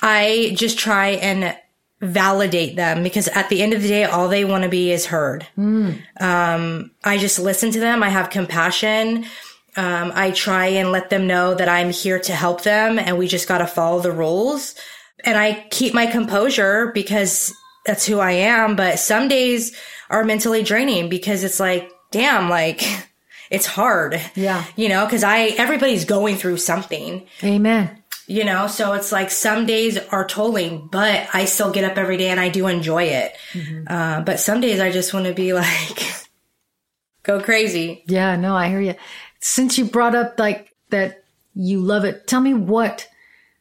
I 0.00 0.54
just 0.56 0.78
try 0.78 1.08
and 1.08 1.56
validate 2.00 2.76
them 2.76 3.02
because 3.02 3.26
at 3.26 3.48
the 3.48 3.60
end 3.60 3.72
of 3.72 3.82
the 3.82 3.88
day, 3.88 4.04
all 4.04 4.28
they 4.28 4.44
want 4.44 4.62
to 4.62 4.70
be 4.70 4.92
is 4.92 5.06
heard. 5.06 5.44
Mm. 5.58 6.00
Um, 6.20 6.92
I 7.02 7.18
just 7.18 7.40
listen 7.40 7.72
to 7.72 7.80
them. 7.80 8.04
I 8.04 8.08
have 8.08 8.30
compassion. 8.30 9.24
Um, 9.78 10.10
I 10.12 10.32
try 10.32 10.66
and 10.66 10.90
let 10.90 11.08
them 11.08 11.28
know 11.28 11.54
that 11.54 11.68
I'm 11.68 11.90
here 11.90 12.18
to 12.18 12.32
help 12.34 12.64
them 12.64 12.98
and 12.98 13.16
we 13.16 13.28
just 13.28 13.46
got 13.46 13.58
to 13.58 13.66
follow 13.68 14.00
the 14.00 14.10
rules. 14.10 14.74
And 15.22 15.38
I 15.38 15.68
keep 15.70 15.94
my 15.94 16.06
composure 16.06 16.90
because 16.92 17.54
that's 17.86 18.04
who 18.04 18.18
I 18.18 18.32
am. 18.32 18.74
But 18.74 18.98
some 18.98 19.28
days 19.28 19.76
are 20.10 20.24
mentally 20.24 20.64
draining 20.64 21.08
because 21.08 21.44
it's 21.44 21.60
like, 21.60 21.92
damn, 22.10 22.48
like 22.48 22.82
it's 23.50 23.66
hard. 23.66 24.20
Yeah. 24.34 24.64
You 24.74 24.88
know, 24.88 25.06
cause 25.06 25.22
I, 25.22 25.54
everybody's 25.58 26.04
going 26.04 26.34
through 26.34 26.56
something. 26.56 27.28
Amen. 27.44 28.02
You 28.26 28.44
know, 28.44 28.66
so 28.66 28.94
it's 28.94 29.12
like 29.12 29.30
some 29.30 29.64
days 29.64 29.96
are 29.96 30.26
tolling, 30.26 30.88
but 30.90 31.28
I 31.32 31.44
still 31.44 31.70
get 31.70 31.84
up 31.84 31.96
every 31.96 32.16
day 32.16 32.30
and 32.30 32.40
I 32.40 32.48
do 32.48 32.66
enjoy 32.66 33.04
it. 33.04 33.32
Mm-hmm. 33.52 33.84
Uh, 33.86 34.22
but 34.22 34.40
some 34.40 34.60
days 34.60 34.80
I 34.80 34.90
just 34.90 35.14
want 35.14 35.26
to 35.26 35.34
be 35.34 35.52
like, 35.54 36.02
go 37.22 37.40
crazy. 37.40 38.02
Yeah, 38.08 38.34
no, 38.34 38.56
I 38.56 38.68
hear 38.70 38.80
you. 38.80 38.96
Since 39.40 39.78
you 39.78 39.84
brought 39.84 40.14
up 40.14 40.38
like 40.38 40.74
that 40.90 41.24
you 41.54 41.80
love 41.80 42.04
it, 42.04 42.26
tell 42.26 42.40
me 42.40 42.54
what, 42.54 43.08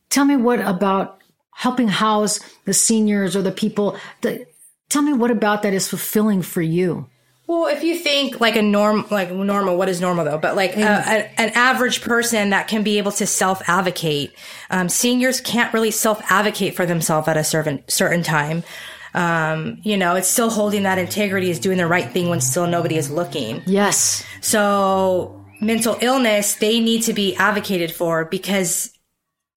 tell 0.10 0.26
me 0.26 0.36
what 0.36 0.60
about 0.60 1.22
helping 1.54 1.88
house 1.88 2.40
the 2.66 2.74
seniors 2.74 3.36
or 3.36 3.42
the 3.42 3.52
people 3.52 3.98
that, 4.22 4.48
tell 4.90 5.02
me 5.02 5.14
what 5.14 5.32
about 5.32 5.64
that 5.64 5.74
is 5.74 5.88
fulfilling 5.88 6.42
for 6.42 6.62
you. 6.62 7.08
Well, 7.48 7.68
if 7.68 7.82
you 7.82 7.98
think 7.98 8.42
like 8.42 8.58
a 8.58 8.62
norm, 8.62 9.06
like 9.10 9.32
normal, 9.32 9.78
what 9.78 9.88
is 9.88 10.02
normal 10.02 10.26
though? 10.26 10.38
But 10.38 10.58
like 10.58 10.76
a, 10.76 10.82
a, 10.82 11.42
an 11.42 11.50
average 11.56 12.02
person 12.02 12.50
that 12.50 12.68
can 12.68 12.84
be 12.84 12.98
able 12.98 13.14
to 13.14 13.26
self 13.26 13.62
advocate, 13.70 14.34
um, 14.70 14.90
seniors 14.90 15.40
can't 15.40 15.74
really 15.74 15.92
self 15.92 16.22
advocate 16.30 16.76
for 16.76 16.86
themselves 16.86 17.30
at 17.30 17.38
a 17.38 17.46
certain 17.46 17.84
certain 17.88 18.22
time. 18.22 18.66
Um, 19.14 19.80
you 19.82 19.96
know, 19.96 20.16
it's 20.16 20.28
still 20.28 20.50
holding 20.50 20.84
that 20.84 20.98
integrity, 20.98 21.50
is 21.50 21.58
doing 21.58 21.78
the 21.78 21.88
right 21.88 22.12
thing 22.12 22.30
when 22.30 22.42
still 22.42 22.68
nobody 22.68 22.98
is 22.98 23.10
looking. 23.10 23.64
Yes. 23.66 24.26
So 24.42 25.46
mental 25.60 25.98
illness, 26.02 26.56
they 26.56 26.80
need 26.80 27.04
to 27.04 27.14
be 27.14 27.36
advocated 27.36 27.92
for 27.92 28.26
because 28.26 28.92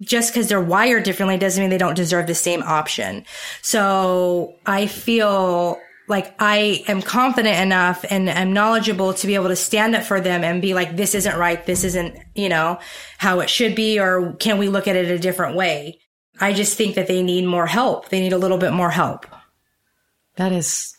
just 0.03 0.32
because 0.32 0.48
they're 0.48 0.61
wired 0.61 1.03
differently 1.03 1.36
doesn't 1.36 1.62
mean 1.62 1.70
they 1.70 1.78
don't 1.78 1.94
deserve 1.94 2.26
the 2.26 2.34
same 2.34 2.62
option. 2.62 3.24
So 3.62 4.55
I 4.64 4.86
feel 4.86 5.78
like 6.09 6.34
I 6.40 6.84
am 6.88 7.03
confident 7.03 7.61
enough 7.61 8.05
and 8.11 8.28
am 8.28 8.53
knowledgeable 8.53 9.14
to 9.14 9.26
be 9.26 9.36
able 9.36 9.48
to 9.48 9.57
stand 9.57 9.94
up 9.94 10.03
for 10.03 10.20
them 10.20 10.42
and 10.42 10.61
be 10.61 10.74
like, 10.74 10.96
this 10.96 11.14
isn't 11.14 11.38
right. 11.38 11.64
This 11.64 11.84
isn't, 11.84 12.18
you 12.34 12.48
know, 12.48 12.80
how 13.18 13.40
it 13.40 13.48
should 13.48 13.76
be, 13.76 14.01
or 14.01 14.32
can 14.34 14.59
we 14.59 14.68
look 14.68 14.88
at 14.88 14.96
it 14.96 15.11
a 15.11 15.18
different 15.18 15.55
way? 15.55 16.01
I 16.40 16.53
just 16.53 16.76
think 16.76 16.94
that 16.96 17.07
they 17.07 17.22
need 17.22 17.44
more 17.44 17.66
help. 17.66 18.09
They 18.09 18.20
need 18.20 18.32
a 18.32 18.38
little 18.38 18.59
bit 18.59 18.72
more 18.72 18.90
help. 18.90 19.26
That 20.36 20.53
is, 20.53 20.96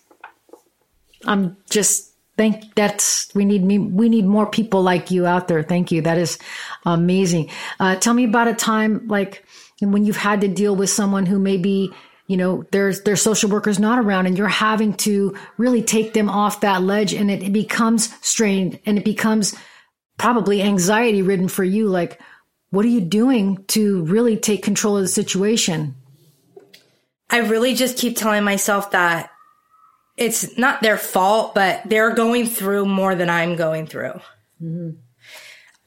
I'm 1.26 1.58
just 1.70 2.11
think 2.42 2.74
that's 2.74 3.30
we 3.36 3.46
need 3.46 3.64
me 3.64 3.78
we 3.78 4.10
need 4.10 4.26
more 4.26 4.48
people 4.48 4.82
like 4.82 5.12
you 5.12 5.28
out 5.28 5.48
there. 5.48 5.62
Thank 5.62 5.92
you. 5.92 6.02
That 6.02 6.18
is 6.18 6.40
amazing. 6.86 7.52
Uh, 7.80 7.98
tell 7.98 8.16
me 8.16 8.24
about 8.24 8.48
a 8.48 8.56
time 8.56 9.08
like 9.08 9.46
when 9.80 10.06
you've 10.06 10.18
had 10.18 10.42
to 10.42 10.48
deal 10.48 10.76
with 10.76 10.90
someone 10.90 11.28
who 11.28 11.38
maybe 11.38 11.92
you 12.26 12.38
know 12.38 12.66
there's 12.72 13.02
their 13.04 13.16
social 13.16 13.52
workers 13.52 13.78
not 13.78 14.00
around 14.00 14.26
and 14.26 14.40
you're 14.40 14.48
having 14.48 14.96
to 14.96 15.38
really 15.58 15.84
take 15.84 16.14
them 16.14 16.30
off 16.30 16.62
that 16.62 16.82
ledge 16.82 17.14
and 17.14 17.30
it, 17.30 17.44
it 17.44 17.54
becomes 17.54 18.12
strained 18.26 18.80
and 18.88 18.98
it 18.98 19.06
becomes 19.06 19.54
probably 20.18 20.64
anxiety 20.64 21.22
ridden 21.22 21.48
for 21.48 21.64
you 21.64 21.88
like 21.88 22.20
what 22.72 22.86
are 22.86 22.90
you 22.90 23.02
doing 23.02 23.64
to 23.68 24.04
really 24.06 24.38
take 24.38 24.64
control 24.64 24.98
of 24.98 25.04
the 25.04 25.08
situation 25.08 25.96
I 27.30 27.40
really 27.40 27.76
just 27.76 27.98
keep 27.98 28.18
telling 28.18 28.44
myself 28.44 28.92
that 28.92 29.32
it's 30.22 30.58
not 30.58 30.82
their 30.82 30.98
fault, 30.98 31.56
but 31.56 31.82
they're 31.86 32.14
going 32.14 32.46
through 32.46 32.86
more 32.86 33.16
than 33.16 33.30
I'm 33.30 33.56
going 33.56 33.88
through. 33.88 34.22
Mm-hmm. 34.62 34.92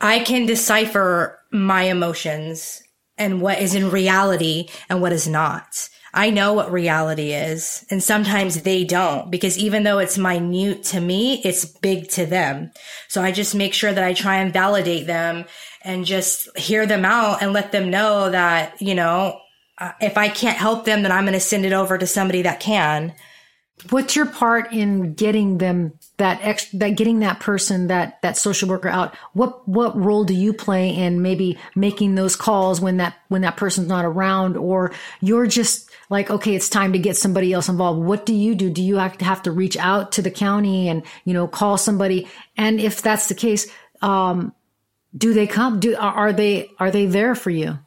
I 0.00 0.18
can 0.18 0.44
decipher 0.44 1.38
my 1.52 1.84
emotions 1.84 2.82
and 3.16 3.40
what 3.40 3.60
is 3.60 3.74
in 3.74 3.90
reality 3.90 4.68
and 4.90 5.00
what 5.00 5.12
is 5.12 5.28
not. 5.28 5.88
I 6.12 6.30
know 6.30 6.52
what 6.52 6.70
reality 6.70 7.32
is, 7.32 7.84
and 7.90 8.00
sometimes 8.02 8.62
they 8.62 8.84
don't 8.84 9.30
because 9.30 9.58
even 9.58 9.82
though 9.82 9.98
it's 9.98 10.16
minute 10.18 10.84
to 10.84 11.00
me, 11.00 11.40
it's 11.44 11.64
big 11.64 12.08
to 12.10 12.26
them. 12.26 12.70
So 13.08 13.22
I 13.22 13.32
just 13.32 13.54
make 13.54 13.74
sure 13.74 13.92
that 13.92 14.04
I 14.04 14.14
try 14.14 14.36
and 14.36 14.52
validate 14.52 15.06
them 15.06 15.44
and 15.82 16.04
just 16.04 16.56
hear 16.56 16.86
them 16.86 17.04
out 17.04 17.42
and 17.42 17.52
let 17.52 17.72
them 17.72 17.90
know 17.90 18.30
that, 18.30 18.80
you 18.80 18.94
know, 18.94 19.40
uh, 19.78 19.92
if 20.00 20.16
I 20.16 20.28
can't 20.28 20.56
help 20.56 20.84
them, 20.84 21.02
then 21.02 21.10
I'm 21.10 21.24
going 21.24 21.34
to 21.34 21.40
send 21.40 21.66
it 21.66 21.72
over 21.72 21.98
to 21.98 22.06
somebody 22.06 22.42
that 22.42 22.60
can. 22.60 23.14
What's 23.90 24.16
your 24.16 24.26
part 24.26 24.72
in 24.72 25.14
getting 25.14 25.58
them 25.58 25.98
that 26.16 26.38
ex 26.42 26.70
that 26.70 26.90
getting 26.90 27.18
that 27.18 27.40
person 27.40 27.88
that 27.88 28.22
that 28.22 28.36
social 28.36 28.68
worker 28.68 28.88
out? 28.88 29.14
What 29.32 29.68
what 29.68 29.96
role 29.96 30.24
do 30.24 30.32
you 30.32 30.52
play 30.52 30.90
in 30.94 31.22
maybe 31.22 31.58
making 31.74 32.14
those 32.14 32.36
calls 32.36 32.80
when 32.80 32.98
that 32.98 33.16
when 33.28 33.42
that 33.42 33.56
person's 33.56 33.88
not 33.88 34.04
around, 34.04 34.56
or 34.56 34.92
you're 35.20 35.46
just 35.46 35.90
like 36.08 36.30
okay, 36.30 36.54
it's 36.54 36.68
time 36.68 36.92
to 36.92 36.98
get 36.98 37.16
somebody 37.16 37.52
else 37.52 37.68
involved? 37.68 38.00
What 38.00 38.24
do 38.24 38.32
you 38.32 38.54
do? 38.54 38.70
Do 38.70 38.82
you 38.82 38.96
have 38.96 39.18
to 39.18 39.24
have 39.24 39.42
to 39.42 39.50
reach 39.50 39.76
out 39.76 40.12
to 40.12 40.22
the 40.22 40.30
county 40.30 40.88
and 40.88 41.02
you 41.24 41.34
know 41.34 41.48
call 41.48 41.76
somebody? 41.76 42.28
And 42.56 42.80
if 42.80 43.02
that's 43.02 43.28
the 43.28 43.34
case, 43.34 43.66
um, 44.00 44.54
do 45.16 45.34
they 45.34 45.48
come? 45.48 45.80
Do 45.80 45.96
are 45.96 46.32
they 46.32 46.70
are 46.78 46.92
they 46.92 47.06
there 47.06 47.34
for 47.34 47.50
you? 47.50 47.78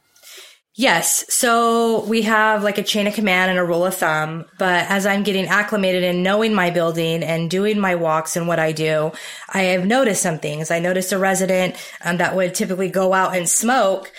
Yes. 0.79 1.25
So 1.33 2.05
we 2.05 2.21
have 2.21 2.61
like 2.61 2.77
a 2.77 2.83
chain 2.83 3.07
of 3.07 3.15
command 3.15 3.49
and 3.49 3.57
a 3.57 3.63
rule 3.63 3.83
of 3.83 3.95
thumb. 3.95 4.45
But 4.59 4.85
as 4.89 5.07
I'm 5.07 5.23
getting 5.23 5.47
acclimated 5.47 6.03
and 6.03 6.21
knowing 6.21 6.53
my 6.53 6.69
building 6.69 7.23
and 7.23 7.49
doing 7.49 7.79
my 7.79 7.95
walks 7.95 8.35
and 8.35 8.47
what 8.47 8.59
I 8.59 8.73
do, 8.73 9.11
I 9.49 9.63
have 9.63 9.87
noticed 9.87 10.21
some 10.21 10.37
things. 10.37 10.69
I 10.69 10.77
noticed 10.77 11.11
a 11.11 11.17
resident 11.17 11.75
um, 12.05 12.17
that 12.17 12.35
would 12.35 12.53
typically 12.53 12.89
go 12.89 13.13
out 13.13 13.35
and 13.35 13.49
smoke. 13.49 14.11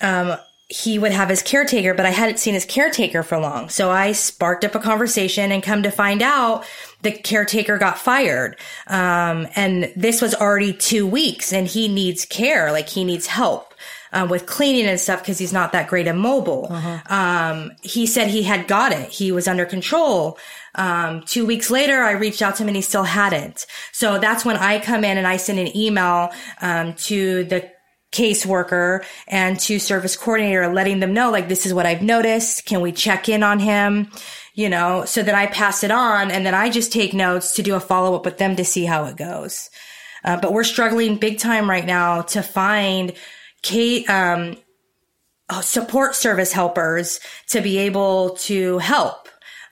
Um, 0.00 0.38
he 0.70 0.98
would 0.98 1.12
have 1.12 1.28
his 1.28 1.42
caretaker, 1.42 1.92
but 1.92 2.06
I 2.06 2.10
hadn't 2.10 2.38
seen 2.38 2.54
his 2.54 2.64
caretaker 2.64 3.22
for 3.22 3.38
long. 3.38 3.68
So 3.68 3.90
I 3.90 4.12
sparked 4.12 4.64
up 4.64 4.74
a 4.74 4.80
conversation 4.80 5.52
and 5.52 5.62
come 5.62 5.82
to 5.82 5.90
find 5.90 6.22
out 6.22 6.64
the 7.02 7.12
caretaker 7.12 7.76
got 7.76 7.98
fired. 7.98 8.56
Um, 8.86 9.46
and 9.54 9.92
this 9.94 10.22
was 10.22 10.34
already 10.34 10.72
two 10.72 11.06
weeks 11.06 11.52
and 11.52 11.66
he 11.66 11.86
needs 11.86 12.24
care. 12.24 12.72
Like 12.72 12.88
he 12.88 13.04
needs 13.04 13.26
help. 13.26 13.67
Uh, 14.10 14.26
with 14.28 14.46
cleaning 14.46 14.86
and 14.86 14.98
stuff 14.98 15.20
because 15.20 15.38
he's 15.38 15.52
not 15.52 15.72
that 15.72 15.86
great 15.86 16.06
at 16.06 16.16
mobile. 16.16 16.68
Um, 17.10 17.72
he 17.82 18.06
said 18.06 18.28
he 18.28 18.42
had 18.42 18.66
got 18.66 18.90
it. 18.90 19.10
He 19.10 19.32
was 19.32 19.46
under 19.46 19.66
control. 19.66 20.38
Um, 20.76 21.22
two 21.26 21.44
weeks 21.44 21.70
later, 21.70 22.02
I 22.02 22.12
reached 22.12 22.40
out 22.40 22.56
to 22.56 22.62
him 22.62 22.68
and 22.68 22.76
he 22.76 22.82
still 22.82 23.02
hadn't. 23.02 23.66
So 23.92 24.18
that's 24.18 24.46
when 24.46 24.56
I 24.56 24.78
come 24.78 25.04
in 25.04 25.18
and 25.18 25.26
I 25.26 25.36
send 25.36 25.58
an 25.58 25.76
email 25.76 26.30
um, 26.62 26.94
to 26.94 27.44
the 27.44 27.70
caseworker 28.12 29.04
and 29.26 29.60
to 29.60 29.78
service 29.78 30.16
coordinator, 30.16 30.72
letting 30.72 31.00
them 31.00 31.12
know 31.12 31.30
like 31.30 31.48
this 31.48 31.66
is 31.66 31.74
what 31.74 31.86
I've 31.86 32.02
noticed. 32.02 32.64
Can 32.64 32.80
we 32.80 32.92
check 32.92 33.28
in 33.28 33.42
on 33.42 33.58
him? 33.58 34.10
You 34.54 34.68
know, 34.68 35.04
so 35.04 35.22
that 35.22 35.34
I 35.34 35.46
pass 35.46 35.84
it 35.84 35.90
on 35.90 36.30
and 36.30 36.44
then 36.44 36.54
I 36.54 36.70
just 36.70 36.92
take 36.92 37.12
notes 37.12 37.54
to 37.56 37.62
do 37.62 37.74
a 37.74 37.80
follow 37.80 38.16
up 38.16 38.24
with 38.24 38.38
them 38.38 38.56
to 38.56 38.64
see 38.64 38.84
how 38.84 39.04
it 39.04 39.16
goes. 39.16 39.70
Uh, 40.24 40.40
but 40.40 40.52
we're 40.52 40.64
struggling 40.64 41.16
big 41.16 41.38
time 41.38 41.70
right 41.70 41.86
now 41.86 42.22
to 42.22 42.42
find 42.42 43.12
Kate, 43.62 44.08
um, 44.08 44.56
support 45.62 46.14
service 46.14 46.52
helpers 46.52 47.20
to 47.48 47.60
be 47.60 47.78
able 47.78 48.36
to 48.36 48.78
help. 48.78 49.28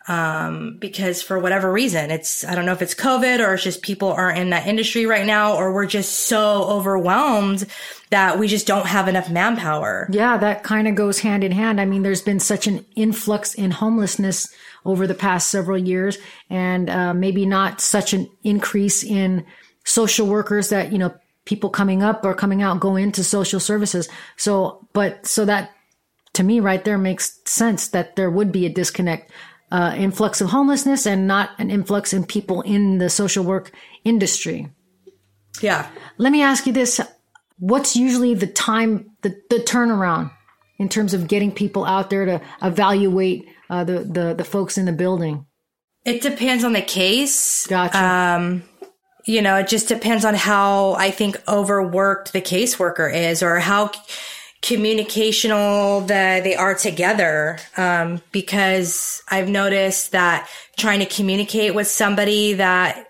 Um, 0.09 0.79
because 0.79 1.21
for 1.21 1.37
whatever 1.41 1.73
reason, 1.73 2.13
it's, 2.13 2.45
I 2.45 2.55
don't 2.55 2.65
know 2.65 2.73
if 2.73 2.81
it's 2.81 2.95
COVID 2.95 3.45
or 3.45 3.55
it's 3.55 3.65
just 3.65 3.83
people 3.83 4.13
aren't 4.13 4.39
in 4.39 4.51
that 4.51 4.69
industry 4.69 5.05
right 5.05 5.27
now, 5.27 5.57
or 5.57 5.73
we're 5.75 5.87
just 5.87 6.29
so 6.29 6.63
overwhelmed 6.63 7.67
that 8.11 8.39
we 8.39 8.47
just 8.47 8.69
don't 8.69 8.87
have 8.87 9.09
enough 9.09 9.29
manpower. 9.29 10.09
Yeah, 10.13 10.39
that 10.39 10.63
kind 10.63 10.87
of 10.87 10.95
goes 10.95 11.19
hand 11.19 11.43
in 11.43 11.51
hand. 11.51 11.81
I 11.81 11.87
mean, 11.87 12.05
there's 12.05 12.23
been 12.23 12.39
such 12.39 12.69
an 12.69 12.87
influx 12.95 13.55
in 13.55 13.73
homelessness 13.73 14.49
over 14.85 15.09
the 15.09 15.15
past 15.15 15.51
several 15.51 15.77
years 15.77 16.19
and, 16.49 16.89
uh, 16.89 17.13
maybe 17.13 17.45
not 17.45 17.81
such 17.81 18.13
an 18.13 18.31
increase 18.45 19.03
in 19.03 19.45
social 19.85 20.29
workers 20.29 20.69
that, 20.69 20.93
you 20.93 20.99
know, 20.99 21.17
people 21.47 21.71
coming 21.71 22.03
up 22.03 22.25
or 22.25 22.35
coming 22.35 22.61
out 22.61 22.81
go 22.81 22.97
into 22.97 23.25
social 23.25 23.59
services. 23.59 24.09
So, 24.37 24.87
but 24.93 25.27
so 25.27 25.47
that 25.47 25.71
to 26.35 26.43
me 26.43 26.61
right 26.61 26.85
there 26.85 26.99
makes 26.99 27.41
sense 27.47 27.89
that 27.89 28.17
there 28.17 28.31
would 28.31 28.53
be 28.53 28.67
a 28.67 28.71
disconnect, 28.71 29.31
uh, 29.73 29.95
influx 29.97 30.43
of 30.43 30.51
homelessness 30.51 31.07
and 31.07 31.27
not 31.27 31.51
an 31.59 31.71
influx 31.71 32.13
in 32.13 32.27
people 32.27 32.61
in 32.61 32.99
the 32.99 33.09
social 33.09 33.45
work 33.45 33.73
industry. 34.05 34.69
Yeah. 35.63 35.89
Let 36.19 36.33
me 36.33 36.43
ask 36.43 36.67
you 36.67 36.75
this. 36.75 37.01
What's 37.59 37.97
usually 37.97 38.35
the 38.35 38.47
time, 38.47 39.13
the, 39.23 39.35
the 39.49 39.61
turnaround 39.61 40.31
in 40.79 40.91
terms 40.91 41.15
of 41.15 41.27
getting 41.27 41.53
people 41.53 41.87
out 41.87 42.11
there 42.11 42.27
to 42.27 42.43
evaluate 42.61 43.49
uh, 43.71 43.85
the, 43.85 44.01
the 44.01 44.35
the 44.35 44.45
folks 44.45 44.77
in 44.77 44.85
the 44.85 44.93
building? 44.93 45.47
It 46.05 46.21
depends 46.21 46.65
on 46.65 46.73
the 46.73 46.83
case. 46.83 47.67
Gotcha. 47.67 47.99
Um, 47.99 48.63
you 49.27 49.43
know, 49.43 49.57
it 49.57 49.69
just 49.69 49.89
depends 49.89 50.25
on 50.25 50.35
how 50.35 50.95
I 50.95 51.11
think 51.11 51.37
overworked 51.49 52.33
the 52.33 52.41
caseworker 52.41 53.13
is 53.13 53.43
or 53.43 53.59
how 53.59 53.91
communicational 54.63 56.07
that 56.07 56.45
they 56.45 56.55
are 56.55 56.75
together. 56.75 57.59
Um, 57.77 58.23
because 58.31 59.23
I've 59.29 59.49
noticed 59.49 60.13
that 60.13 60.49
trying 60.79 61.01
to 61.01 61.07
communicate 61.07 61.75
with 61.75 61.89
somebody 61.89 62.55
that 62.55 63.09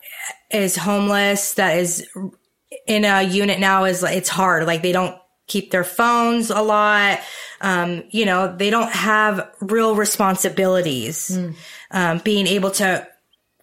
is 0.51 0.77
homeless, 0.77 1.55
that 1.55 1.77
is 1.79 2.09
in 2.87 3.05
a 3.05 3.23
unit 3.23 3.61
now 3.61 3.85
is 3.85 4.03
it's 4.03 4.29
hard. 4.29 4.67
Like 4.67 4.83
they 4.83 4.93
don't 4.93 5.17
keep 5.47 5.71
their 5.71 5.85
phones 5.85 6.51
a 6.51 6.62
lot. 6.62 7.21
Um, 7.61 8.05
you 8.11 8.25
know, 8.25 8.55
they 8.57 8.71
don't 8.71 8.93
have 8.93 9.51
real 9.61 9.95
responsibilities. 9.97 11.31
Um, 11.91 12.19
being 12.19 12.47
able 12.47 12.71
to 12.73 13.07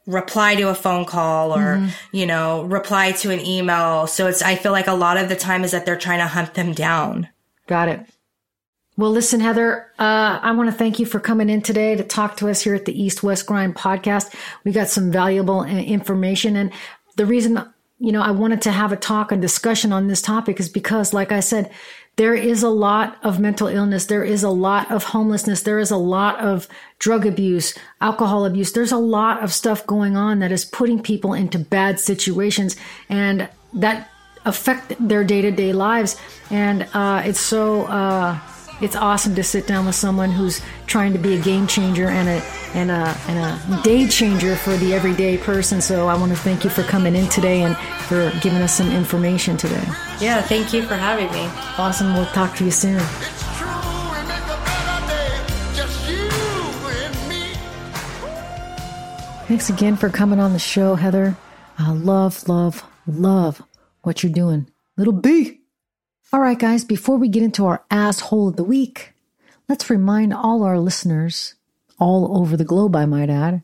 reply 0.06 0.56
to 0.56 0.70
a 0.70 0.76
phone 0.76 1.06
call 1.06 1.56
or, 1.56 1.78
Mhm. 1.78 1.90
you 2.12 2.26
know, 2.26 2.64
reply 2.64 3.12
to 3.14 3.32
an 3.32 3.40
email. 3.40 4.06
So 4.08 4.28
it's, 4.28 4.42
I 4.42 4.56
feel 4.56 4.72
like 4.74 4.88
a 4.88 4.94
lot 4.94 5.18
of 5.18 5.30
the 5.30 5.36
time 5.36 5.64
is 5.64 5.72
that 5.72 5.86
they're 5.86 5.96
trying 5.98 6.20
to 6.20 6.28
hunt 6.28 6.54
them 6.56 6.74
down. 6.74 7.30
Got 7.68 7.88
it. 7.88 8.06
Well, 8.98 9.10
listen, 9.12 9.40
Heather, 9.40 9.88
uh, 9.98 10.40
I 10.42 10.52
want 10.52 10.70
to 10.70 10.76
thank 10.76 11.00
you 11.00 11.06
for 11.06 11.20
coming 11.20 11.50
in 11.50 11.62
today 11.62 11.96
to 11.96 12.04
talk 12.04 12.38
to 12.38 12.50
us 12.50 12.62
here 12.62 12.76
at 12.76 12.86
the 12.86 13.02
East 13.02 13.24
West 13.24 13.46
Grind 13.48 13.76
podcast. 13.76 14.32
We 14.66 14.72
got 14.72 14.90
some 14.90 15.12
valuable 15.12 15.62
uh, 15.62 15.66
information. 15.68 16.56
And 16.56 16.72
the 17.16 17.26
reason, 17.26 17.64
you 17.98 18.12
know, 18.12 18.22
I 18.22 18.32
wanted 18.32 18.62
to 18.64 18.72
have 18.72 18.92
a 18.92 18.96
talk 18.98 19.32
and 19.32 19.42
discussion 19.42 19.92
on 19.94 20.08
this 20.10 20.22
topic 20.22 20.60
is 20.60 20.70
because, 20.70 21.12
like 21.14 21.32
I 21.32 21.40
said, 21.40 21.72
there 22.16 22.36
is 22.36 22.62
a 22.62 22.70
lot 22.70 23.18
of 23.24 23.40
mental 23.40 23.68
illness. 23.68 24.06
There 24.06 24.24
is 24.24 24.44
a 24.44 24.50
lot 24.50 24.92
of 24.92 25.04
homelessness. 25.04 25.64
There 25.64 25.80
is 25.80 25.90
a 25.92 25.98
lot 25.98 26.40
of 26.40 26.68
drug 27.00 27.26
abuse, 27.26 27.74
alcohol 28.02 28.46
abuse. 28.46 28.72
There's 28.72 28.92
a 28.92 28.98
lot 28.98 29.44
of 29.44 29.52
stuff 29.52 29.86
going 29.88 30.16
on 30.16 30.40
that 30.40 30.52
is 30.52 30.64
putting 30.64 31.02
people 31.02 31.34
into 31.34 31.58
bad 31.58 32.00
situations. 32.00 32.76
And 33.10 33.50
that 33.74 34.10
affect 34.46 34.94
their 35.00 35.24
day-to-day 35.24 35.74
lives 35.74 36.20
and 36.50 36.88
uh, 36.94 37.24
it's 37.26 37.40
so 37.40 37.84
uh, 37.86 38.38
it's 38.84 38.98
awesome 38.98 39.34
to 39.34 39.44
sit 39.44 39.66
down 39.66 39.86
with 39.86 39.96
someone 39.96 40.30
who's 40.30 40.62
trying 40.88 41.14
to 41.14 41.20
be 41.20 41.36
a 41.36 41.42
game 41.42 41.66
changer 41.68 42.10
and 42.10 42.28
a 42.28 42.44
and 42.76 42.92
a 42.92 43.18
and 43.30 43.40
a 43.40 43.82
day 43.82 44.06
changer 44.08 44.58
for 44.58 44.76
the 44.76 44.94
everyday 44.94 45.38
person. 45.38 45.80
So 45.82 46.10
i 46.10 46.18
want 46.18 46.34
to 46.34 46.38
thank 46.38 46.66
you 46.66 46.70
for 46.70 46.84
coming 46.84 47.16
in 47.16 47.30
today 47.30 47.62
and 47.62 47.78
for 48.08 48.30
giving 48.42 48.62
us 48.62 48.76
some 48.76 48.92
information 48.92 49.56
today. 49.56 49.84
Yeah. 50.20 50.42
Thank 50.42 50.74
you 50.74 50.84
for 50.84 50.96
having 50.96 51.32
me. 51.32 51.46
awesome. 51.78 52.14
We'll 52.14 52.26
talk 52.28 52.58
to 52.58 52.66
you 52.66 52.72
soon. 52.72 53.00
Thanks 59.48 59.70
again 59.70 59.96
for 59.96 60.10
coming 60.10 60.40
on 60.40 60.52
the 60.52 60.60
show 60.60 60.96
heather. 60.96 61.38
I 61.78 61.92
love 61.92 62.50
love 62.50 62.84
love 63.08 63.62
what 64.02 64.24
you're 64.24 64.34
doing. 64.34 64.70
Little 64.98 65.14
b 65.14 65.63
All 66.34 66.40
right, 66.40 66.58
guys, 66.58 66.84
before 66.84 67.18
we 67.18 67.28
get 67.28 67.44
into 67.44 67.68
our 67.68 67.86
asshole 67.92 68.48
of 68.48 68.56
the 68.56 68.64
week, 68.64 69.14
let's 69.70 69.92
remind 69.92 70.34
all 70.34 70.64
our 70.64 70.80
listeners, 70.80 71.54
all 72.00 72.36
over 72.36 72.58
the 72.58 72.66
globe, 72.66 72.96
I 72.96 73.06
might 73.06 73.30
add, 73.30 73.62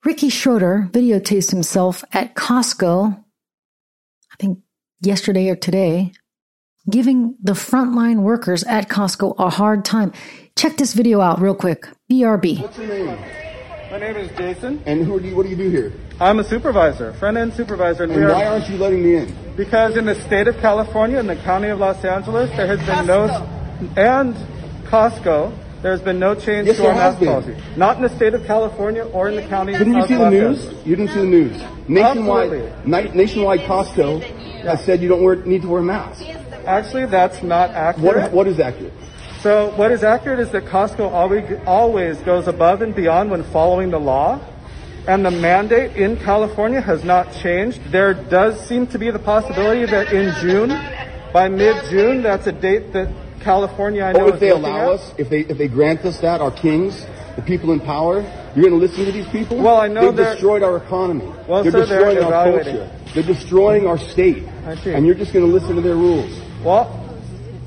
Ricky 0.03 0.27
Schroeder 0.27 0.89
videotapes 0.91 1.49
himself 1.49 2.03
at 2.11 2.35
Costco, 2.35 3.17
I 3.17 4.35
think 4.37 4.59
yesterday 4.99 5.49
or 5.49 5.55
today, 5.55 6.11
giving 6.89 7.37
the 7.41 7.53
frontline 7.53 8.17
workers 8.17 8.65
at 8.65 8.89
Costco 8.89 9.35
a 9.39 9.49
hard 9.49 9.85
time. 9.85 10.11
Check 10.57 10.75
this 10.75 10.93
video 10.93 11.21
out 11.21 11.39
real 11.39 11.55
quick. 11.55 11.87
BRB. 12.11 13.42
What's 13.93 14.01
your 14.01 14.13
name? 14.13 14.15
My 14.15 14.21
name 14.21 14.31
is 14.31 14.37
Jason. 14.37 14.83
And 14.87 15.05
who 15.05 15.19
do 15.19 15.27
you, 15.27 15.35
what 15.35 15.43
do 15.43 15.49
you 15.49 15.55
do 15.55 15.69
here? 15.69 15.93
I'm 16.19 16.39
a 16.39 16.43
supervisor, 16.43 17.13
front 17.13 17.37
end 17.37 17.53
supervisor. 17.53 18.05
And 18.05 18.15
we 18.15 18.25
why 18.25 18.45
aren't 18.45 18.67
you 18.67 18.77
letting 18.77 19.03
me 19.03 19.17
in? 19.17 19.55
Because 19.55 19.97
in 19.97 20.05
the 20.05 20.15
state 20.15 20.47
of 20.47 20.57
California 20.57 21.19
in 21.19 21.27
the 21.27 21.35
county 21.35 21.67
of 21.67 21.77
Los 21.79 22.03
Angeles, 22.03 22.49
there 22.57 22.65
has 22.65 22.79
been 22.87 23.05
no, 23.05 23.25
and 23.95 24.33
Costco, 24.85 25.55
there 25.83 25.91
has 25.91 26.01
been 26.01 26.17
no 26.17 26.33
change 26.33 26.67
Yes, 26.67 26.77
to 26.77 26.87
our 26.87 26.95
mask 26.95 27.19
policy. 27.19 27.55
Not 27.75 27.97
in 27.97 28.03
the 28.03 28.09
state 28.09 28.33
of 28.33 28.43
California 28.45 29.03
or 29.03 29.29
in 29.29 29.35
the 29.35 29.47
county 29.47 29.73
Didn't 29.73 29.93
you 29.93 30.07
see 30.07 30.15
the 30.15 30.29
news? 30.29 30.65
You 30.85 30.95
didn't 30.95 31.11
see 31.11 31.19
the 31.19 31.25
news. 31.25 31.63
Nationwide, 31.87 32.51
Absolutely. 32.51 32.91
ni- 32.91 33.15
nationwide 33.15 33.59
Costco 33.61 34.21
has 34.63 34.83
said 34.85 35.01
you 35.03 35.09
don't 35.09 35.23
wear, 35.23 35.35
need 35.35 35.61
to 35.61 35.67
wear 35.67 35.81
a 35.81 35.83
mask. 35.83 36.23
Actually, 36.65 37.05
that's 37.07 37.43
not 37.43 37.69
accurate. 37.71 38.31
What, 38.31 38.31
what 38.31 38.47
is 38.47 38.59
accurate? 38.59 38.93
So 39.43 39.75
what 39.75 39.91
is 39.91 40.05
accurate 40.05 40.39
is 40.39 40.51
that 40.51 40.63
Costco 40.63 41.11
always, 41.11 41.59
always 41.67 42.17
goes 42.19 42.47
above 42.47 42.81
and 42.81 42.95
beyond 42.95 43.29
when 43.29 43.43
following 43.43 43.89
the 43.89 43.99
law. 43.99 44.39
And 45.05 45.25
the 45.25 45.31
mandate 45.31 45.97
in 45.97 46.15
California 46.15 46.79
has 46.79 47.03
not 47.03 47.33
changed. 47.33 47.81
There 47.91 48.13
does 48.13 48.57
seem 48.65 48.87
to 48.87 48.97
be 48.97 49.11
the 49.11 49.19
possibility 49.19 49.85
that 49.85 50.13
in 50.13 50.33
June, 50.39 50.69
by 51.33 51.49
mid-June, 51.49 52.23
that's 52.23 52.47
a 52.47 52.53
date 52.53 52.93
that 52.93 53.09
California, 53.41 54.03
I 54.03 54.13
know, 54.13 54.29
if 54.29 54.35
is 54.35 54.39
they 54.39 54.49
allow 54.51 54.93
at. 54.93 55.01
us, 55.01 55.13
if 55.17 55.29
they 55.29 55.41
if 55.41 55.57
they 55.57 55.67
grant 55.67 56.05
us 56.05 56.21
that, 56.21 56.39
our 56.39 56.51
kings, 56.51 57.05
the 57.35 57.41
people 57.41 57.73
in 57.73 57.81
power, 57.81 58.21
you're 58.55 58.69
going 58.69 58.79
to 58.79 58.87
listen 58.87 59.03
to 59.03 59.11
these 59.11 59.27
people? 59.27 59.57
Well, 59.57 59.75
I 59.75 59.89
know 59.89 60.13
They've 60.13 60.25
destroyed 60.25 60.63
our 60.63 60.77
economy. 60.77 61.29
Well, 61.49 61.63
they're 61.63 61.71
sir, 61.73 61.85
they're 61.85 62.15
destroying 62.15 62.23
our 62.23 62.47
evaluating. 62.47 62.77
culture. 62.77 62.99
They're 63.13 63.23
destroying 63.23 63.87
our 63.87 63.97
state. 63.97 64.47
I 64.65 64.75
see. 64.75 64.93
And 64.93 65.05
you're 65.05 65.15
just 65.15 65.33
going 65.33 65.45
to 65.45 65.51
listen 65.51 65.75
to 65.75 65.81
their 65.81 65.95
rules. 65.95 66.31
Well, 66.63 67.02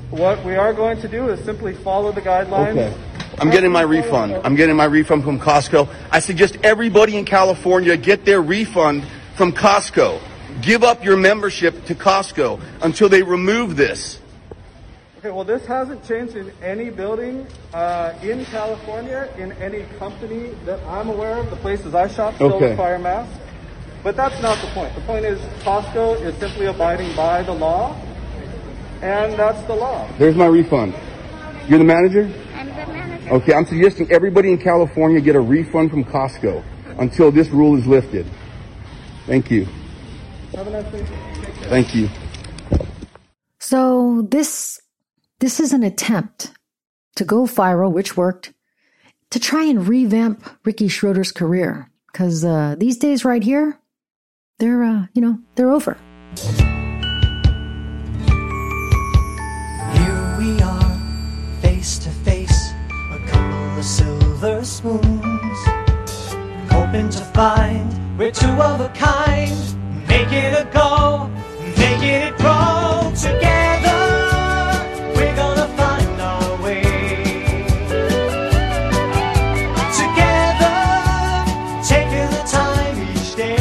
what 0.09 0.43
we 0.45 0.55
are 0.55 0.73
going 0.73 0.99
to 1.01 1.07
do 1.07 1.29
is 1.29 1.43
simply 1.43 1.73
follow 1.73 2.11
the 2.11 2.21
guidelines 2.21 2.77
Okay. 2.77 2.93
I'm 3.39 3.51
getting 3.51 3.71
my 3.71 3.81
refund. 3.81 4.35
I'm 4.43 4.55
getting 4.55 4.75
my 4.75 4.85
refund 4.85 5.23
from 5.23 5.39
Costco. 5.39 5.87
I 6.11 6.19
suggest 6.19 6.57
everybody 6.63 7.17
in 7.17 7.25
California 7.25 7.95
get 7.95 8.25
their 8.25 8.41
refund 8.41 9.05
from 9.35 9.51
Costco. 9.51 10.19
Give 10.61 10.83
up 10.83 11.03
your 11.03 11.17
membership 11.17 11.85
to 11.85 11.93
Costco 11.93 12.59
until 12.81 13.09
they 13.09 13.21
remove 13.21 13.75
this. 13.75 14.19
Okay, 15.19 15.29
well, 15.29 15.43
this 15.43 15.65
hasn't 15.67 16.03
changed 16.07 16.35
in 16.35 16.51
any 16.63 16.89
building 16.89 17.45
uh, 17.73 18.13
in 18.23 18.45
California, 18.45 19.29
in 19.37 19.51
any 19.53 19.83
company 19.99 20.55
that 20.65 20.79
I'm 20.87 21.09
aware 21.09 21.37
of. 21.37 21.49
The 21.51 21.57
places 21.57 21.93
I 21.93 22.07
shop 22.07 22.35
still 22.35 22.53
Okay. 22.53 22.71
require 22.71 22.97
masks. 22.97 23.37
But 24.03 24.15
that's 24.15 24.41
not 24.41 24.59
the 24.61 24.67
point. 24.67 24.95
The 24.95 25.01
point 25.01 25.25
is 25.25 25.39
Costco 25.63 26.21
is 26.21 26.35
simply 26.37 26.67
abiding 26.67 27.15
by 27.15 27.43
the 27.43 27.51
law, 27.51 27.95
and 29.01 29.33
that's 29.33 29.61
the 29.67 29.75
law. 29.75 30.07
There's 30.17 30.35
my 30.35 30.47
refund. 30.47 30.93
You're 31.67 31.79
the 31.79 31.85
manager? 31.85 32.31
I'm 32.55 32.67
the 32.67 32.73
manager. 32.73 33.33
Okay, 33.33 33.53
I'm 33.53 33.65
suggesting 33.65 34.11
everybody 34.11 34.51
in 34.51 34.57
California 34.57 35.19
get 35.19 35.35
a 35.35 35.39
refund 35.39 35.91
from 35.91 36.03
Costco 36.03 36.63
until 36.97 37.31
this 37.31 37.49
rule 37.49 37.77
is 37.77 37.85
lifted. 37.85 38.25
Thank 39.25 39.51
you. 39.51 39.67
Have 40.55 40.67
a 40.67 40.69
nice 40.69 40.91
day. 40.91 41.05
Thank 41.69 41.93
you. 41.93 42.09
So 43.59 44.25
this 44.29 44.79
this 45.39 45.59
is 45.59 45.73
an 45.73 45.83
attempt 45.83 46.51
to 47.15 47.25
go 47.25 47.43
viral, 47.43 47.91
which 47.91 48.15
worked, 48.15 48.53
to 49.31 49.39
try 49.39 49.65
and 49.65 49.87
revamp 49.87 50.43
Ricky 50.63 50.87
Schroeder's 50.87 51.31
career. 51.31 51.91
Because 52.11 52.45
uh, 52.45 52.75
these 52.77 52.97
days, 52.97 53.25
right 53.25 53.43
here, 53.43 53.77
they're 54.57 54.83
uh, 54.83 55.05
you 55.13 55.21
know 55.21 55.39
they're 55.55 55.71
over. 55.71 55.97
Silver 64.39 64.63
spoons. 64.63 65.59
Hoping 66.71 67.09
to 67.09 67.23
find 67.33 68.17
we're 68.17 68.31
two 68.31 68.47
of 68.47 68.81
a 68.81 68.89
kind. 68.89 69.51
Make 70.07 70.31
it 70.31 70.53
a 70.53 70.65
go, 70.71 71.29
making 71.77 72.03
it 72.03 72.37
grow 72.37 73.11
together. 73.15 74.01
We're 75.15 75.35
gonna 75.35 75.67
find 75.75 76.21
our 76.21 76.63
way. 76.63 76.83
Together, 80.01 80.77
taking 81.83 82.29
the 82.37 82.43
time 82.47 82.95
each 83.11 83.35
day 83.35 83.57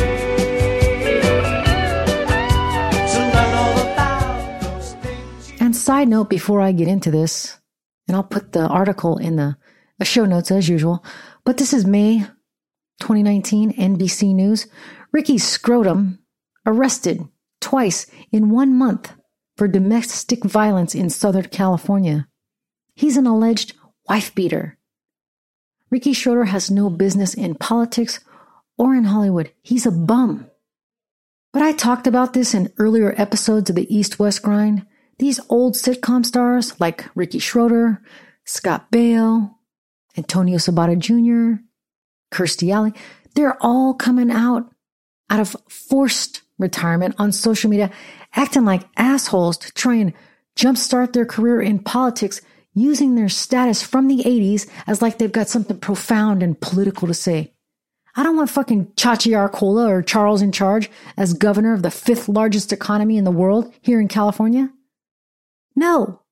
to 3.13 3.21
learn 3.35 3.55
all 3.63 3.79
about 3.93 4.63
those 4.63 4.95
things. 4.95 5.53
And 5.61 5.75
side 5.75 6.09
note, 6.09 6.29
before 6.31 6.61
I 6.61 6.73
get 6.73 6.89
into 6.89 7.11
this, 7.11 7.59
and 8.09 8.17
I'll 8.17 8.23
put 8.23 8.53
the 8.53 8.67
article 8.67 9.19
in 9.19 9.37
the 9.37 9.57
show 10.05 10.25
notes 10.25 10.51
as 10.51 10.69
usual, 10.69 11.05
but 11.45 11.57
this 11.57 11.73
is 11.73 11.87
May 11.87 12.21
2019 13.01 13.73
NBC 13.73 14.35
News. 14.35 14.67
Ricky 15.13 15.39
Scrotum 15.39 16.19
arrested 16.67 17.27
twice 17.61 18.07
in 18.31 18.51
one 18.51 18.77
month 18.77 19.13
for 19.57 19.69
domestic 19.69 20.45
violence 20.45 20.95
in 20.95 21.09
Southern 21.09 21.47
California. 21.49 22.29
He's 22.95 23.17
an 23.17 23.27
alleged 23.27 23.75
wife 24.09 24.35
beater. 24.35 24.79
Ricky 25.91 26.13
Schroeder 26.13 26.45
has 26.45 26.71
no 26.71 26.91
business 26.91 27.35
in 27.35 27.55
politics 27.55 28.21
or 28.77 28.95
in 28.95 29.05
Hollywood. 29.05 29.53
He's 29.63 29.87
a 29.87 29.91
bum. 29.91 30.51
But 31.53 31.63
I 31.63 31.73
talked 31.73 32.07
about 32.07 32.35
this 32.35 32.53
in 32.53 32.73
earlier 32.77 33.15
episodes 33.17 33.71
of 33.71 33.77
the 33.77 33.95
East 33.95 34.19
West 34.19 34.43
Grind. 34.43 34.85
These 35.19 35.41
old 35.49 35.75
sitcom 35.75 36.27
stars 36.27 36.79
like 36.79 37.09
Ricky 37.15 37.39
Schroeder, 37.39 38.03
Scott 38.45 38.91
Baio, 38.91 39.56
Antonio 40.17 40.59
Sabato 40.59 40.99
Jr., 40.99 41.63
Kirstie 42.33 42.73
Alley, 42.73 42.93
they're 43.35 43.57
all 43.63 43.95
coming 43.95 44.31
out 44.31 44.73
out 45.29 45.41
of 45.41 45.57
forced 45.69 46.43
retirement 46.59 47.15
on 47.19 47.33
social 47.33 47.69
media, 47.69 47.91
acting 48.35 48.65
like 48.65 48.89
assholes 48.97 49.59
to 49.59 49.73
try 49.73 49.95
and 49.97 50.13
jumpstart 50.57 51.13
their 51.13 51.27
career 51.27 51.61
in 51.61 51.79
politics 51.79 52.41
using 52.75 53.15
their 53.15 53.29
status 53.29 53.83
from 53.83 54.07
the 54.07 54.23
80s 54.23 54.69
as 54.87 55.03
like 55.03 55.19
they've 55.19 55.33
got 55.33 55.49
something 55.49 55.79
profound 55.79 56.43
and 56.43 56.61
political 56.61 57.09
to 57.09 57.15
say. 57.15 57.53
I 58.15 58.23
don't 58.23 58.37
want 58.37 58.51
fucking 58.51 58.87
Chachi 58.97 59.37
Arcola 59.37 59.89
or 59.89 60.03
Charles 60.03 60.41
in 60.41 60.53
charge 60.53 60.91
as 61.17 61.35
governor 61.35 61.75
of 61.75 61.83
the 61.83 61.91
fifth 61.91 62.29
largest 62.29 62.73
economy 62.73 63.19
in 63.19 63.25
the 63.25 63.31
world 63.31 63.73
here 63.83 64.01
in 64.01 64.09
California. 64.09 64.71
No. 65.75 66.23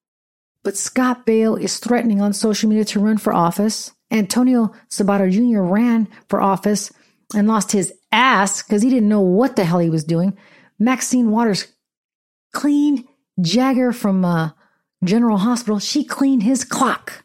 But 0.65 0.77
Scott 0.77 1.27
Baio 1.27 1.61
is 1.61 1.79
threatening 1.79 2.21
on 2.21 2.33
social 2.33 2.69
media 2.69 2.85
to 2.87 3.01
run 3.01 3.19
for 3.19 3.33
office. 3.33 3.93
Antonio 4.11 4.73
Sabato 4.91 5.31
Jr. 5.31 5.61
ran 5.61 6.09
for 6.29 6.41
office 6.41 6.91
and 7.35 7.47
lost 7.47 7.73
his 7.73 7.93
ass 8.11 8.63
because 8.63 8.83
he 8.83 8.91
didn't 8.91 9.09
know 9.09 9.21
what 9.21 9.57
the 9.57 9.65
hell 9.65 9.79
he 9.79 9.91
was 9.91 10.05
doing. 10.05 10.37
Maxine 10.79 11.31
Waters 11.31 11.69
cleaned 12.53 13.05
Jagger 13.41 13.93
from 13.93 14.25
uh, 14.25 14.51
General 15.05 15.39
Hospital. 15.39 15.79
She 15.79 16.03
cleaned 16.03 16.43
his 16.43 16.65
clock. 16.65 17.25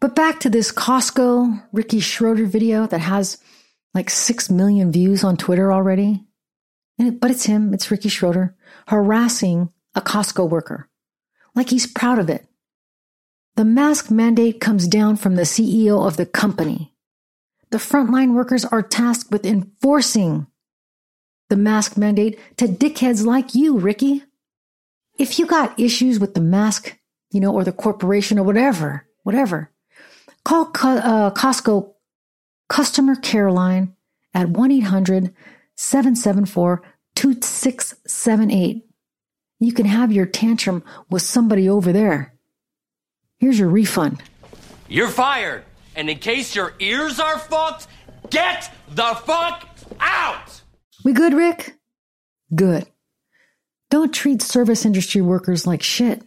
But 0.00 0.14
back 0.14 0.40
to 0.40 0.50
this 0.50 0.70
Costco 0.70 1.64
Ricky 1.72 2.00
Schroeder 2.00 2.46
video 2.46 2.86
that 2.86 3.00
has 3.00 3.38
like 3.94 4.10
6 4.10 4.50
million 4.50 4.92
views 4.92 5.24
on 5.24 5.36
Twitter 5.36 5.72
already. 5.72 6.22
But 6.98 7.30
it's 7.30 7.46
him, 7.46 7.74
it's 7.74 7.90
Ricky 7.90 8.08
Schroeder, 8.08 8.54
harassing 8.86 9.70
a 9.94 10.00
Costco 10.00 10.48
worker. 10.48 10.88
Like 11.56 11.70
he's 11.70 11.86
proud 11.86 12.18
of 12.20 12.30
it. 12.30 12.46
The 13.56 13.64
mask 13.64 14.10
mandate 14.10 14.60
comes 14.60 14.86
down 14.86 15.16
from 15.16 15.34
the 15.34 15.42
CEO 15.42 16.06
of 16.06 16.18
the 16.18 16.26
company. 16.26 16.92
The 17.70 17.78
frontline 17.78 18.34
workers 18.34 18.66
are 18.66 18.82
tasked 18.82 19.30
with 19.32 19.46
enforcing 19.46 20.46
the 21.48 21.56
mask 21.56 21.96
mandate 21.96 22.38
to 22.58 22.66
dickheads 22.68 23.24
like 23.24 23.54
you, 23.54 23.78
Ricky. 23.78 24.22
If 25.18 25.38
you 25.38 25.46
got 25.46 25.80
issues 25.80 26.20
with 26.20 26.34
the 26.34 26.40
mask, 26.40 26.98
you 27.30 27.40
know, 27.40 27.52
or 27.52 27.64
the 27.64 27.72
corporation 27.72 28.38
or 28.38 28.44
whatever, 28.44 29.06
whatever, 29.22 29.70
call 30.44 30.70
uh, 30.82 31.30
Costco 31.30 31.94
customer 32.68 33.16
care 33.16 33.50
line 33.50 33.94
at 34.34 34.50
1 34.50 34.70
800 34.70 35.34
774 35.76 36.82
2678. 37.14 38.82
You 39.58 39.72
can 39.72 39.86
have 39.86 40.12
your 40.12 40.26
tantrum 40.26 40.84
with 41.10 41.22
somebody 41.22 41.68
over 41.68 41.92
there. 41.92 42.34
Here's 43.38 43.58
your 43.58 43.68
refund. 43.68 44.22
You're 44.88 45.08
fired. 45.08 45.64
And 45.94 46.10
in 46.10 46.18
case 46.18 46.54
your 46.54 46.74
ears 46.78 47.18
are 47.18 47.38
fucked, 47.38 47.86
get 48.30 48.70
the 48.94 49.14
fuck 49.24 49.68
out! 49.98 50.60
We 51.04 51.12
good, 51.12 51.32
Rick? 51.32 51.76
Good. 52.54 52.86
Don't 53.90 54.12
treat 54.12 54.42
service 54.42 54.84
industry 54.84 55.20
workers 55.20 55.66
like 55.66 55.82
shit. 55.82 56.22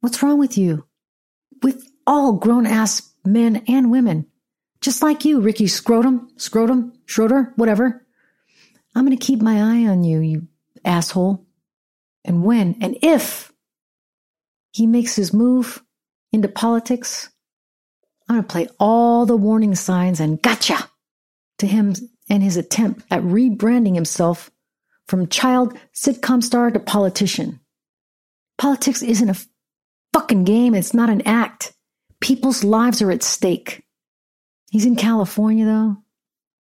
What's 0.00 0.22
wrong 0.22 0.38
with 0.38 0.56
you? 0.56 0.86
With 1.62 1.86
all 2.06 2.34
grown 2.34 2.66
ass 2.66 3.12
men 3.24 3.64
and 3.68 3.90
women. 3.90 4.26
Just 4.80 5.02
like 5.02 5.24
you, 5.26 5.40
Ricky 5.40 5.66
Scrotum, 5.66 6.30
Scrotum, 6.36 6.94
Schroeder, 7.04 7.52
whatever. 7.56 8.06
I'm 8.94 9.04
going 9.04 9.16
to 9.16 9.24
keep 9.24 9.42
my 9.42 9.56
eye 9.56 9.86
on 9.86 10.04
you, 10.04 10.20
you 10.20 10.48
asshole. 10.84 11.46
And 12.24 12.44
when 12.44 12.76
and 12.80 12.96
if 13.02 13.52
he 14.72 14.86
makes 14.86 15.16
his 15.16 15.32
move 15.32 15.82
into 16.32 16.48
politics, 16.48 17.30
I'm 18.28 18.36
going 18.36 18.44
to 18.44 18.52
play 18.52 18.68
all 18.78 19.26
the 19.26 19.36
warning 19.36 19.74
signs 19.74 20.20
and 20.20 20.40
gotcha 20.40 20.90
to 21.58 21.66
him 21.66 21.94
and 22.28 22.42
his 22.42 22.56
attempt 22.56 23.04
at 23.10 23.22
rebranding 23.22 23.94
himself 23.94 24.50
from 25.08 25.26
child 25.26 25.76
sitcom 25.94 26.42
star 26.42 26.70
to 26.70 26.78
politician. 26.78 27.60
Politics 28.58 29.02
isn't 29.02 29.30
a 29.30 29.46
fucking 30.12 30.44
game, 30.44 30.74
it's 30.74 30.94
not 30.94 31.10
an 31.10 31.22
act. 31.22 31.72
People's 32.20 32.62
lives 32.62 33.02
are 33.02 33.10
at 33.10 33.22
stake. 33.22 33.82
He's 34.70 34.84
in 34.84 34.94
California, 34.94 35.64
though. 35.64 35.96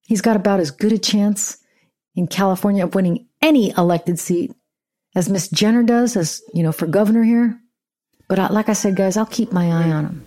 He's 0.07 0.23
got 0.23 0.37
about 0.37 0.61
as 0.61 0.71
good 0.71 0.93
a 0.93 0.99
chance 0.99 1.59
in 2.15 2.27
California 2.29 2.85
of 2.85 2.95
winning 2.95 3.27
any 3.43 3.71
elected 3.77 4.19
seat 4.19 4.53
as 5.19 5.29
Miss 5.29 5.49
Jenner 5.49 5.83
does, 5.83 6.17
as 6.17 6.41
you 6.55 6.63
know, 6.63 6.71
for 6.71 6.87
governor 6.87 7.25
here. 7.25 7.61
But 8.29 8.39
I, 8.39 8.49
like 8.53 8.69
I 8.69 8.73
said, 8.73 8.95
guys, 8.95 9.17
I'll 9.17 9.27
keep 9.27 9.53
my 9.53 9.67
eye 9.67 9.91
on 9.91 10.05
him. 10.07 10.25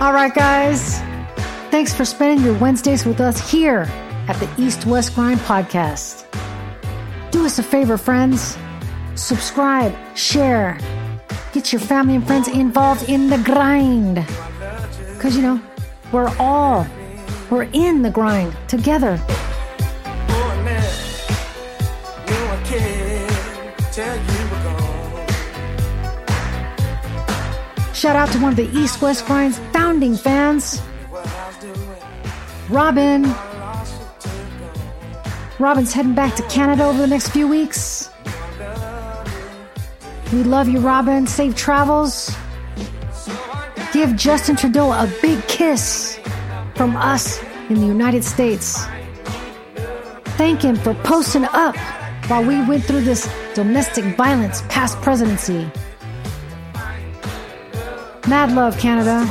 All 0.00 0.14
right, 0.14 0.34
guys. 0.34 0.98
Thanks 1.70 1.92
for 1.92 2.06
spending 2.06 2.42
your 2.42 2.58
Wednesdays 2.58 3.04
with 3.04 3.20
us 3.20 3.50
here 3.50 3.86
at 4.28 4.36
the 4.36 4.48
East 4.58 4.86
West 4.86 5.14
Grind 5.14 5.40
Podcast. 5.40 6.24
Do 7.30 7.44
us 7.44 7.58
a 7.58 7.62
favor, 7.62 7.96
friends. 7.96 8.56
Subscribe, 9.14 9.94
share, 10.16 10.78
Get 11.52 11.72
your 11.72 11.80
family 11.80 12.14
and 12.14 12.26
friends 12.26 12.46
involved 12.46 13.08
in 13.08 13.30
the 13.30 13.38
grind. 13.38 14.24
Because, 15.14 15.34
you 15.34 15.42
know, 15.42 15.60
we're 16.12 16.32
all, 16.38 16.86
we're 17.50 17.68
in 17.72 18.02
the 18.02 18.10
grind 18.10 18.54
together. 18.68 19.16
Shout 27.94 28.14
out 28.14 28.30
to 28.30 28.38
one 28.38 28.50
of 28.52 28.56
the 28.56 28.70
East 28.72 29.02
West 29.02 29.26
Grind's 29.26 29.58
founding 29.72 30.16
fans, 30.16 30.80
Robin. 32.68 33.24
Robin's 35.58 35.92
heading 35.92 36.14
back 36.14 36.36
to 36.36 36.42
Canada 36.44 36.84
over 36.84 36.98
the 36.98 37.06
next 37.08 37.30
few 37.30 37.48
weeks. 37.48 38.10
We 40.32 40.44
love 40.44 40.68
you, 40.68 40.78
Robin. 40.78 41.26
Safe 41.26 41.56
travels. 41.56 42.30
Give 43.92 44.14
Justin 44.14 44.54
Trudeau 44.54 44.92
a 44.92 45.12
big 45.20 45.42
kiss 45.48 46.20
from 46.76 46.94
us 46.96 47.42
in 47.70 47.74
the 47.74 47.86
United 47.86 48.22
States. 48.22 48.84
Thank 50.36 50.62
him 50.62 50.76
for 50.76 50.94
posting 50.94 51.44
up 51.46 51.76
while 52.28 52.44
we 52.44 52.64
went 52.64 52.84
through 52.84 53.00
this 53.00 53.28
domestic 53.54 54.04
violence 54.16 54.62
past 54.68 54.96
presidency. 55.00 55.68
Mad 58.28 58.52
love, 58.52 58.78
Canada. 58.78 59.26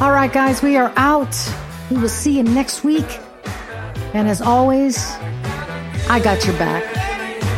All 0.00 0.12
right, 0.12 0.32
guys, 0.32 0.62
we 0.62 0.76
are 0.76 0.92
out. 0.96 1.34
We 1.90 1.98
will 1.98 2.08
see 2.08 2.36
you 2.36 2.42
next 2.42 2.84
week. 2.84 3.06
And 4.14 4.28
as 4.28 4.40
always, 4.40 4.98
I 6.08 6.20
got 6.22 6.44
your 6.44 6.56
back. 6.58 6.84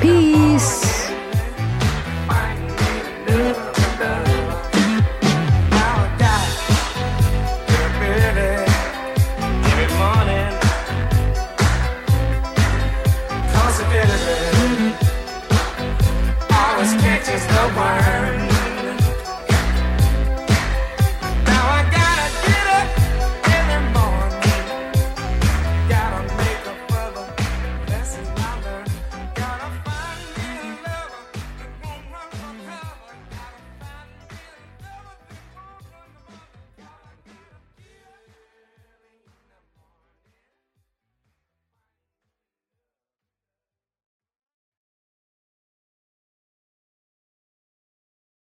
Peace. 0.03 0.88